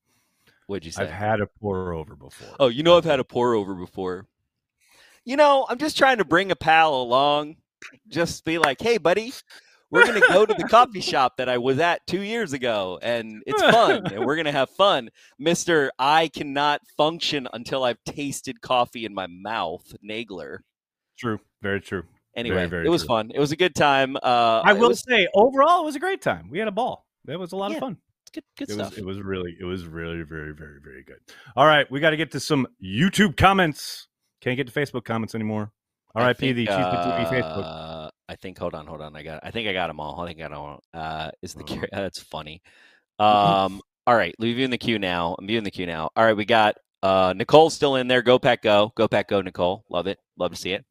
What'd 0.74 0.86
you 0.88 0.92
say? 0.92 1.04
I've 1.04 1.12
had 1.12 1.40
a 1.40 1.46
pour 1.62 1.94
over 1.94 2.16
before. 2.16 2.56
Oh, 2.60 2.68
you 2.68 2.82
know 2.82 2.98
I've 2.98 3.06
had 3.06 3.20
a 3.20 3.24
pour 3.24 3.54
over 3.54 3.76
before. 3.76 4.26
You 5.24 5.38
know, 5.38 5.68
I'm 5.70 5.78
just 5.78 6.00
trying 6.00 6.18
to 6.18 6.26
bring 6.26 6.50
a 6.50 6.56
pal 6.56 6.96
along. 6.96 7.58
Just 8.08 8.44
be 8.44 8.58
like, 8.58 8.82
hey, 8.82 8.98
buddy, 8.98 9.32
we're 9.92 10.04
gonna 10.04 10.20
go 10.20 10.48
to 10.48 10.54
the 10.56 10.64
coffee 10.64 11.00
shop 11.12 11.38
that 11.38 11.48
I 11.48 11.60
was 11.60 11.78
at 11.78 12.02
two 12.08 12.22
years 12.22 12.54
ago, 12.54 12.98
and 13.04 13.44
it's 13.46 13.62
fun, 13.62 14.08
and 14.12 14.26
we're 14.26 14.36
gonna 14.36 14.52
have 14.52 14.70
fun, 14.78 15.12
Mister. 15.38 15.92
I 16.00 16.30
cannot 16.30 16.82
function 16.98 17.48
until 17.54 17.84
I've 17.84 18.04
tasted 18.04 18.60
coffee 18.62 19.06
in 19.06 19.14
my 19.14 19.28
mouth, 19.28 19.96
Nagler. 20.04 20.58
True. 21.20 21.40
Very 21.62 21.82
true. 21.82 22.02
Anyway, 22.36 22.66
very 22.66 22.88
it 22.88 22.90
was 22.90 23.04
true. 23.04 23.10
fun. 23.10 23.32
It 23.32 23.40
was 23.40 23.52
a 23.52 23.56
good 23.56 23.76
time. 23.76 24.18
Uh, 24.24 24.64
I 24.66 24.74
will 24.74 24.90
was 24.90 25.04
say, 25.08 25.28
overall, 25.36 25.84
it 25.84 25.86
was 25.86 25.96
a 25.96 26.00
great 26.00 26.24
time. 26.24 26.50
We 26.50 26.58
had 26.58 26.68
a 26.68 26.72
ball. 26.72 27.06
It 27.28 27.40
was 27.40 27.52
a 27.52 27.58
lot 27.58 27.70
Yeah, 27.70 27.78
of 27.78 27.82
fun. 27.82 27.98
Good, 28.34 28.44
good 28.58 28.70
It 28.70 28.74
stuff. 28.74 28.90
was, 28.92 28.98
it 28.98 29.06
was 29.06 29.22
really, 29.22 29.56
it 29.60 29.64
was 29.66 29.86
really, 29.86 30.22
very, 30.24 30.54
very, 30.54 30.80
very 30.84 31.04
good. 31.04 31.18
All 31.56 31.66
right, 31.66 31.90
we 31.92 32.00
got 32.00 32.12
to 32.12 32.18
get 32.18 32.32
to 32.32 32.40
some 32.40 32.68
YouTube 32.84 33.38
comments. 33.38 34.08
Can't 34.42 34.58
get 34.58 34.68
to 34.68 34.74
Facebook 34.74 35.06
comments 35.06 35.36
anymore. 35.36 35.72
R.I.P. 36.16 36.52
the 36.52 36.68
TV 36.68 37.26
Facebook. 37.28 37.64
uh, 37.66 38.10
I 38.30 38.36
think. 38.36 38.58
Hold 38.60 38.76
on, 38.76 38.86
hold 38.86 39.02
on. 39.02 39.16
I 39.16 39.24
got. 39.24 39.40
I 39.44 39.50
think 39.52 39.68
I 39.68 39.74
got 39.74 39.88
them 39.88 40.00
all. 40.00 40.20
I 40.22 40.28
think 40.28 40.40
I 40.40 40.44
got 40.44 40.50
them 40.50 40.60
all. 40.60 40.80
Uh, 40.94 41.32
is 41.42 41.54
the 41.56 41.64
Oh. 41.68 41.86
that's 41.92 42.22
funny. 42.22 42.62
Um. 43.20 43.80
all 44.08 44.16
right, 44.16 44.36
leave 44.40 44.58
you 44.58 44.66
in 44.66 44.72
the 44.72 44.78
queue 44.78 44.98
now. 45.00 45.36
I'm 45.40 45.48
viewing 45.48 45.64
the 45.64 45.72
queue 45.72 45.86
now. 45.86 46.10
All 46.16 46.26
right, 46.26 46.36
we 46.36 46.46
got 46.46 46.76
uh 47.04 47.34
Nicole's 47.36 47.74
still 47.76 47.96
in 47.96 48.08
there. 48.08 48.22
Go 48.24 48.38
pack, 48.40 48.62
go. 48.64 48.92
Go 48.96 49.08
pack, 49.08 49.28
go. 49.30 49.40
Nicole, 49.42 49.86
love 49.90 50.08
it. 50.08 50.18
Love 50.38 50.52
to 50.52 50.58
see 50.58 50.74
it. 50.74 50.84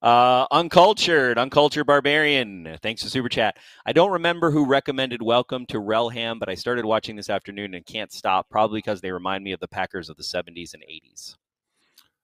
Uh, 0.00 0.46
uncultured, 0.50 1.38
uncultured 1.38 1.86
barbarian. 1.86 2.78
Thanks 2.82 3.02
for 3.02 3.08
super 3.08 3.28
chat. 3.28 3.56
I 3.84 3.92
don't 3.92 4.12
remember 4.12 4.50
who 4.50 4.64
recommended 4.64 5.22
Welcome 5.22 5.66
to 5.66 5.78
Relham, 5.78 6.38
but 6.38 6.48
I 6.48 6.54
started 6.54 6.84
watching 6.84 7.16
this 7.16 7.30
afternoon 7.30 7.74
and 7.74 7.84
can't 7.84 8.12
stop. 8.12 8.48
Probably 8.48 8.78
because 8.78 9.00
they 9.00 9.10
remind 9.10 9.42
me 9.42 9.52
of 9.52 9.60
the 9.60 9.68
Packers 9.68 10.08
of 10.08 10.16
the 10.16 10.22
'70s 10.22 10.74
and 10.74 10.84
'80s. 10.84 11.34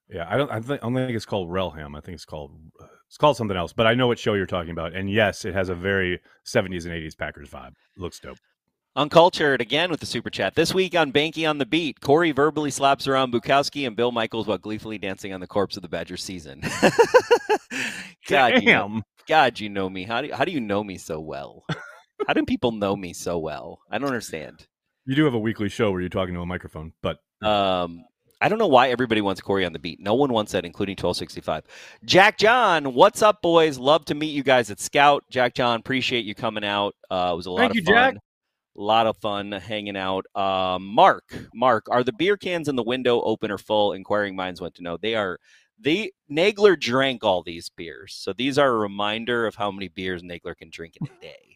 Yeah, 0.08 0.26
I 0.28 0.36
don't. 0.36 0.50
I, 0.50 0.60
think, 0.60 0.82
I 0.82 0.86
don't 0.86 0.94
think 0.94 1.16
it's 1.16 1.26
called 1.26 1.50
Relham. 1.50 1.96
I 1.96 2.00
think 2.00 2.14
it's 2.14 2.24
called 2.24 2.52
it's 3.14 3.18
called 3.18 3.36
something 3.36 3.56
else. 3.56 3.72
But 3.72 3.86
I 3.86 3.94
know 3.94 4.06
what 4.06 4.18
show 4.18 4.34
you're 4.34 4.46
talking 4.46 4.72
about. 4.72 4.92
And 4.92 5.10
yes, 5.10 5.44
it 5.44 5.54
has 5.54 5.68
a 5.68 5.74
very 5.74 6.20
70s 6.44 6.84
and 6.84 6.92
80s 6.92 7.16
Packers 7.16 7.48
vibe. 7.48 7.74
Looks 7.96 8.20
dope. 8.20 8.38
Uncultured 8.96 9.60
again 9.60 9.90
with 9.90 10.00
the 10.00 10.06
super 10.06 10.30
chat. 10.30 10.54
This 10.54 10.72
week 10.72 10.96
on 10.96 11.12
Banky 11.12 11.48
on 11.48 11.58
the 11.58 11.66
Beat, 11.66 12.00
Corey 12.00 12.30
verbally 12.30 12.70
slaps 12.70 13.08
around 13.08 13.32
Bukowski 13.32 13.86
and 13.86 13.96
Bill 13.96 14.12
Michaels 14.12 14.46
while 14.46 14.58
gleefully 14.58 14.98
dancing 14.98 15.32
on 15.32 15.40
the 15.40 15.48
corpse 15.48 15.76
of 15.76 15.82
the 15.82 15.88
Badger 15.88 16.16
season. 16.16 16.62
God, 18.28 18.62
you 18.62 18.72
know, 18.72 18.88
Damn. 18.88 19.02
God, 19.28 19.60
you 19.60 19.68
know 19.68 19.88
me. 19.88 20.04
How 20.04 20.20
do 20.20 20.28
you, 20.28 20.34
how 20.34 20.44
do 20.44 20.52
you 20.52 20.60
know 20.60 20.82
me 20.84 20.98
so 20.98 21.20
well? 21.20 21.64
How 22.26 22.32
do 22.32 22.44
people 22.44 22.72
know 22.72 22.94
me 22.96 23.12
so 23.12 23.38
well? 23.38 23.80
I 23.90 23.98
don't 23.98 24.08
understand. 24.08 24.66
You 25.06 25.14
do 25.16 25.24
have 25.24 25.34
a 25.34 25.38
weekly 25.38 25.68
show 25.68 25.90
where 25.90 26.00
you're 26.00 26.08
talking 26.08 26.34
to 26.34 26.40
a 26.40 26.46
microphone, 26.46 26.92
but 27.02 27.18
Um, 27.46 28.04
I 28.40 28.48
don't 28.48 28.58
know 28.58 28.66
why 28.66 28.88
everybody 28.90 29.20
wants 29.20 29.40
Corey 29.40 29.64
on 29.64 29.72
the 29.72 29.78
beat. 29.78 30.00
No 30.00 30.14
one 30.14 30.32
wants 30.32 30.52
that, 30.52 30.64
including 30.64 30.94
1265. 30.94 31.64
Jack 32.04 32.38
John, 32.38 32.94
what's 32.94 33.22
up, 33.22 33.42
boys? 33.42 33.78
Love 33.78 34.04
to 34.06 34.14
meet 34.14 34.34
you 34.34 34.42
guys 34.42 34.70
at 34.70 34.80
Scout. 34.80 35.24
Jack 35.30 35.54
John, 35.54 35.80
appreciate 35.80 36.24
you 36.24 36.34
coming 36.34 36.64
out. 36.64 36.94
Uh, 37.10 37.30
it 37.32 37.36
was 37.36 37.46
a 37.46 37.50
lot 37.50 37.58
Thank 37.58 37.72
of 37.72 37.76
you, 37.76 37.82
fun. 37.84 37.94
Jack. 37.94 38.22
A 38.76 38.80
lot 38.80 39.06
of 39.06 39.16
fun 39.18 39.52
hanging 39.52 39.96
out. 39.96 40.24
Um, 40.34 40.84
Mark, 40.86 41.24
Mark, 41.54 41.86
are 41.90 42.02
the 42.02 42.12
beer 42.12 42.36
cans 42.36 42.66
in 42.68 42.74
the 42.74 42.82
window 42.82 43.20
open 43.22 43.50
or 43.50 43.58
full? 43.58 43.92
Inquiring 43.92 44.34
minds 44.34 44.60
want 44.60 44.74
to 44.76 44.82
know. 44.82 44.96
They 44.96 45.14
are. 45.14 45.38
They 45.78 46.12
Nagler 46.30 46.78
drank 46.78 47.22
all 47.22 47.42
these 47.42 47.68
beers, 47.68 48.14
so 48.14 48.32
these 48.32 48.58
are 48.58 48.70
a 48.70 48.78
reminder 48.78 49.46
of 49.46 49.54
how 49.56 49.70
many 49.70 49.88
beers 49.88 50.22
Nagler 50.22 50.56
can 50.56 50.70
drink 50.70 50.96
in 50.96 51.06
a 51.06 51.10
day. 51.20 51.53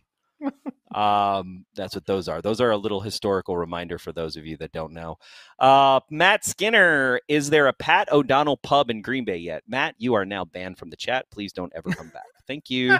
Um, 0.95 1.65
that's 1.75 1.95
what 1.95 2.07
those 2.07 2.29
are. 2.29 2.41
Those 2.41 2.61
are 2.61 2.71
a 2.71 2.77
little 2.77 3.01
historical 3.01 3.57
reminder 3.57 3.99
for 3.99 4.13
those 4.13 4.37
of 4.37 4.47
you 4.47 4.57
that 4.59 4.73
don't 4.73 4.93
know. 4.93 5.19
Uh, 5.59 6.01
Matt 6.11 6.45
Skinner, 6.45 7.21
is 7.29 7.51
there 7.51 7.67
a 7.67 7.73
Pat 7.73 8.11
O'Donnell 8.13 8.57
pub 8.59 8.91
in 8.91 9.03
Green 9.03 9.25
Bay 9.25 9.37
yet? 9.37 9.63
Matt, 9.69 9.95
you 9.99 10.15
are 10.15 10.25
now 10.25 10.45
banned 10.45 10.79
from 10.79 10.91
the 10.91 10.97
chat. 10.97 11.27
Please 11.31 11.53
don't 11.53 11.73
ever 11.75 11.91
come 11.91 12.09
back. 12.09 12.25
Thank 12.47 12.71
you. 12.71 12.97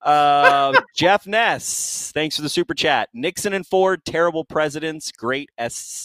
Uh, 0.00 0.80
Jeff 0.94 1.26
Ness, 1.26 2.12
thanks 2.14 2.36
for 2.36 2.42
the 2.42 2.48
super 2.48 2.72
chat. 2.72 3.08
Nixon 3.12 3.52
and 3.52 3.66
Ford, 3.66 4.04
terrible 4.04 4.44
presidents, 4.44 5.10
great 5.10 5.50
uh, 5.58 5.68
special 5.68 6.00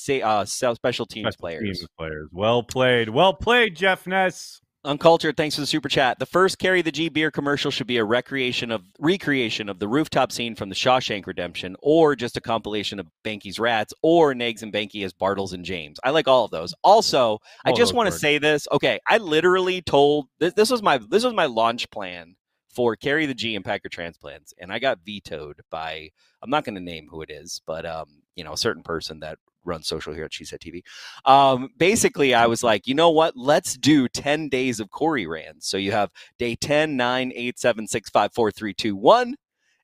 teams 0.45 0.75
special 0.75 1.05
players. 1.39 1.61
teams 1.63 1.87
players. 1.97 2.27
Well 2.31 2.63
played. 2.63 3.09
Well 3.09 3.35
played, 3.35 3.75
Jeff 3.75 4.07
Ness. 4.07 4.61
Uncultured, 4.87 5.35
thanks 5.35 5.53
for 5.53 5.59
the 5.59 5.67
super 5.67 5.89
chat. 5.89 6.17
The 6.17 6.25
first 6.25 6.59
carry 6.59 6.81
the 6.81 6.93
G 6.93 7.09
beer 7.09 7.29
commercial 7.29 7.71
should 7.71 7.87
be 7.87 7.97
a 7.97 8.05
recreation 8.05 8.71
of 8.71 8.83
recreation 8.99 9.67
of 9.67 9.79
the 9.79 9.87
rooftop 9.87 10.31
scene 10.31 10.55
from 10.55 10.69
the 10.69 10.75
Shawshank 10.75 11.27
Redemption, 11.27 11.75
or 11.81 12.15
just 12.15 12.37
a 12.37 12.41
compilation 12.41 12.97
of 12.97 13.07
Banky's 13.21 13.59
Rats, 13.59 13.93
or 14.01 14.33
Nags 14.33 14.63
and 14.63 14.71
Banky 14.71 15.03
as 15.03 15.11
Bartles 15.11 15.51
and 15.51 15.65
James. 15.65 15.99
I 16.05 16.11
like 16.11 16.29
all 16.29 16.45
of 16.45 16.51
those. 16.51 16.73
Also, 16.85 17.39
I 17.65 17.73
just 17.73 17.93
want 17.93 18.09
to 18.09 18.17
say 18.17 18.37
this. 18.37 18.65
Okay, 18.71 18.97
I 19.05 19.17
literally 19.17 19.81
told 19.81 20.27
this, 20.39 20.53
this 20.53 20.71
was 20.71 20.81
my 20.81 20.99
this 20.99 21.25
was 21.25 21.33
my 21.33 21.47
launch 21.47 21.91
plan 21.91 22.37
for 22.69 22.95
carry 22.95 23.25
the 23.25 23.33
G 23.33 23.57
and 23.57 23.65
Packer 23.65 23.89
transplants, 23.89 24.53
and 24.57 24.71
I 24.71 24.79
got 24.79 24.99
vetoed 25.05 25.63
by 25.69 26.11
I'm 26.41 26.49
not 26.49 26.63
going 26.63 26.75
to 26.75 26.81
name 26.81 27.09
who 27.11 27.21
it 27.21 27.29
is, 27.29 27.61
but 27.67 27.85
um, 27.85 28.07
you 28.37 28.45
know, 28.45 28.53
a 28.53 28.57
certain 28.57 28.83
person 28.83 29.19
that 29.19 29.37
runs 29.67 29.87
social 29.87 30.13
here 30.13 30.23
at 30.23 30.31
Cheesehead 30.31 30.59
TV. 30.59 30.81
Um, 31.29 31.69
basically, 31.77 32.33
I 32.33 32.47
was 32.47 32.63
like, 32.63 32.87
you 32.87 32.95
know 32.95 33.11
what? 33.11 33.35
Let's 33.35 33.77
do 33.77 34.07
10 34.07 34.49
days 34.49 34.79
of 34.79 34.89
Corey 34.89 35.27
Rand. 35.27 35.57
So 35.63 35.77
you 35.77 35.91
have 35.91 36.09
day 36.39 36.55
10, 36.55 36.95
9, 36.95 37.31
8, 37.35 37.59
7, 37.59 37.87
6, 37.87 38.09
5, 38.09 38.33
4, 38.33 38.51
3, 38.51 38.73
2, 38.73 38.95
1. 38.95 39.35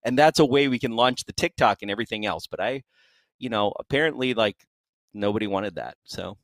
And 0.05 0.17
that's 0.17 0.39
a 0.39 0.45
way 0.45 0.67
we 0.67 0.79
can 0.79 0.95
launch 0.95 1.25
the 1.25 1.34
TikTok 1.34 1.81
and 1.81 1.91
everything 1.91 2.25
else. 2.25 2.47
But 2.47 2.59
I, 2.59 2.84
you 3.39 3.49
know, 3.49 3.73
apparently, 3.79 4.34
like, 4.34 4.57
nobody 5.13 5.47
wanted 5.47 5.75
that. 5.75 5.95
So 6.03 6.38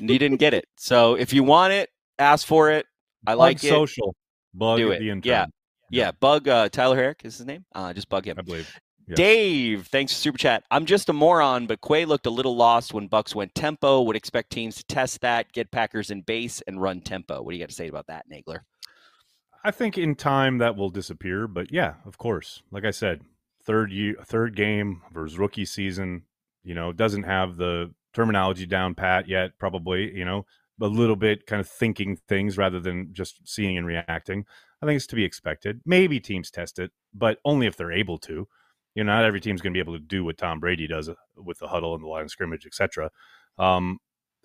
you 0.00 0.18
didn't 0.18 0.36
get 0.38 0.54
it. 0.54 0.66
So 0.76 1.14
if 1.14 1.32
you 1.32 1.42
want 1.42 1.72
it, 1.72 1.90
ask 2.18 2.46
for 2.46 2.70
it. 2.70 2.86
I 3.26 3.32
Bug 3.32 3.38
like 3.38 3.64
it. 3.64 3.68
social. 3.68 4.14
Bug 4.54 4.78
Do 4.78 4.88
the 4.90 5.10
it. 5.10 5.24
Yeah. 5.24 5.46
Yeah. 5.90 6.12
Bug 6.12 6.48
uh, 6.48 6.68
Tyler 6.68 6.96
Herrick 6.96 7.22
is 7.24 7.38
his 7.38 7.46
name. 7.46 7.64
Uh, 7.74 7.92
just 7.92 8.08
bug 8.08 8.26
him. 8.26 8.36
I 8.38 8.42
believe. 8.42 8.72
Dave, 9.16 9.86
thanks 9.86 10.12
for 10.12 10.18
super 10.18 10.38
chat. 10.38 10.64
I'm 10.70 10.86
just 10.86 11.08
a 11.08 11.12
moron, 11.12 11.66
but 11.66 11.80
Quay 11.80 12.04
looked 12.04 12.26
a 12.26 12.30
little 12.30 12.56
lost 12.56 12.92
when 12.92 13.06
Bucks 13.06 13.34
went 13.34 13.54
tempo. 13.54 14.02
Would 14.02 14.16
expect 14.16 14.50
teams 14.50 14.76
to 14.76 14.84
test 14.84 15.20
that, 15.20 15.52
get 15.52 15.70
Packers 15.70 16.10
in 16.10 16.22
base, 16.22 16.60
and 16.66 16.80
run 16.80 17.00
tempo. 17.00 17.42
What 17.42 17.52
do 17.52 17.56
you 17.56 17.62
got 17.62 17.70
to 17.70 17.74
say 17.74 17.88
about 17.88 18.06
that, 18.08 18.26
Nagler? 18.30 18.60
I 19.64 19.70
think 19.70 19.98
in 19.98 20.14
time 20.14 20.58
that 20.58 20.76
will 20.76 20.90
disappear, 20.90 21.46
but 21.46 21.72
yeah, 21.72 21.94
of 22.06 22.18
course. 22.18 22.62
Like 22.70 22.84
I 22.84 22.90
said, 22.90 23.22
third 23.64 23.92
year, 23.92 24.16
third 24.24 24.56
game 24.56 25.02
versus 25.12 25.38
rookie 25.38 25.64
season. 25.64 26.24
You 26.62 26.74
know, 26.74 26.92
doesn't 26.92 27.24
have 27.24 27.56
the 27.56 27.92
terminology 28.14 28.66
down 28.66 28.94
pat 28.94 29.28
yet. 29.28 29.58
Probably, 29.58 30.16
you 30.16 30.24
know, 30.24 30.46
a 30.80 30.86
little 30.86 31.16
bit 31.16 31.46
kind 31.46 31.60
of 31.60 31.68
thinking 31.68 32.16
things 32.28 32.56
rather 32.56 32.80
than 32.80 33.12
just 33.12 33.46
seeing 33.46 33.76
and 33.76 33.86
reacting. 33.86 34.44
I 34.80 34.86
think 34.86 34.96
it's 34.96 35.06
to 35.08 35.16
be 35.16 35.24
expected. 35.24 35.80
Maybe 35.84 36.20
teams 36.20 36.50
test 36.50 36.78
it, 36.78 36.92
but 37.12 37.38
only 37.44 37.66
if 37.66 37.76
they're 37.76 37.92
able 37.92 38.18
to. 38.18 38.46
You 38.98 39.04
know, 39.04 39.12
not 39.12 39.24
every 39.24 39.40
team's 39.40 39.62
going 39.62 39.72
to 39.72 39.76
be 39.76 39.80
able 39.80 39.92
to 39.92 40.00
do 40.00 40.24
what 40.24 40.38
Tom 40.38 40.58
Brady 40.58 40.88
does 40.88 41.08
uh, 41.08 41.14
with 41.36 41.60
the 41.60 41.68
huddle 41.68 41.94
and 41.94 42.02
the 42.02 42.08
line 42.08 42.24
of 42.24 42.32
scrimmage, 42.32 42.66
etc. 42.66 43.12
Um, 43.56 44.00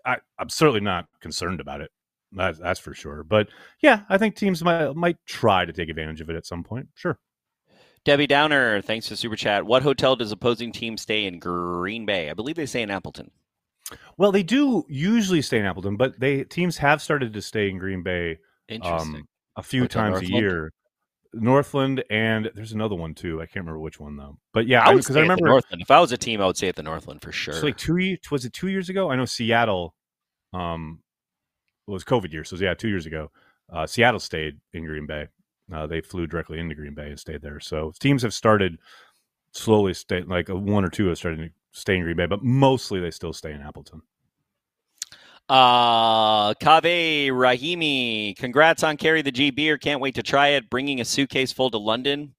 I, 0.06 0.18
I'm 0.38 0.50
certainly 0.50 0.80
not 0.80 1.08
concerned 1.22 1.60
about 1.60 1.82
it. 1.82 1.90
That's, 2.32 2.60
that's 2.60 2.80
for 2.80 2.94
sure. 2.94 3.24
But 3.24 3.50
yeah, 3.82 4.02
I 4.10 4.20
think 4.20 4.36
teams 4.36 4.64
might 4.64 4.96
might 4.96 5.18
try 5.26 5.66
to 5.66 5.74
take 5.74 5.90
advantage 5.90 6.22
of 6.22 6.30
it 6.30 6.36
at 6.36 6.46
some 6.46 6.64
point. 6.64 6.90
Sure. 6.94 7.18
Debbie 8.06 8.28
Downer, 8.28 8.80
thanks 8.84 9.10
for 9.10 9.16
super 9.16 9.36
chat. 9.36 9.66
What 9.66 9.82
hotel 9.82 10.16
does 10.16 10.32
opposing 10.32 10.72
team 10.72 10.98
stay 10.98 11.26
in 11.26 11.40
Green 11.40 12.06
Bay? 12.06 12.30
I 12.30 12.36
believe 12.36 12.56
they 12.56 12.68
stay 12.68 12.84
in 12.84 12.92
Appleton. 12.92 13.32
Well, 14.18 14.32
they 14.32 14.44
do 14.44 14.86
usually 14.88 15.42
stay 15.42 15.58
in 15.58 15.66
Appleton, 15.66 15.98
but 15.98 16.20
they 16.20 16.44
teams 16.44 16.78
have 16.78 17.02
started 17.02 17.34
to 17.34 17.42
stay 17.42 17.72
in 17.72 17.80
Green 17.80 18.04
Bay 18.04 18.38
um, 18.84 19.28
a 19.56 19.64
few 19.64 19.82
Hotel 19.82 20.12
times 20.12 20.22
a 20.22 20.32
year. 20.32 20.74
Northland 21.34 22.04
and 22.10 22.52
there's 22.56 22.74
another 22.74 22.96
one 22.96 23.14
too. 23.14 23.42
I 23.42 23.46
can't 23.46 23.66
remember 23.66 23.80
which 23.80 24.00
one 24.00 24.16
though. 24.16 24.38
But 24.54 24.68
yeah, 24.68 24.88
I 24.88 24.96
because 24.96 25.16
I 25.16 25.22
remember 25.22 25.48
Northland. 25.48 25.82
If 25.82 25.92
I 25.92 26.00
was 26.00 26.12
a 26.12 26.18
team, 26.18 26.42
I 26.42 26.46
would 26.46 26.58
say 26.58 26.68
at 26.68 26.76
the 26.76 26.84
Northland 26.84 27.22
for 27.22 27.32
sure. 27.32 27.54
it's 27.54 27.64
like 27.64 27.78
two 27.78 28.18
was 28.32 28.46
it 28.46 28.54
two 28.54 28.68
years 28.68 28.90
ago? 28.90 29.10
I 29.10 29.16
know 29.16 29.26
Seattle 29.26 29.96
um 30.54 31.00
was 31.88 32.04
COVID 32.04 32.32
year, 32.32 32.44
so 32.44 32.56
yeah, 32.56 32.74
two 32.74 32.90
years 32.90 33.06
ago. 33.06 33.32
Uh, 33.72 33.88
Seattle 33.88 34.20
stayed 34.20 34.60
in 34.74 34.86
Green 34.86 35.08
Bay. 35.08 35.28
Uh, 35.74 35.88
they 35.88 36.02
flew 36.02 36.28
directly 36.28 36.60
into 36.60 36.76
Green 36.76 36.94
Bay 36.94 37.08
and 37.08 37.20
stayed 37.20 37.42
there. 37.42 37.60
So 37.60 37.92
teams 38.00 38.22
have 38.22 38.34
started 38.34 38.78
slowly 39.54 39.94
stay 39.94 40.22
like 40.24 40.50
one 40.50 40.86
or 40.86 40.90
two 40.90 41.08
have 41.08 41.18
started 41.18 41.38
to 41.38 41.50
stay 41.72 41.96
in 41.96 42.04
Green 42.04 42.18
Bay, 42.18 42.26
but 42.26 42.44
mostly 42.44 43.00
they 43.00 43.12
still 43.12 43.34
stay 43.34 43.52
in 43.52 43.62
Appleton. 43.62 44.02
Uh, 45.50 46.54
Kaveh 46.56 47.28
Rahimi, 47.28 48.36
congrats 48.38 48.82
on 48.82 48.96
Carry 48.96 49.22
the 49.22 49.32
G 49.32 49.52
beer. 49.52 49.78
Can't 49.78 50.00
wait 50.00 50.16
to 50.16 50.24
try 50.24 50.50
it. 50.50 50.70
Bringing 50.70 51.02
a 51.02 51.06
suitcase 51.06 51.52
full 51.52 51.70
to 51.72 51.78
London. 51.78 52.34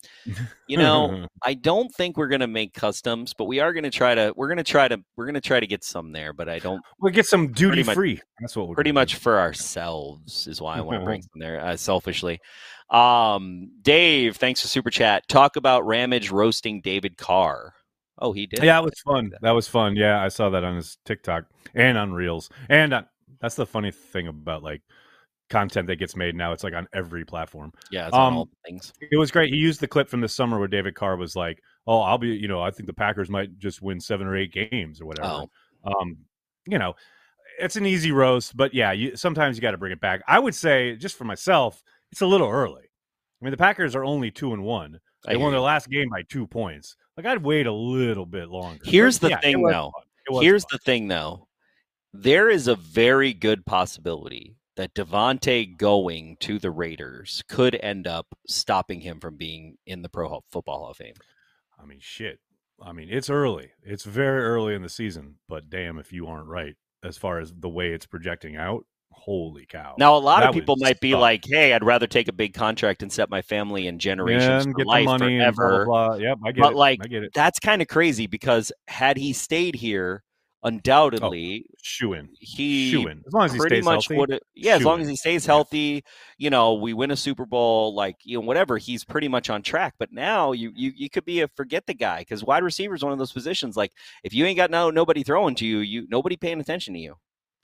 You 0.67 0.79
know, 0.79 1.27
I 1.43 1.53
don't 1.55 1.95
think 1.95 2.17
we're 2.17 2.29
gonna 2.29 2.47
make 2.47 2.73
customs, 2.73 3.35
but 3.35 3.45
we 3.45 3.61
are 3.61 3.75
gonna 3.75 3.91
try 3.91 4.15
to. 4.15 4.33
We're 4.37 4.49
gonna 4.49 4.65
try 4.65 4.89
to. 4.89 5.03
We're 5.17 5.27
gonna 5.27 5.43
try 5.43 5.61
to 5.61 5.67
get 5.67 5.85
some 5.85 6.13
there, 6.13 6.33
but 6.33 6.49
I 6.49 6.59
don't. 6.59 6.83
we'll 6.99 7.13
get 7.13 7.27
some 7.27 7.53
duty 7.53 7.83
much- 7.83 7.95
free. 7.95 8.21
That's 8.41 8.57
what 8.57 8.69
we're 8.69 8.75
Pretty 8.75 8.93
much 8.93 9.17
for 9.17 9.39
ourselves 9.39 10.47
is 10.47 10.63
why 10.63 10.79
I 10.79 10.81
want 10.81 11.01
to 11.01 11.05
bring 11.05 11.21
some 11.35 11.39
there. 11.41 11.61
Uh, 11.61 11.77
selfishly, 11.77 12.41
um, 12.89 13.71
Dave, 13.83 14.37
thanks 14.39 14.63
for 14.63 14.69
super 14.69 14.91
chat. 14.91 15.29
Talk 15.29 15.57
about 15.57 15.87
Ramage 15.87 16.31
roasting 16.31 16.81
David 16.81 17.19
Carr. 17.19 17.75
Oh, 18.19 18.33
he 18.33 18.47
did. 18.47 18.62
Yeah, 18.62 18.79
it 18.79 18.85
was 18.85 19.01
fun. 19.05 19.33
That 19.43 19.51
was 19.53 19.67
fun. 19.69 19.97
Yeah, 19.97 20.23
I 20.23 20.29
saw 20.29 20.51
that 20.51 20.65
on 20.65 20.77
his 20.77 20.99
TikTok 21.05 21.47
and 21.75 21.99
on 21.99 22.12
Reels. 22.12 22.49
And 22.69 22.95
on, 22.95 23.07
that's 23.41 23.57
the 23.57 23.67
funny 23.67 23.91
thing 23.91 24.29
about 24.29 24.62
like 24.62 24.83
content 25.51 25.87
that 25.89 25.97
gets 25.97 26.17
made 26.17 26.35
now. 26.35 26.53
It's 26.53 26.65
like 26.65 26.75
on 26.75 26.89
every 26.93 27.25
platform. 27.25 27.73
yeah, 27.91 28.07
it's 28.07 28.15
on 28.15 28.33
um, 28.33 28.39
all 28.39 28.49
things. 28.65 28.93
It 29.01 29.17
was 29.17 29.31
great. 29.31 29.53
He 29.53 29.59
used 29.59 29.81
the 29.81 29.89
clip 29.89 30.09
from 30.09 30.21
this 30.21 30.35
summer 30.35 30.59
where 30.59 30.69
David 30.69 30.95
Carr 30.95 31.17
was 31.17 31.35
like, 31.37 31.61
"Oh, 31.87 32.01
I'll 32.01 32.19
be, 32.19 32.29
you 32.29 32.49
know, 32.49 32.62
I 32.62 32.71
think 32.71 32.87
the 32.87 32.93
Packers 32.95 33.29
might 33.29 33.59
just 33.59 33.83
win 33.83 34.01
seven 34.01 34.27
or 34.27 34.37
eight 34.37 34.53
games 34.53 35.01
or 35.01 35.07
whatever." 35.07 35.47
Oh, 35.85 36.01
Um, 36.01 36.17
you 36.67 36.79
know, 36.79 36.95
it's 37.61 37.77
an 37.77 37.85
easy 37.87 38.12
roast, 38.12 38.57
but 38.57 38.73
yeah, 38.73 38.93
you 38.93 39.17
sometimes 39.17 39.57
you 39.57 39.61
got 39.62 39.73
to 39.73 39.79
bring 39.79 39.93
it 39.93 40.01
back. 40.01 40.23
I 40.27 40.39
would 40.39 40.55
say, 40.55 40.97
just 40.97 41.17
for 41.17 41.25
myself, 41.25 41.83
it's 42.12 42.21
a 42.23 42.27
little 42.27 42.49
early. 42.49 42.85
I 42.85 43.45
mean, 43.45 43.51
the 43.51 43.57
Packers 43.59 43.95
are 43.95 44.05
only 44.05 44.31
two 44.31 44.53
and 44.55 44.62
one. 44.62 45.01
They 45.27 45.37
won 45.37 45.53
their 45.53 45.61
last 45.61 45.89
game 45.89 46.09
by 46.11 46.23
two 46.23 46.47
points. 46.47 46.97
Like 47.17 47.27
I'd 47.27 47.43
wait 47.45 47.67
a 47.67 47.73
little 47.73 48.27
bit 48.27 48.49
longer. 48.49 48.81
Here's 48.85 49.19
But, 49.19 49.29
the 49.29 49.31
yeah, 49.31 49.41
thing, 49.41 49.62
though. 49.62 49.93
fun. 49.95 50.03
It 50.29 50.33
was 50.33 50.43
Here's 50.45 50.62
fun. 50.65 50.69
the 50.73 50.79
thing, 50.79 51.09
though. 51.09 51.49
There 52.12 52.49
is 52.49 52.69
a 52.69 52.77
very 52.77 53.33
good 53.33 53.67
possibility 53.67 54.57
that 54.77 54.95
Davante 54.95 55.77
going 55.77 56.37
to 56.41 56.59
the 56.59 56.71
Raiders 56.71 57.43
could 57.49 57.77
end 57.77 58.07
up 58.07 58.27
stopping 58.49 59.01
him 59.01 59.21
from 59.21 59.37
being 59.37 59.77
in 59.87 60.03
the 60.03 60.09
Pro 60.09 60.43
Football 60.51 60.79
Hall 60.81 60.91
of 60.91 60.97
Fame. 60.97 61.15
I 61.81 61.85
mean, 61.85 61.99
shit. 62.01 62.41
I 62.83 62.93
mean, 62.93 63.09
it's 63.11 63.31
early. 63.31 63.71
It's 63.85 64.05
very 64.05 64.43
early 64.43 64.75
in 64.75 64.83
the 64.83 64.89
season, 64.89 65.37
but 65.49 65.71
damn 65.71 65.99
if 65.99 66.12
you 66.12 66.27
aren't 66.27 66.49
right 66.49 66.75
as 67.05 67.17
far 67.17 67.39
as 67.39 67.53
the 67.57 67.69
way 67.69 67.93
it's 67.93 68.07
projecting 68.07 68.57
out. 68.57 68.85
Holy 69.17 69.65
cow! 69.67 69.95
Now, 69.99 70.17
a 70.17 70.19
lot 70.19 70.41
That 70.41 70.51
of 70.51 70.55
people 70.55 70.77
might 70.79 71.01
be 71.01 71.12
suck. 71.12 71.21
like, 71.21 71.45
"Hey, 71.47 71.73
I'd 71.73 71.83
rather 71.85 72.07
take 72.07 72.29
a 72.29 72.33
big 72.33 72.53
contract 72.55 73.03
and 73.03 73.11
set 73.12 73.31
my 73.31 73.41
family 73.43 73.87
and 73.87 74.01
generations 74.01 74.67
and 74.67 74.75
for 74.75 74.85
life 74.85 75.07
money 75.07 75.39
and 75.39 75.57
blah, 75.57 75.85
blah, 75.85 75.85
blah. 75.85 76.15
Yep, 76.17 76.39
I 76.45 76.53
get 76.53 76.61
But, 76.62 76.73
it. 76.73 76.77
like, 76.77 77.01
I 77.03 77.09
get 77.09 77.23
it. 77.25 77.33
That's 77.35 77.59
kind 77.59 77.81
of 77.81 77.89
crazy 77.89 78.27
because 78.27 78.71
had 78.89 79.17
he 79.17 79.33
stayed 79.33 79.75
here, 79.77 80.23
oh, 80.62 80.69
undoubtedly 80.69 81.67
Shoe 81.83 82.12
in, 82.15 82.29
he 82.41 82.91
shoe 82.91 83.07
in. 83.09 83.23
As 83.27 83.33
long 83.33 83.45
as 83.47 83.53
he 83.53 83.59
pretty 83.59 83.77
stays 83.77 83.85
much 83.85 84.09
healthy. 84.09 84.39
yeah 84.55 84.77
as 84.77 84.83
long 84.85 85.01
as 85.03 85.09
he 85.09 85.17
stays 85.17 85.45
healthy 85.45 86.03
you 86.39 86.49
know 86.51 86.73
we 86.75 86.95
win 86.95 87.11
a 87.11 87.17
super 87.17 87.45
bowl 87.45 87.95
like 87.95 88.17
you 88.25 88.39
know 88.39 88.47
whatever 88.47 88.79
he's 88.79 89.05
pretty 89.05 89.29
much 89.29 89.51
on 89.51 89.61
track 89.62 89.93
but 89.99 90.11
now 90.12 90.53
you 90.53 90.73
you, 90.75 90.91
you 90.97 91.11
could 91.11 91.25
be 91.27 91.43
a 91.43 91.49
forget 91.49 91.85
the 91.87 91.93
guy 91.95 92.21
because 92.21 92.43
wide 92.43 92.62
receiver 92.62 92.95
is 92.95 93.03
one 93.05 93.12
of 93.12 93.19
those 93.19 93.33
positions 93.33 93.77
like 93.77 93.93
if 94.23 94.33
you 94.33 94.47
ain't 94.47 94.57
got 94.57 94.71
no 94.71 94.91
nobody 94.91 95.23
throwing 95.23 95.55
to 95.55 95.67
you 95.67 95.79
you 95.81 96.07
nobody 96.09 96.35
paying 96.37 96.61
attention 96.61 96.95
to 96.95 97.01
you 97.01 97.15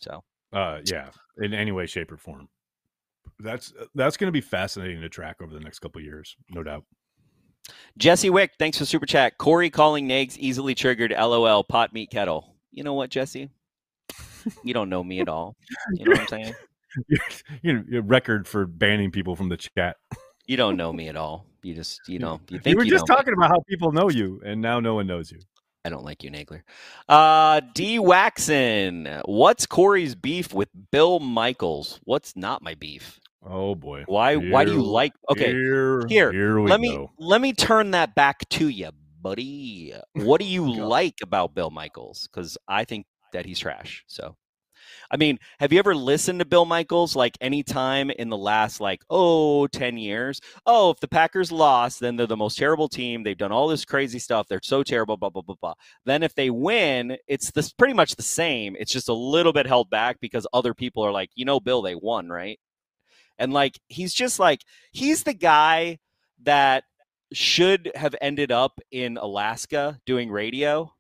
so 0.01 0.22
Uh, 0.53 0.80
yeah, 0.84 1.11
in 1.38 1.55
any 1.55 1.72
way, 1.72 1.86
shape, 1.86 2.11
or 2.12 2.16
form. 2.16 2.48
That's 3.38 3.72
that's 3.94 4.16
going 4.16 4.28
to 4.28 4.32
be 4.32 4.40
fascinating 4.40 5.01
to 5.01 5.09
track 5.09 5.36
over 5.42 5.53
the 5.55 5.61
next 5.61 5.78
couple 5.78 6.01
years, 6.03 6.36
no 6.51 6.62
doubt. 6.62 6.84
jesse 7.96 8.30
wick 8.30 8.53
thanks 8.59 8.78
for 8.78 8.84
super 8.84 9.07
chat 9.07 9.38
corey 9.38 9.70
calling 9.70 10.07
nags 10.07 10.36
easily 10.38 10.74
triggered 10.74 11.12
lol 11.12 11.62
pot 11.62 11.92
meat 11.92 12.11
kettle 12.11 12.57
you 12.72 12.82
know 12.82 12.94
what 12.94 13.11
jesse 13.11 13.48
you 14.64 14.74
don't 14.74 14.88
know 14.88 15.05
me 15.05 15.20
at 15.20 15.28
all 15.28 15.55
you 15.94 16.05
know 16.05 16.11
what 16.12 16.20
i'm 16.20 16.26
saying 16.26 16.55
you 17.62 17.72
know, 17.74 17.84
your 17.88 18.03
record 18.03 18.48
for 18.48 18.66
banning 18.66 19.11
people 19.12 19.36
from 19.36 19.48
the 19.48 19.57
chat. 19.57 19.96
you 20.46 20.57
don't 20.57 20.76
know 20.76 20.92
me 20.92 21.09
at 21.09 21.16
all 21.16 21.46
you 21.62 21.74
just 21.74 22.01
you 22.09 22.18
know 22.18 22.40
you 22.48 22.59
think 22.59 22.74
You 22.74 22.78
were 22.78 22.84
just 22.84 23.07
know 23.07 23.14
me. 23.14 23.16
talking 23.18 23.34
about 23.34 23.51
how 23.51 23.62
people 23.68 23.92
know 23.92 24.09
you, 24.11 24.40
and 24.44 24.61
now 24.61 24.80
no 24.80 24.94
one 24.94 25.07
knows 25.07 25.30
you. 25.30 25.38
I 25.84 25.88
don't 25.88 26.04
like 26.04 26.22
you, 26.22 26.30
Nagler. 26.30 26.62
Uh, 27.08 27.60
D. 27.74 27.98
Waxon, 27.98 29.22
what's 29.24 29.66
Corey's 29.66 30.14
beef 30.14 30.52
with 30.52 30.68
Bill 30.90 31.20
Michaels? 31.20 32.00
What's 32.04 32.36
not 32.36 32.62
my 32.62 32.74
beef? 32.74 33.18
Oh 33.42 33.74
boy, 33.74 34.04
Why? 34.06 34.36
why 34.36 34.66
do 34.66 34.72
you 34.72 34.82
like? 34.82 35.12
Okay, 35.30 35.50
here, 35.50 36.06
here, 36.06 36.30
here 36.30 36.60
we 36.60 36.68
let 36.68 36.78
me 36.78 36.94
go. 36.94 37.10
let 37.18 37.40
me 37.40 37.54
turn 37.54 37.92
that 37.92 38.14
back 38.14 38.46
to 38.50 38.68
you, 38.68 38.90
buddy. 39.22 39.94
What 40.12 40.40
do 40.40 40.46
you 40.46 40.70
like 40.84 41.14
about 41.22 41.54
Bill 41.54 41.70
Michaels? 41.70 42.28
Because 42.30 42.58
I 42.68 42.84
think 42.84 43.06
that 43.32 43.46
he's 43.46 43.58
trash. 43.58 44.04
So, 44.06 44.36
I 45.11 45.16
mean, 45.16 45.38
have 45.58 45.72
you 45.72 45.78
ever 45.78 45.94
listened 45.94 46.38
to 46.38 46.44
Bill 46.44 46.64
Michaels 46.64 47.16
like 47.16 47.36
any 47.40 47.62
time 47.62 48.11
in 48.11 48.28
the 48.28 48.36
last 48.36 48.80
like 48.80 49.02
oh 49.11 49.66
10 49.68 49.98
years? 49.98 50.40
Oh, 50.66 50.90
if 50.90 51.00
the 51.00 51.08
Packers 51.08 51.50
lost, 51.50 52.00
then 52.00 52.16
they're 52.16 52.26
the 52.26 52.36
most 52.36 52.56
terrible 52.56 52.88
team. 52.88 53.22
They've 53.22 53.36
done 53.36 53.52
all 53.52 53.66
this 53.68 53.84
crazy 53.84 54.18
stuff. 54.18 54.46
They're 54.48 54.61
so 54.62 54.82
terrible. 54.82 55.16
Blah 55.16 55.30
blah 55.30 55.42
blah 55.42 55.56
blah. 55.61 55.74
Then 56.04 56.22
if 56.22 56.34
they 56.34 56.50
win, 56.50 57.16
it's 57.26 57.50
this 57.50 57.72
pretty 57.72 57.94
much 57.94 58.16
the 58.16 58.22
same. 58.22 58.76
It's 58.78 58.92
just 58.92 59.08
a 59.08 59.14
little 59.14 59.52
bit 59.52 59.66
held 59.66 59.90
back 59.90 60.18
because 60.20 60.46
other 60.52 60.74
people 60.74 61.04
are 61.04 61.12
like, 61.12 61.30
you 61.34 61.44
know, 61.44 61.61
Bill, 61.61 61.82
they 61.82 61.94
won, 61.96 62.28
right? 62.28 62.58
And 63.38 63.52
like 63.52 63.80
he's 63.88 64.14
just 64.14 64.38
like 64.38 64.61
he's 64.92 65.24
the 65.24 65.34
guy 65.34 65.98
that 66.42 66.84
should 67.32 67.90
have 67.94 68.14
ended 68.20 68.52
up 68.52 68.80
in 68.90 69.16
Alaska 69.16 69.98
doing 70.06 70.30
radio, 70.30 70.92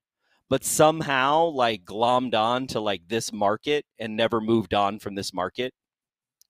but 0.50 0.64
somehow 0.64 1.44
like 1.44 1.84
glommed 1.84 2.34
on 2.34 2.66
to 2.66 2.80
like 2.80 3.02
this 3.08 3.32
market 3.32 3.86
and 3.98 4.16
never 4.16 4.40
moved 4.40 4.74
on 4.74 4.98
from 4.98 5.14
this 5.14 5.32
market. 5.32 5.72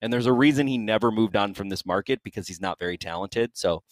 And 0.01 0.11
there's 0.11 0.25
a 0.25 0.33
reason 0.33 0.65
he 0.65 0.79
never 0.79 1.11
moved 1.11 1.35
on 1.35 1.53
from 1.53 1.69
this 1.69 1.85
market 1.85 2.19
because 2.23 2.47
he's 2.47 2.59
not 2.59 2.79
very 2.79 2.97
talented. 2.97 3.51
So, 3.53 3.83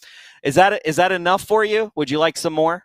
is 0.42 0.56
that 0.56 0.82
is 0.84 0.96
that 0.96 1.12
enough 1.12 1.44
for 1.44 1.64
you? 1.64 1.92
Would 1.94 2.10
you 2.10 2.18
like 2.18 2.36
some 2.36 2.52
more? 2.52 2.84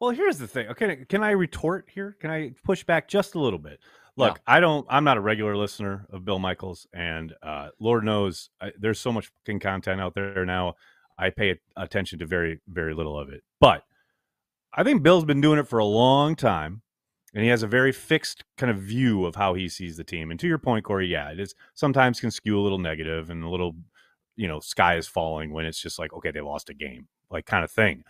Well, 0.00 0.10
here's 0.10 0.38
the 0.38 0.48
thing. 0.48 0.66
Okay, 0.68 1.06
can 1.08 1.22
I 1.22 1.30
retort 1.30 1.88
here? 1.90 2.16
Can 2.20 2.30
I 2.30 2.52
push 2.64 2.82
back 2.84 3.08
just 3.08 3.36
a 3.36 3.38
little 3.38 3.60
bit? 3.60 3.78
Look, 4.16 4.34
No. 4.34 4.42
I 4.46 4.58
don't. 4.60 4.84
I'm 4.90 5.04
not 5.04 5.16
a 5.16 5.20
regular 5.20 5.56
listener 5.56 6.04
of 6.10 6.24
Bill 6.24 6.40
Michaels, 6.40 6.88
and 6.92 7.32
uh, 7.42 7.68
Lord 7.78 8.04
knows 8.04 8.50
I, 8.60 8.72
there's 8.76 8.98
so 8.98 9.12
much 9.12 9.28
fucking 9.28 9.60
content 9.60 10.00
out 10.00 10.14
there 10.14 10.44
now. 10.44 10.74
I 11.16 11.30
pay 11.30 11.60
attention 11.76 12.18
to 12.18 12.26
very, 12.26 12.58
very 12.68 12.92
little 12.92 13.18
of 13.18 13.30
it. 13.30 13.42
But 13.60 13.84
I 14.76 14.84
think 14.84 15.02
Bill's 15.02 15.24
been 15.24 15.40
doing 15.40 15.58
it 15.58 15.66
for 15.66 15.78
a 15.78 15.84
long 15.84 16.36
time, 16.36 16.82
and 17.34 17.42
he 17.42 17.48
has 17.48 17.62
a 17.62 17.66
very 17.66 17.92
fixed 17.92 18.44
kind 18.58 18.70
of 18.70 18.78
view 18.78 19.24
of 19.24 19.34
how 19.34 19.54
he 19.54 19.68
sees 19.68 19.96
the 19.96 20.04
team. 20.04 20.30
And 20.30 20.38
to 20.40 20.46
your 20.46 20.58
point, 20.58 20.84
Corey, 20.84 21.06
yeah, 21.06 21.30
it 21.30 21.40
is 21.40 21.54
sometimes 21.74 22.20
can 22.20 22.30
skew 22.30 22.58
a 22.58 22.62
little 22.62 22.78
negative 22.78 23.30
and 23.30 23.42
a 23.42 23.48
little, 23.48 23.74
you 24.36 24.46
know, 24.46 24.60
sky 24.60 24.96
is 24.96 25.08
falling 25.08 25.50
when 25.52 25.64
it's 25.64 25.80
just 25.80 25.98
like, 25.98 26.12
okay, 26.12 26.30
they 26.30 26.42
lost 26.42 26.68
a 26.70 26.74
game. 26.74 27.08
like 27.30 27.46
kind 27.46 27.64
of 27.64 27.70
thing. 27.70 28.04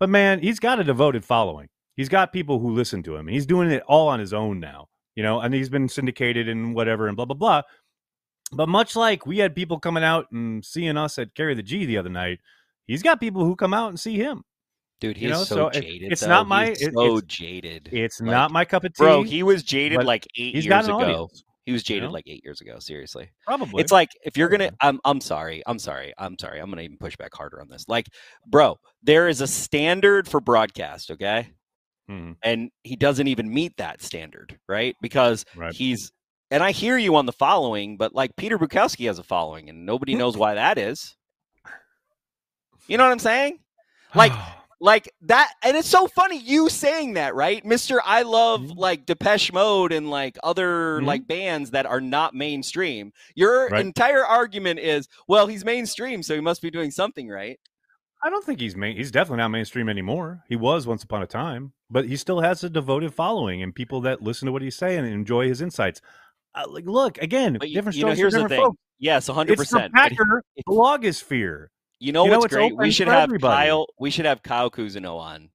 But 0.00 0.10
man, 0.10 0.40
he's 0.40 0.58
got 0.58 0.80
a 0.80 0.84
devoted 0.84 1.24
following. 1.24 1.68
He's 1.96 2.08
got 2.08 2.32
people 2.32 2.58
who 2.58 2.70
listen 2.70 3.02
to 3.04 3.16
him. 3.16 3.28
He's 3.28 3.46
doing 3.46 3.70
it 3.70 3.82
all 3.86 4.08
on 4.08 4.20
his 4.20 4.32
own 4.32 4.58
now, 4.60 4.88
you 5.14 5.22
know, 5.22 5.40
and 5.40 5.54
he's 5.54 5.68
been 5.68 5.88
syndicated 5.88 6.48
and 6.48 6.74
whatever 6.74 7.06
and 7.06 7.16
blah 7.16 7.24
blah 7.26 7.36
blah. 7.36 7.62
But 8.52 8.68
much 8.68 8.96
like 8.96 9.26
we 9.26 9.38
had 9.38 9.54
people 9.54 9.78
coming 9.78 10.04
out 10.04 10.30
and 10.32 10.64
seeing 10.64 10.96
us 10.96 11.18
at 11.18 11.34
Carry 11.34 11.54
the 11.54 11.62
G 11.62 11.86
the 11.86 11.98
other 11.98 12.10
night, 12.10 12.40
he's 12.86 13.02
got 13.02 13.20
people 13.20 13.44
who 13.44 13.56
come 13.56 13.72
out 13.72 13.88
and 13.88 13.98
see 13.98 14.16
him. 14.16 14.44
Dude, 15.08 15.16
he's 15.16 15.22
You 15.24 15.28
know, 15.30 15.44
so, 15.44 15.54
so 15.56 15.70
jaded. 15.70 16.12
it's 16.12 16.20
though. 16.22 16.28
not 16.28 16.48
my- 16.48 16.68
He's 16.68 16.80
so 16.92 17.16
it's- 17.18 17.22
jaded. 17.26 17.88
It's 17.92 18.20
Like, 18.20 18.30
not 18.30 18.50
my 18.52 18.64
cup 18.64 18.84
of 18.84 18.94
tea, 18.94 19.02
Bro, 19.02 19.22
he 19.24 19.42
was 19.42 19.62
jaded 19.62 20.02
like 20.04 20.26
eight 20.36 20.54
years 20.54 20.66
ago. 20.66 20.98
audience. 21.00 21.44
He 21.66 21.72
was 21.72 21.82
jaded 21.82 22.04
know? 22.04 22.10
like 22.10 22.24
eight 22.26 22.42
years 22.44 22.60
ago. 22.60 22.78
Seriously. 22.78 23.30
Probably. 23.46 23.80
It's 23.82 23.90
like 23.92 24.10
if 24.24 24.36
you're 24.36 24.48
gonna, 24.50 24.70
I'm, 24.80 25.00
I'm 25.04 25.20
sorry, 25.20 25.62
I'm 25.66 25.78
sorry, 25.78 26.12
I'm 26.18 26.38
sorry. 26.38 26.60
I'm 26.60 26.68
gonna 26.70 26.82
even 26.82 26.98
push 26.98 27.16
back 27.16 27.34
harder 27.34 27.60
on 27.60 27.68
this. 27.68 27.86
Like, 27.88 28.06
bro, 28.46 28.78
there 29.02 29.28
is 29.28 29.40
a 29.40 29.46
standard 29.46 30.28
for 30.28 30.40
broadcast, 30.40 31.10
okay, 31.10 31.48
Mhm. 32.10 32.36
and 32.42 32.70
he 32.82 32.96
doesn't 32.96 33.28
even 33.28 33.52
meet 33.52 33.76
that 33.78 34.02
standard, 34.02 34.58
right? 34.68 34.94
Because 35.00 35.44
Right. 35.56 35.72
he's, 35.74 36.12
and 36.50 36.62
I 36.62 36.72
hear 36.72 36.98
you 36.98 37.16
on 37.16 37.24
the 37.26 37.32
following, 37.32 37.96
but 37.96 38.14
like 38.14 38.36
Peter 38.36 38.58
Bukowski 38.58 39.06
has 39.06 39.18
a 39.18 39.22
following, 39.22 39.68
and 39.70 39.86
nobody 39.86 40.14
knows 40.14 40.36
why 40.36 40.54
that 40.54 40.76
is. 40.78 41.16
You 42.88 42.98
know 42.98 43.04
what 43.04 43.12
I'm 43.12 43.18
saying? 43.18 43.58
Like, 44.14 44.32
like 44.80 45.12
that 45.22 45.52
and 45.62 45.76
it's 45.76 45.88
so 45.88 46.06
funny 46.08 46.38
you 46.38 46.68
saying 46.68 47.14
that 47.14 47.34
right 47.34 47.64
mr 47.64 47.98
i 48.04 48.22
love 48.22 48.60
Mhm. 48.60 48.76
like 48.76 49.06
depeche 49.06 49.52
mode 49.52 49.92
and 49.92 50.10
like 50.10 50.36
other 50.42 51.00
Mhm. 51.00 51.06
like 51.06 51.26
bands 51.26 51.70
that 51.70 51.86
are 51.86 52.00
not 52.00 52.34
mainstream 52.34 53.12
your 53.34 53.68
Right. 53.68 53.84
entire 53.84 54.24
argument 54.24 54.80
is 54.80 55.08
well 55.28 55.46
he's 55.46 55.64
mainstream 55.64 56.22
so 56.22 56.34
he 56.34 56.40
must 56.40 56.60
be 56.62 56.70
doing 56.70 56.90
something 56.90 57.28
right 57.28 57.58
I 58.26 58.30
don't 58.30 58.42
think 58.42 58.58
he's 58.58 58.74
main. 58.74 58.96
He's 58.96 59.10
definitely 59.10 59.36
not 59.42 59.48
mainstream 59.48 59.86
anymore. 59.86 60.44
He 60.48 60.56
was 60.56 60.86
once 60.86 61.02
upon 61.04 61.20
a 61.20 61.26
time, 61.26 61.74
but 61.90 62.06
he 62.06 62.16
still 62.16 62.40
has 62.40 62.64
a 62.64 62.70
devoted 62.70 63.12
following 63.12 63.62
and 63.62 63.74
people 63.74 64.00
that 64.00 64.22
listen 64.22 64.46
to 64.46 64.52
what 64.52 64.62
he's 64.62 64.76
saying 64.78 65.00
and 65.00 65.12
enjoy 65.12 65.46
his 65.46 65.60
insights. 65.60 66.00
Uh, 66.54 66.64
like, 66.66 66.86
look 66.86 67.18
again, 67.18 67.58
but 67.60 67.68
different 67.68 67.98
you 67.98 68.06
know 68.06 68.12
here's 68.14 68.32
for 68.32 68.38
the 68.38 68.44
different 68.48 68.48
thing 68.48 68.64
folks. 68.64 68.78
yes 68.98 69.28
100% 69.28 69.50
It's 69.60 69.70
the 69.72 69.90
Packer 69.92 70.42
blogosphere. 70.66 71.66
You 72.00 72.12
know 72.12 72.24
you 72.24 72.30
what's 72.30 72.46
it's 72.46 72.54
great 72.54 72.76
we 72.76 72.90
should 72.90 73.08
have 73.08 73.28
everybody. 73.28 73.68
kyle 73.68 73.86
we 73.98 74.10
should 74.10 74.24
have 74.26 74.42
kyle 74.42 74.70
Kuzino 74.70 75.16
on 75.18 75.50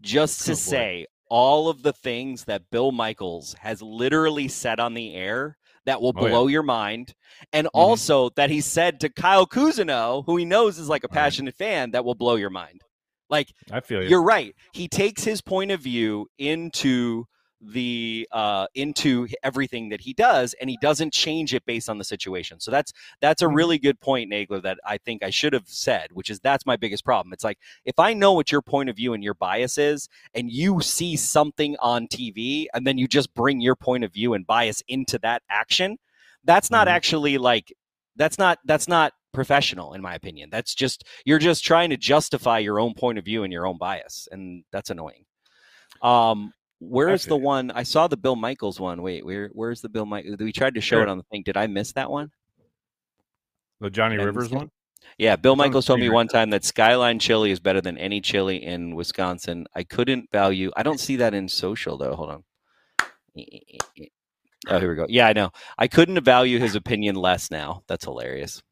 just 0.00 0.46
to 0.46 0.52
Oh, 0.52 0.54
say 0.54 1.06
all 1.28 1.68
of 1.68 1.82
the 1.82 1.92
things 1.92 2.44
that 2.44 2.70
bill 2.70 2.92
michaels 2.92 3.54
has 3.60 3.80
literally 3.82 4.48
said 4.48 4.80
on 4.80 4.94
the 4.94 5.14
air 5.14 5.56
that 5.86 6.00
will 6.00 6.12
Oh, 6.14 6.26
yeah. 6.26 6.30
blow 6.30 6.46
your 6.46 6.62
mind 6.62 7.14
and 7.52 7.66
Mhm. 7.66 7.72
also 7.74 8.30
that 8.36 8.50
he 8.50 8.60
said 8.60 9.00
to 9.00 9.08
Kyle 9.08 9.46
Kuzino, 9.46 10.24
who 10.26 10.36
he 10.36 10.44
knows 10.44 10.78
is 10.78 10.88
like 10.88 11.04
a 11.04 11.08
Right. 11.08 11.14
passionate 11.14 11.54
fan, 11.54 11.90
that 11.92 12.04
will 12.04 12.14
blow 12.14 12.36
your 12.36 12.50
mind. 12.50 12.82
Like 13.30 13.52
I 13.70 13.80
feel 13.80 14.02
you. 14.02 14.08
you're 14.10 14.22
right. 14.22 14.54
He 14.72 14.88
takes 14.88 15.24
his 15.24 15.40
point 15.40 15.70
of 15.70 15.80
view 15.80 16.26
into 16.38 17.24
the 17.62 18.26
uh 18.32 18.66
into 18.74 19.28
everything 19.42 19.90
that 19.90 20.00
he 20.00 20.14
does 20.14 20.54
and 20.60 20.70
he 20.70 20.78
doesn't 20.80 21.12
change 21.12 21.52
it 21.52 21.64
based 21.66 21.90
on 21.90 21.98
the 21.98 22.04
situation 22.04 22.58
so 22.58 22.70
that's 22.70 22.92
that's 23.20 23.42
a 23.42 23.46
Mhm. 23.46 23.54
really 23.54 23.78
good 23.78 24.00
point 24.00 24.30
nagler 24.30 24.62
that 24.62 24.78
i 24.86 24.96
think 24.96 25.22
i 25.22 25.28
should 25.28 25.52
have 25.52 25.68
said 25.68 26.10
which 26.12 26.30
is 26.30 26.40
that's 26.40 26.64
my 26.64 26.76
biggest 26.76 27.04
problem 27.04 27.32
it's 27.34 27.44
like 27.44 27.58
if 27.84 27.98
i 27.98 28.14
know 28.14 28.32
what 28.32 28.50
your 28.50 28.62
point 28.62 28.88
of 28.88 28.96
view 28.96 29.12
and 29.12 29.22
your 29.22 29.34
bias 29.34 29.76
is 29.76 30.08
and 30.34 30.50
you 30.50 30.80
see 30.80 31.16
something 31.16 31.76
on 31.80 32.06
tv 32.06 32.66
and 32.72 32.86
then 32.86 32.96
you 32.96 33.06
just 33.06 33.34
bring 33.34 33.60
your 33.60 33.76
point 33.76 34.04
of 34.04 34.12
view 34.12 34.32
and 34.32 34.46
bias 34.46 34.82
into 34.88 35.18
that 35.18 35.42
action 35.50 35.98
that's 36.44 36.70
not 36.70 36.86
Mhm. 36.86 36.92
actually 36.92 37.36
like 37.36 37.72
that's 38.16 38.38
not 38.38 38.58
that's 38.64 38.88
not 38.88 39.12
professional 39.32 39.92
in 39.92 40.00
my 40.00 40.14
opinion 40.14 40.48
that's 40.50 40.74
just 40.74 41.04
you're 41.26 41.38
just 41.38 41.62
trying 41.62 41.90
to 41.90 41.96
justify 41.98 42.58
your 42.58 42.80
own 42.80 42.94
point 42.94 43.18
of 43.18 43.24
view 43.24 43.44
and 43.44 43.52
your 43.52 43.66
own 43.66 43.76
bias 43.78 44.28
and 44.32 44.64
that's 44.72 44.90
annoying 44.90 45.24
um 46.02 46.52
where's 46.80 47.24
the 47.26 47.36
you. 47.36 47.42
one 47.44 47.70
i 47.72 47.82
saw 47.82 48.08
the 48.08 48.16
bill 48.16 48.36
michaels 48.36 48.80
one. 48.80 49.02
Wait 49.02 49.24
where 49.24 49.50
where's 49.52 49.80
the 49.82 49.88
bill 49.88 50.06
michaels 50.06 50.36
we 50.38 50.52
tried 50.52 50.74
to 50.74 50.80
show 50.80 50.96
Sure. 50.96 51.02
it 51.02 51.08
on 51.08 51.18
the 51.18 51.24
thing. 51.24 51.42
Did 51.44 51.56
i 51.56 51.66
miss 51.66 51.92
that 51.92 52.10
one? 52.10 52.30
The 53.80 53.90
Johnny 53.90 54.18
I 54.18 54.22
Rivers 54.24 54.50
one. 54.50 54.70
yeah 55.18 55.36
bill 55.36 55.56
michaels 55.56 55.86
told 55.86 56.00
me 56.00 56.08
one 56.10 56.28
time 56.28 56.50
that 56.50 56.64
skyline 56.64 57.18
chili 57.18 57.50
is 57.50 57.60
better 57.60 57.80
than 57.80 57.96
any 57.98 58.20
chili 58.20 58.56
in 58.64 58.94
wisconsin. 58.96 59.66
I 59.74 59.84
couldn't 59.84 60.30
value 60.32 60.70
i 60.76 60.82
don't 60.82 61.00
see 61.00 61.16
that 61.16 61.34
in 61.34 61.48
social 61.48 61.96
though. 61.98 62.14
Hold 62.14 62.30
on. 62.30 62.44
Oh 64.68 64.78
here 64.78 64.90
we 64.90 64.96
go. 64.96 65.06
Yeah 65.08 65.26
i 65.28 65.32
know. 65.32 65.50
I 65.78 65.86
couldn't 65.88 66.22
value 66.24 66.58
his 66.58 66.74
opinion 66.74 67.14
less 67.16 67.50
now. 67.50 67.82
That's 67.88 68.04
hilarious 68.04 68.62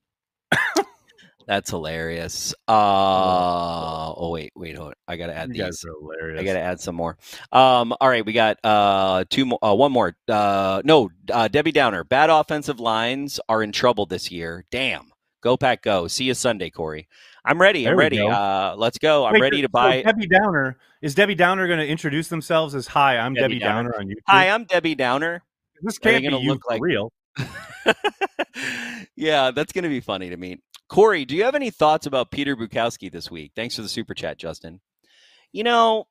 that's 1.48 1.70
hilarious 1.70 2.54
uh 2.68 4.12
oh 4.16 4.30
wait 4.30 4.52
wait 4.54 4.76
hold 4.76 4.88
on. 4.88 4.94
i 5.08 5.16
gotta 5.16 5.34
add 5.34 5.48
You 5.48 5.54
these 5.54 5.62
guys 5.62 5.84
are 5.84 5.94
hilarious. 6.00 6.40
I 6.40 6.44
gotta 6.44 6.60
add 6.60 6.78
some 6.80 6.94
more. 6.94 7.16
Um, 7.50 7.92
all 8.00 8.08
right, 8.08 8.24
we 8.24 8.32
got 8.34 8.58
uh 8.62 9.24
two 9.30 9.46
more, 9.46 9.58
uh, 9.64 9.74
one 9.74 9.90
more. 9.90 10.14
Uh, 10.28 10.82
no, 10.84 11.08
uh, 11.32 11.48
Debbie 11.48 11.72
Downer. 11.72 12.04
Bad 12.04 12.30
offensive 12.30 12.78
lines 12.78 13.40
are 13.48 13.62
in 13.62 13.72
trouble 13.72 14.06
this 14.06 14.30
year. 14.30 14.64
Damn. 14.70 15.10
Go 15.40 15.56
pack, 15.56 15.82
go. 15.82 16.06
See 16.08 16.24
you 16.24 16.34
Sunday, 16.34 16.68
Corey. 16.68 17.08
I'm 17.44 17.60
ready. 17.60 17.84
There 17.84 17.92
I'm 17.94 17.98
ready. 17.98 18.20
Uh, 18.20 18.74
let's 18.76 18.98
go. 18.98 19.24
I'm 19.24 19.32
Wait, 19.34 19.40
ready 19.40 19.56
so- 19.58 19.62
to 19.62 19.68
so 19.68 19.72
buy. 19.72 20.02
Debbie 20.02 20.26
Downer. 20.26 20.76
Is 21.00 21.14
Debbie 21.14 21.34
Downer 21.36 21.66
going 21.68 21.78
to 21.78 21.86
introduce 21.86 22.28
themselves 22.28 22.74
as 22.74 22.88
"Hi, 22.88 23.16
I'm 23.18 23.32
Debbie 23.34 23.54
Debbie, 23.54 23.58
Downer. 23.60 23.92
Downer. 23.92 24.02
on 24.02 24.08
YouTube"? 24.08 24.14
Hi, 24.26 24.48
I'm 24.50 24.64
Debbie 24.64 24.94
Downer. 24.96 25.42
this 25.82 25.98
can't 25.98 26.22
be 26.22 26.28
you 26.28 26.38
look 26.50 26.68
like- 26.68 26.82
real. 26.82 27.12
yeah, 29.16 29.50
that's 29.52 29.72
gonna 29.72 29.88
be 29.88 30.00
funny 30.00 30.30
to 30.30 30.36
me. 30.36 30.58
Corey, 30.88 31.24
do 31.24 31.36
you 31.36 31.44
have 31.44 31.54
any 31.54 31.70
thoughts 31.70 32.06
about 32.06 32.30
Peter 32.30 32.56
Bukowski 32.56 33.10
this 33.12 33.30
week? 33.30 33.52
Thanks 33.54 33.76
for 33.76 33.82
the 33.82 33.88
super 33.88 34.14
chat, 34.14 34.38
Justin. 34.38 34.80
You 35.52 35.62
know, 35.64 36.06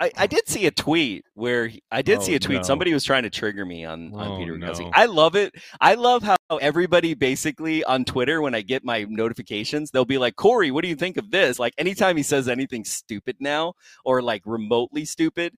I, 0.00 0.10
I 0.16 0.26
did 0.26 0.48
see 0.48 0.66
a 0.66 0.70
tweet 0.70 1.24
where 1.34 1.68
he- 1.68 1.82
I 1.90 2.02
did 2.02 2.22
see 2.22 2.32
Oh, 2.32 2.36
a 2.36 2.38
tweet. 2.40 2.56
no. 2.58 2.62
Somebody 2.62 2.92
was 2.94 3.04
trying 3.04 3.22
to 3.24 3.30
trigger 3.30 3.64
me 3.66 3.84
on, 3.84 4.12
on 4.14 4.28
Oh, 4.32 4.36
Peter 4.38 4.54
Bukowski. 4.54 4.80
no. 4.84 4.90
I 4.94 5.04
love 5.06 5.36
it. 5.36 5.54
I 5.80 5.94
love 5.94 6.22
how 6.22 6.36
everybody 6.60 7.14
basically 7.14 7.84
on 7.84 8.04
Twitter, 8.04 8.40
when 8.40 8.54
I 8.54 8.62
get 8.62 8.82
my 8.84 9.04
notifications, 9.08 9.90
they'll 9.90 10.04
be 10.06 10.18
like, 10.18 10.36
Corey, 10.36 10.70
what 10.70 10.82
do 10.82 10.88
you 10.88 10.96
think 10.96 11.18
of 11.18 11.30
this? 11.30 11.58
Like 11.58 11.74
anytime 11.78 12.16
he 12.16 12.22
says 12.22 12.48
anything 12.48 12.84
stupid 12.84 13.36
now 13.40 13.74
or 14.04 14.22
like 14.22 14.42
remotely 14.46 15.04
stupid, 15.04 15.54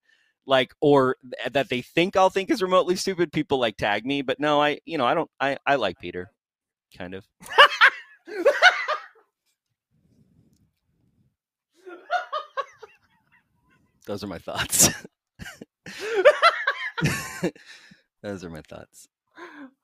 like 0.46 0.74
or 0.80 1.16
th- 1.22 1.52
that 1.52 1.68
they 1.70 1.80
think 1.82 2.16
I'll 2.16 2.30
think 2.30 2.50
is 2.50 2.60
remotely 2.62 2.96
stupid, 2.96 3.32
people 3.32 3.58
like 3.58 3.76
tag 3.76 4.04
me. 4.04 4.22
But 4.22 4.38
no, 4.40 4.60
I 4.60 4.80
you 4.84 4.98
know, 4.98 5.06
I 5.06 5.14
don't 5.14 5.30
I, 5.40 5.56
I 5.66 5.76
like 5.76 5.98
Peter. 6.00 6.30
Kind 6.98 7.14
of. 7.14 7.24
Those 14.06 14.24
are 14.24 14.26
my 14.28 14.38
thoughts. 14.38 14.90
Those 18.22 18.44
are 18.44 18.50
my 18.50 18.62
thoughts. 18.62 19.08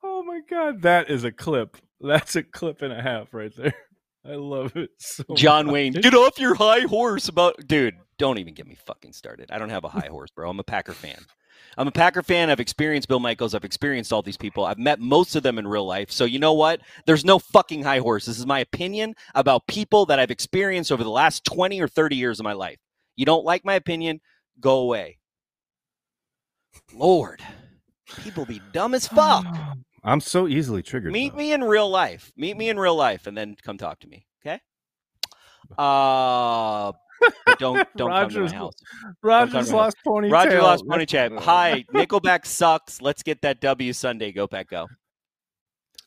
Oh 0.03 0.23
my 0.23 0.41
god, 0.49 0.81
that 0.83 1.09
is 1.09 1.23
a 1.23 1.31
clip. 1.31 1.77
That's 1.99 2.35
a 2.35 2.43
clip 2.43 2.81
and 2.81 2.93
a 2.93 3.01
half 3.01 3.33
right 3.33 3.55
there. 3.55 3.75
I 4.25 4.35
love 4.35 4.75
it 4.75 4.91
so 4.99 5.23
John 5.35 5.65
much. 5.65 5.73
Wayne, 5.73 5.93
get 5.93 6.13
off 6.13 6.39
your 6.39 6.53
high 6.53 6.81
horse 6.81 7.27
about 7.27 7.67
dude. 7.67 7.95
Don't 8.17 8.37
even 8.37 8.53
get 8.53 8.67
me 8.67 8.75
fucking 8.75 9.13
started. 9.13 9.49
I 9.51 9.57
don't 9.57 9.69
have 9.69 9.83
a 9.83 9.89
high 9.89 10.07
horse, 10.09 10.29
bro. 10.29 10.49
I'm 10.49 10.59
a 10.59 10.63
Packer 10.63 10.93
fan. 10.93 11.25
I'm 11.77 11.87
a 11.87 11.91
Packer 11.91 12.21
fan. 12.21 12.49
I've 12.49 12.59
experienced 12.59 13.07
Bill 13.07 13.19
Michaels. 13.19 13.55
I've 13.55 13.65
experienced 13.65 14.13
all 14.13 14.21
these 14.21 14.37
people. 14.37 14.65
I've 14.65 14.77
met 14.77 14.99
most 14.99 15.35
of 15.35 15.43
them 15.43 15.57
in 15.57 15.67
real 15.67 15.85
life. 15.85 16.11
So 16.11 16.25
you 16.25 16.37
know 16.37 16.53
what? 16.53 16.81
There's 17.05 17.25
no 17.25 17.39
fucking 17.39 17.81
high 17.83 17.99
horse. 17.99 18.25
This 18.25 18.37
is 18.37 18.45
my 18.45 18.59
opinion 18.59 19.15
about 19.33 19.65
people 19.67 20.05
that 20.07 20.19
I've 20.19 20.31
experienced 20.31 20.91
over 20.91 21.03
the 21.03 21.09
last 21.09 21.43
20 21.45 21.81
or 21.81 21.87
30 21.87 22.15
years 22.15 22.39
of 22.39 22.43
my 22.43 22.53
life. 22.53 22.77
You 23.15 23.25
don't 23.25 23.45
like 23.45 23.65
my 23.65 23.73
opinion? 23.73 24.21
Go 24.59 24.79
away. 24.79 25.17
Lord, 26.93 27.41
people 28.17 28.45
be 28.45 28.61
dumb 28.73 28.93
as 28.93 29.07
fuck. 29.07 29.45
Oh, 29.55 29.73
I'm 30.03 30.19
so 30.19 30.47
easily 30.47 30.81
triggered. 30.81 31.11
Meet 31.11 31.33
though. 31.33 31.37
me 31.37 31.53
in 31.53 31.63
real 31.63 31.89
life. 31.89 32.31
Meet 32.35 32.57
me 32.57 32.69
in 32.69 32.79
real 32.79 32.95
life, 32.95 33.27
and 33.27 33.37
then 33.37 33.55
come 33.61 33.77
talk 33.77 33.99
to 34.01 34.07
me. 34.07 34.25
Okay. 34.45 34.59
Uh, 35.77 36.91
don't 37.59 37.87
don't 37.95 38.09
come 38.11 38.29
to 38.29 38.41
Rodgers- 38.41 38.51
my 38.51 38.57
house. 38.57 38.73
Rodgers 39.21 39.71
lost 39.71 39.97
ponytail. 40.05 40.31
Roger 40.31 40.61
lost 40.61 40.83
pony 40.85 40.99
Let's- 41.01 41.11
chat. 41.11 41.31
Hi, 41.39 41.85
Nickelback 41.93 42.45
sucks. 42.45 43.01
Let's 43.01 43.23
get 43.23 43.41
that 43.43 43.61
W 43.61 43.93
Sunday. 43.93 44.31
Go 44.31 44.47
pack 44.47 44.69
go. 44.69 44.87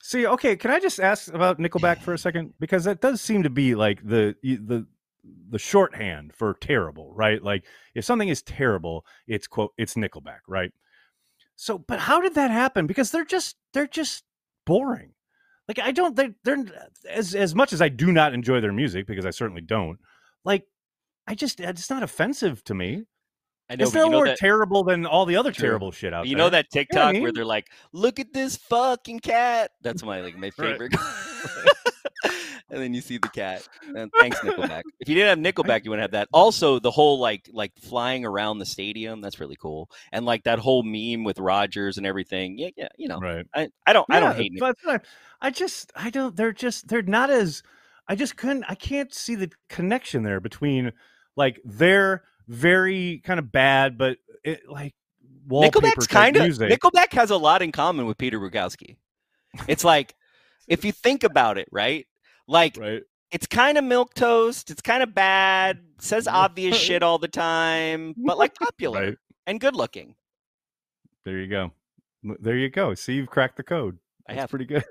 See, 0.03 0.27
okay, 0.27 0.55
can 0.55 0.71
I 0.71 0.81
just 0.81 1.01
ask 1.01 1.33
about 1.33 1.59
Nickelback 1.59 2.03
for 2.03 2.13
a 2.13 2.19
second 2.19 2.53
because 2.61 2.85
that 2.85 3.01
does 3.01 3.23
seem 3.23 3.43
to 3.45 3.51
be 3.51 3.75
like 3.75 4.07
the 4.07 4.35
the 4.43 4.87
the 5.49 5.59
shorthand 5.59 6.35
for 6.35 6.55
terrible, 6.61 7.15
right? 7.15 7.43
Like 7.43 7.65
if 7.95 8.05
something 8.05 8.29
is 8.29 8.43
terrible, 8.43 9.07
it's 9.27 9.47
quote 9.47 9.73
it's 9.79 9.95
Nickelback, 9.95 10.41
right? 10.47 10.73
So, 11.57 11.79
but 11.79 12.01
how 12.01 12.21
did 12.21 12.35
that 12.35 12.51
happen? 12.51 12.87
Because 12.87 13.11
they're 13.11 13.25
just 13.25 13.57
they're 13.73 13.87
just 13.87 14.25
boring. 14.67 15.13
Like 15.69 15.79
I 15.79 15.93
don't 15.93 16.17
they're, 16.17 16.35
they're 16.45 16.65
as 17.09 17.35
as 17.35 17.55
much 17.55 17.73
as 17.73 17.81
I 17.81 17.89
do 17.89 18.13
not 18.13 18.35
enjoy 18.35 18.61
their 18.61 18.73
music 18.73 19.07
because 19.07 19.25
I 19.25 19.31
certainly 19.31 19.63
don't. 19.63 19.99
Like 20.45 20.67
I 21.27 21.35
just 21.35 21.61
uh, 21.61 21.69
it's 21.69 21.91
not 21.91 22.03
offensive 22.03 22.63
to 22.65 22.75
me. 22.75 23.05
I 23.71 23.77
know, 23.77 23.85
It's 23.85 23.95
no 23.95 24.05
you 24.05 24.11
know 24.11 24.17
more 24.19 24.27
that 24.27 24.39
terrible 24.39 24.85
than 24.85 25.07
all 25.07 25.25
the 25.25 25.37
other 25.37 25.51
True. 25.51 25.69
terrible 25.69 25.91
shit 25.91 26.13
out 26.13 26.27
you 26.27 26.31
there. 26.31 26.31
You 26.31 26.37
know 26.37 26.51
that 26.51 26.71
TikTok 26.71 27.15
where 27.15 27.23
mean? 27.23 27.35
they're 27.35 27.47
like, 27.47 27.71
"Look 27.93 28.21
at 28.21 28.33
this 28.35 28.57
fucking 28.57 29.21
cat." 29.21 29.71
That's 29.81 30.03
my 30.03 30.21
like 30.21 30.37
my 30.37 30.51
Right. 30.59 30.79
and 32.71 32.81
then 32.83 32.95
you 32.95 33.01
see 33.01 33.19
the 33.19 33.29
cat. 33.29 33.67
And 33.95 34.11
thanks, 34.19 34.39
Nickelback. 34.41 34.83
If 35.01 35.09
you 35.09 35.15
didn't 35.15 35.45
have 35.45 35.55
Nickelback, 35.55 35.85
you 35.85 35.91
wouldn't 35.91 36.03
have 36.05 36.13
that. 36.13 36.29
Also, 36.33 36.79
the 36.79 36.91
whole 36.91 37.19
like 37.19 37.49
like 37.53 37.73
flying 37.81 38.25
around 38.25 38.59
the 38.59 38.67
stadium, 38.67 39.21
that's 39.21 39.41
really 39.41 39.57
cool. 39.57 39.91
And 40.13 40.25
like 40.25 40.45
that 40.45 40.59
whole 40.59 40.83
meme 40.83 41.25
with 41.25 41.39
Rodgers 41.39 41.99
and 41.99 42.07
everything. 42.07 42.59
Yeah, 42.59 42.71
yeah, 42.77 42.89
you 42.97 43.09
know. 43.09 43.19
Right. 43.19 43.47
I, 43.55 43.69
I 43.87 43.93
don't 43.93 44.07
I 44.11 44.21
don't 44.21 44.37
hate 44.37 44.53
but 44.59 44.77
I- 44.87 45.01
I 45.41 45.51
just 45.51 45.93
I 45.95 46.11
don't 46.11 46.35
they're 46.37 46.53
just 46.53 46.89
they're 46.89 47.03
not 47.03 47.31
as 47.31 47.63
I 48.09 48.15
just 48.15 48.37
couldn't 48.37 48.65
I 48.69 48.75
can't 48.75 49.13
see 49.13 49.35
the 49.35 49.51
connection 49.69 50.23
there 50.23 50.41
between 50.41 50.93
like 51.37 51.61
they're 51.65 52.23
very 52.49 53.21
kind 53.25 53.39
of 53.39 53.53
bad 53.53 53.99
but 53.99 54.19
it 54.43 54.63
like 54.69 54.95
Nickelback's 55.51 56.07
kind 56.07 56.37
of. 56.37 56.47
Nickelback 56.47 57.13
has 57.13 57.31
a 57.31 57.37
lot 57.37 57.61
in 57.61 57.73
common 57.73 58.07
with 58.07 58.17
Peter 58.17 58.41
Bukowski. 58.41 58.97
It's 59.69 59.85
like 59.85 60.15
if 60.67 60.85
you 60.85 60.93
think 60.93 61.25
about 61.25 61.59
it, 61.59 61.69
right? 61.71 62.07
Like 62.47 62.77
right? 62.77 63.03
it's 63.31 63.47
kind 63.47 63.79
of 63.79 63.85
milk 63.85 64.15
toast. 64.15 64.71
It's 64.71 64.83
kind 64.83 65.03
of 65.03 65.15
bad. 65.15 65.81
Says 65.99 66.29
obvious 66.29 66.77
shit 66.77 67.03
all 67.03 67.19
the 67.19 67.29
time, 67.29 68.15
but 68.17 68.37
like 68.39 68.55
popular 68.55 69.01
Right. 69.01 69.17
and 69.47 69.61
good 69.61 69.75
looking. 69.77 70.15
There 71.25 71.39
you 71.39 71.47
go. 71.49 71.73
There 72.41 72.57
you 72.57 72.69
go. 72.71 72.95
See 72.95 73.15
you've 73.15 73.29
cracked 73.31 73.57
the 73.57 73.63
code. 73.63 73.99
I 74.29 74.33
That's 74.35 74.41
have. 74.43 74.51
pretty 74.51 74.65
good. 74.67 74.85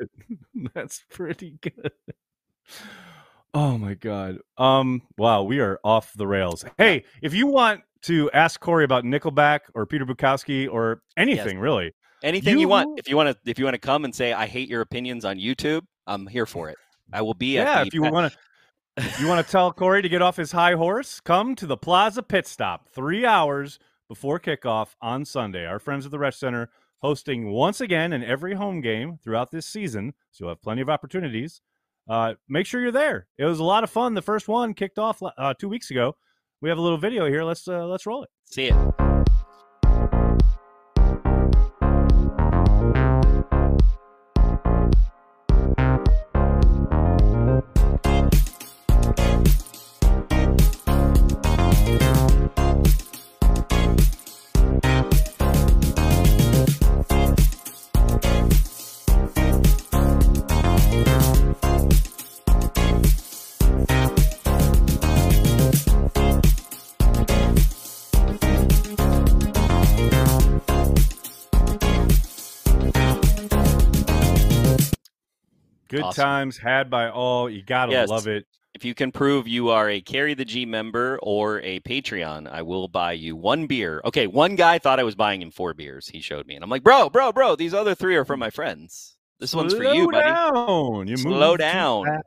That's 0.74 1.04
pretty 1.10 1.58
good. 1.62 1.92
Oh 3.54 3.78
my 3.78 3.94
god. 3.94 4.40
Um 4.58 5.04
wow, 5.18 5.44
we 5.44 5.60
are 5.60 5.80
off 5.84 6.12
the 6.14 6.28
rails. 6.28 6.66
Hey, 6.78 7.04
if 7.22 7.34
you 7.34 7.48
want 7.48 7.82
to 8.04 8.30
ask 8.32 8.60
Corey 8.60 8.84
about 8.84 9.04
Nickelback 9.04 9.60
or 9.76 9.86
Peter 9.86 10.06
Bukowski 10.06 10.68
or 10.70 11.02
anything 11.18 11.60
really, 11.60 11.94
Anything 12.24 12.58
you, 12.58 12.68
want. 12.70 12.98
If 13.00 13.10
you 13.10 13.18
want 13.18 13.30
to, 13.36 13.50
if 13.52 13.60
you 13.60 13.66
want 13.66 13.76
to 13.76 13.80
come 13.80 14.06
and 14.06 14.16
say 14.16 14.32
I 14.34 14.46
hate 14.48 14.70
your 14.70 14.80
opinions 14.82 15.26
on 15.26 15.38
YouTube, 15.38 15.82
I'm 16.08 16.26
here 16.26 16.46
for 16.46 16.70
it. 16.70 16.78
I 17.12 17.22
will 17.22 17.34
be. 17.34 17.58
at 17.58 17.68
yeah, 17.68 17.84
if 17.86 17.94
you 17.94 18.02
want 18.02 18.32
to 18.32 18.38
you 19.20 19.28
want 19.28 19.46
to 19.46 19.52
tell 19.52 19.72
Corey 19.72 20.02
to 20.02 20.10
get 20.10 20.22
off 20.22 20.38
his 20.38 20.52
high 20.52 20.74
horse, 20.74 21.20
come 21.20 21.56
to 21.56 21.66
the 21.66 21.78
Plaza 21.78 22.22
Pit 22.22 22.46
Stop 22.46 22.90
3 22.90 23.26
hours 23.26 23.80
before 24.08 24.40
kickoff 24.40 24.96
on 25.02 25.26
Sunday. 25.26 25.66
Our 25.66 25.80
friends 25.80 26.06
at 26.06 26.12
the 26.12 26.20
Rec 26.20 26.34
Center 26.34 26.70
hosting 27.00 27.52
once 27.52 27.82
again 27.82 28.14
in 28.14 28.24
every 28.24 28.54
home 28.54 28.82
game 28.82 29.18
throughout 29.24 29.52
this 29.52 29.66
season, 29.66 30.14
so 30.32 30.46
you'll 30.46 30.52
have 30.52 30.62
plenty 30.62 30.82
of 30.82 30.90
opportunities. 30.90 31.62
Uh, 32.08 32.36
make 32.48 32.66
sure 32.66 32.82
you're 32.82 32.92
there. 32.92 33.28
It 33.38 33.46
was 33.46 33.60
a 33.60 33.64
lot 33.64 33.84
of 33.84 33.90
fun. 33.90 34.14
The 34.14 34.22
first 34.22 34.48
one 34.48 34.74
kicked 34.74 35.00
off 35.00 35.22
uh, 35.24 35.54
2 35.56 35.68
weeks 35.68 35.90
ago. 35.90 36.16
We 36.62 36.70
have 36.70 36.78
a 36.78 36.82
little 36.82 36.98
video 36.98 37.26
here. 37.26 37.44
Let's 37.44 37.68
uh, 37.68 37.86
let's 37.88 38.06
roll 38.06 38.24
it. 38.24 38.30
see 38.46 38.68
it. 38.68 39.03
Good 76.04 76.08
Awesome. 76.10 76.24
times 76.24 76.58
had 76.58 76.90
by 76.90 77.10
all. 77.10 77.50
You 77.50 77.64
got 77.64 77.88
to 77.88 77.92
Yes. 77.94 78.10
love 78.10 78.28
it. 78.28 78.46
If 78.74 78.84
you 78.84 78.96
can 78.96 79.12
prove 79.12 79.48
you 79.48 79.70
are 79.70 79.90
a 79.90 80.02
Carry 80.02 80.34
the 80.34 80.46
G 80.46 80.66
member 80.66 81.20
or 81.22 81.62
a 81.62 81.80
Patreon, 81.82 82.50
I 82.52 82.64
will 82.64 82.88
buy 82.88 83.12
you 83.14 83.36
one 83.36 83.68
beer. 83.68 84.02
Okay, 84.04 84.26
one 84.26 84.56
guy 84.56 84.80
thought 84.80 85.00
I 85.00 85.04
was 85.04 85.14
buying 85.16 85.42
him 85.42 85.52
four 85.52 85.74
beers. 85.76 86.08
He 86.08 86.22
showed 86.22 86.48
me, 86.48 86.56
and 86.56 86.64
I'm 86.64 86.70
like, 86.72 86.84
bro, 86.84 87.10
bro, 87.10 87.32
bro, 87.32 87.56
these 87.56 87.74
other 87.74 87.94
three 87.94 88.16
are 88.16 88.26
for 88.26 88.36
my 88.36 88.50
friends. 88.50 89.16
This 89.40 89.54
one's 89.54 89.74
for 89.76 89.84
you, 89.84 90.04
Slow 90.06 90.12
buddy. 90.12 90.30
Down. 90.30 91.08
You 91.08 91.18
Slow 91.18 91.58
down. 91.58 92.22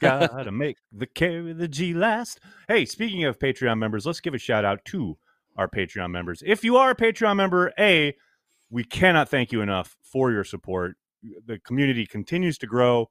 Gotta 0.00 0.50
make 0.50 0.76
the 0.90 1.06
carry 1.06 1.52
the 1.52 1.68
G 1.68 1.94
last. 1.94 2.40
Hey, 2.66 2.84
speaking 2.84 3.24
of 3.24 3.38
Patreon 3.38 3.78
members, 3.78 4.06
let's 4.06 4.20
give 4.20 4.34
a 4.34 4.38
shout 4.38 4.64
out 4.64 4.84
to 4.86 5.18
our 5.56 5.68
Patreon 5.68 6.10
members. 6.10 6.42
If 6.44 6.64
you 6.64 6.76
are 6.76 6.90
a 6.90 6.96
Patreon 6.96 7.36
member, 7.36 7.72
A, 7.78 8.16
we 8.70 8.84
cannot 8.84 9.28
thank 9.28 9.52
you 9.52 9.60
enough 9.60 9.96
for 10.02 10.32
your 10.32 10.44
support. 10.44 10.96
The 11.46 11.58
community 11.60 12.06
continues 12.06 12.58
to 12.58 12.66
grow. 12.66 13.10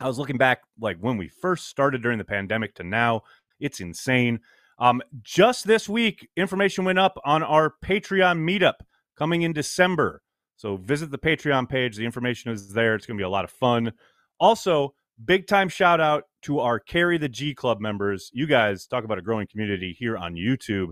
I 0.00 0.06
was 0.06 0.18
looking 0.18 0.36
back 0.36 0.60
like 0.78 0.98
when 0.98 1.16
we 1.16 1.28
first 1.28 1.68
started 1.68 2.02
during 2.02 2.18
the 2.18 2.24
pandemic 2.24 2.74
to 2.76 2.84
now. 2.84 3.22
It's 3.60 3.80
insane. 3.80 4.40
Um, 4.78 5.00
just 5.22 5.66
this 5.66 5.88
week, 5.88 6.28
information 6.36 6.84
went 6.84 6.98
up 6.98 7.18
on 7.24 7.42
our 7.42 7.74
Patreon 7.82 8.38
meetup 8.38 8.74
coming 9.16 9.42
in 9.42 9.52
December. 9.52 10.22
So 10.56 10.76
visit 10.76 11.10
the 11.10 11.18
Patreon 11.18 11.68
page. 11.68 11.96
The 11.96 12.04
information 12.04 12.50
is 12.50 12.72
there. 12.72 12.94
It's 12.94 13.06
going 13.06 13.16
to 13.16 13.20
be 13.20 13.26
a 13.26 13.30
lot 13.30 13.44
of 13.44 13.50
fun. 13.50 13.92
Also, 14.38 14.94
big 15.24 15.46
time 15.46 15.68
shout 15.68 16.00
out 16.00 16.24
to 16.42 16.60
our 16.60 16.78
Carry 16.78 17.18
the 17.18 17.28
G 17.28 17.54
Club 17.54 17.80
members. 17.80 18.30
You 18.34 18.46
guys 18.46 18.86
talk 18.86 19.04
about 19.04 19.18
a 19.18 19.22
growing 19.22 19.46
community 19.46 19.96
here 19.98 20.16
on 20.16 20.34
YouTube. 20.34 20.90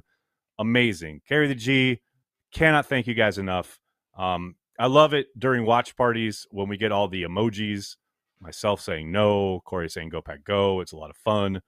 Amazing. 0.59 1.21
Carry 1.29 1.49
the 1.49 1.55
G. 1.55 2.01
Cannot 2.53 2.87
thank 2.87 3.07
you 3.07 3.15
guys 3.15 3.39
enough. 3.39 3.79
Um, 4.17 4.55
I 4.79 4.87
love 4.87 5.15
it 5.15 5.29
during 5.39 5.67
watch 5.67 5.97
parties 5.97 6.47
when 6.51 6.69
we 6.69 6.77
get 6.77 6.93
all 6.93 7.09
the 7.09 7.23
emojis. 7.23 7.97
Myself 8.41 8.81
saying 8.81 9.11
no, 9.11 9.61
Corey 9.65 9.89
saying 9.89 10.11
go 10.11 10.21
pack 10.21 10.45
go. 10.45 10.81
It's 10.81 10.93
a 10.93 10.97
lot 10.97 11.11
of 11.11 11.17
fun. 11.17 11.63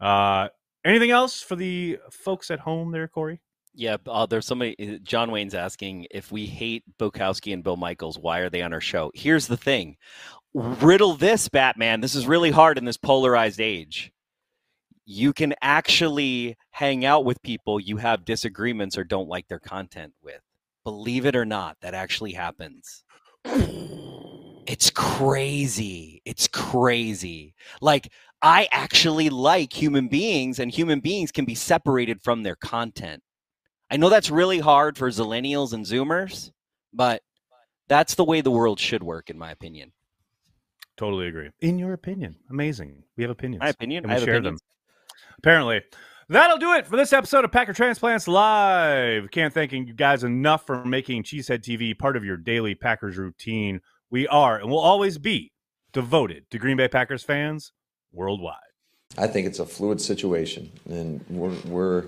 Uh, 0.00 0.48
anything 0.84 1.10
else 1.10 1.40
for 1.40 1.56
the 1.56 1.98
folks 2.10 2.50
at 2.50 2.60
home 2.60 2.92
there, 2.92 3.08
Corey? 3.08 3.40
Yeah, 3.74 3.96
uh, 4.06 4.26
there's 4.26 4.46
somebody. 4.46 4.76
uh, 4.78 4.98
John 5.02 5.30
Wayne's 5.30 5.54
asking 5.54 6.06
if 6.10 6.30
we 6.32 6.46
hate 6.46 6.84
Bukowski 6.98 7.52
and 7.52 7.64
Bill 7.64 7.76
Michaels, 7.76 8.18
why 8.18 8.38
are 8.40 8.50
they 8.50 8.62
on 8.62 8.72
our 8.72 8.80
show? 8.80 9.10
Here's 9.14 9.46
the 9.46 9.56
thing: 9.56 9.96
riddle 10.54 11.14
this, 11.14 11.48
Batman. 11.48 12.00
This 12.00 12.14
is 12.14 12.26
really 12.26 12.50
hard 12.50 12.78
in 12.78 12.84
this 12.84 12.96
polarized 12.96 13.60
age. 13.60 14.12
You 15.04 15.32
can 15.32 15.54
actually 15.62 16.56
hang 16.70 17.04
out 17.04 17.24
with 17.24 17.42
people 17.42 17.78
you 17.78 17.96
have 17.98 18.24
disagreements 18.24 18.98
or 18.98 19.04
don't 19.04 19.28
like 19.28 19.46
their 19.48 19.60
content 19.60 20.12
with. 20.22 20.40
Believe 20.86 21.26
it 21.26 21.34
or 21.34 21.44
not, 21.44 21.76
that 21.80 21.94
actually 21.94 22.32
happens. 22.32 23.04
It's 24.68 24.90
crazy. 24.90 26.20
It's 26.24 26.48
crazy. 26.48 27.54
Like, 27.80 28.10
I 28.42 28.66
actually 28.72 29.30
like 29.30 29.72
human 29.72 30.08
beings, 30.08 30.58
and 30.58 30.72
human 30.72 30.98
beings 30.98 31.30
can 31.30 31.44
be 31.44 31.54
separated 31.54 32.20
from 32.20 32.42
their 32.42 32.56
content. 32.56 33.22
I 33.92 33.96
know 33.96 34.08
that's 34.08 34.28
really 34.28 34.58
hard 34.58 34.98
for 34.98 35.08
Zillennials 35.08 35.72
and 35.72 35.86
Zoomers, 35.86 36.50
but 36.92 37.22
that's 37.86 38.16
the 38.16 38.24
way 38.24 38.40
the 38.40 38.50
world 38.50 38.80
should 38.80 39.04
work, 39.04 39.30
in 39.30 39.38
my 39.38 39.52
opinion. 39.52 39.92
Totally 40.96 41.28
agree. 41.28 41.50
In 41.60 41.78
your 41.78 41.92
opinion, 41.92 42.34
amazing. 42.50 43.04
We 43.16 43.22
have 43.22 43.30
opinions. 43.30 43.60
My 43.60 43.68
opinion. 43.68 44.02
and 44.02 44.10
I 44.12 44.16
we 44.16 44.20
have 44.20 44.26
share 44.26 44.34
opinions. 44.34 44.60
them. 44.60 45.16
Apparently, 45.38 45.80
that'll 46.28 46.58
do 46.58 46.72
it 46.74 46.86
for 46.86 46.96
this 46.96 47.12
episode 47.12 47.44
of 47.44 47.52
Packer 47.52 47.72
Transplants 47.72 48.26
Live. 48.28 49.30
Can't 49.30 49.52
thank 49.52 49.72
you 49.72 49.92
guys 49.92 50.24
enough 50.24 50.66
for 50.66 50.84
making 50.84 51.22
Cheesehead 51.22 51.60
TV 51.60 51.96
part 51.96 52.16
of 52.16 52.24
your 52.24 52.36
daily 52.36 52.74
Packers 52.74 53.16
routine. 53.16 53.80
We 54.10 54.26
are 54.28 54.58
and 54.58 54.70
will 54.70 54.78
always 54.78 55.18
be 55.18 55.52
devoted 55.92 56.50
to 56.50 56.58
Green 56.58 56.76
Bay 56.76 56.88
Packers 56.88 57.22
fans 57.22 57.72
worldwide. 58.12 58.56
I 59.18 59.26
think 59.26 59.46
it's 59.46 59.60
a 59.60 59.66
fluid 59.66 60.00
situation, 60.00 60.70
and 60.88 61.24
we're, 61.28 61.54
we're 61.66 62.04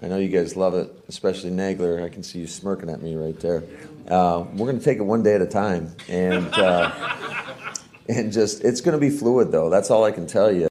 I 0.00 0.06
know 0.06 0.18
you 0.18 0.28
guys 0.28 0.56
love 0.56 0.74
it, 0.74 0.90
especially 1.08 1.50
Nagler. 1.50 2.04
I 2.04 2.08
can 2.08 2.22
see 2.22 2.38
you 2.38 2.46
smirking 2.46 2.88
at 2.88 3.02
me 3.02 3.16
right 3.16 3.38
there. 3.40 3.64
Uh, 4.08 4.44
we're 4.52 4.66
going 4.66 4.78
to 4.78 4.84
take 4.84 4.98
it 4.98 5.02
one 5.02 5.24
day 5.24 5.34
at 5.34 5.42
a 5.42 5.46
time, 5.46 5.94
and 6.08 6.46
uh, 6.54 6.92
and 8.08 8.32
just 8.32 8.62
it's 8.62 8.80
going 8.80 8.98
to 8.98 9.00
be 9.00 9.10
fluid 9.10 9.50
though. 9.50 9.68
That's 9.68 9.90
all 9.90 10.04
I 10.04 10.12
can 10.12 10.26
tell 10.26 10.52
you. 10.52 10.67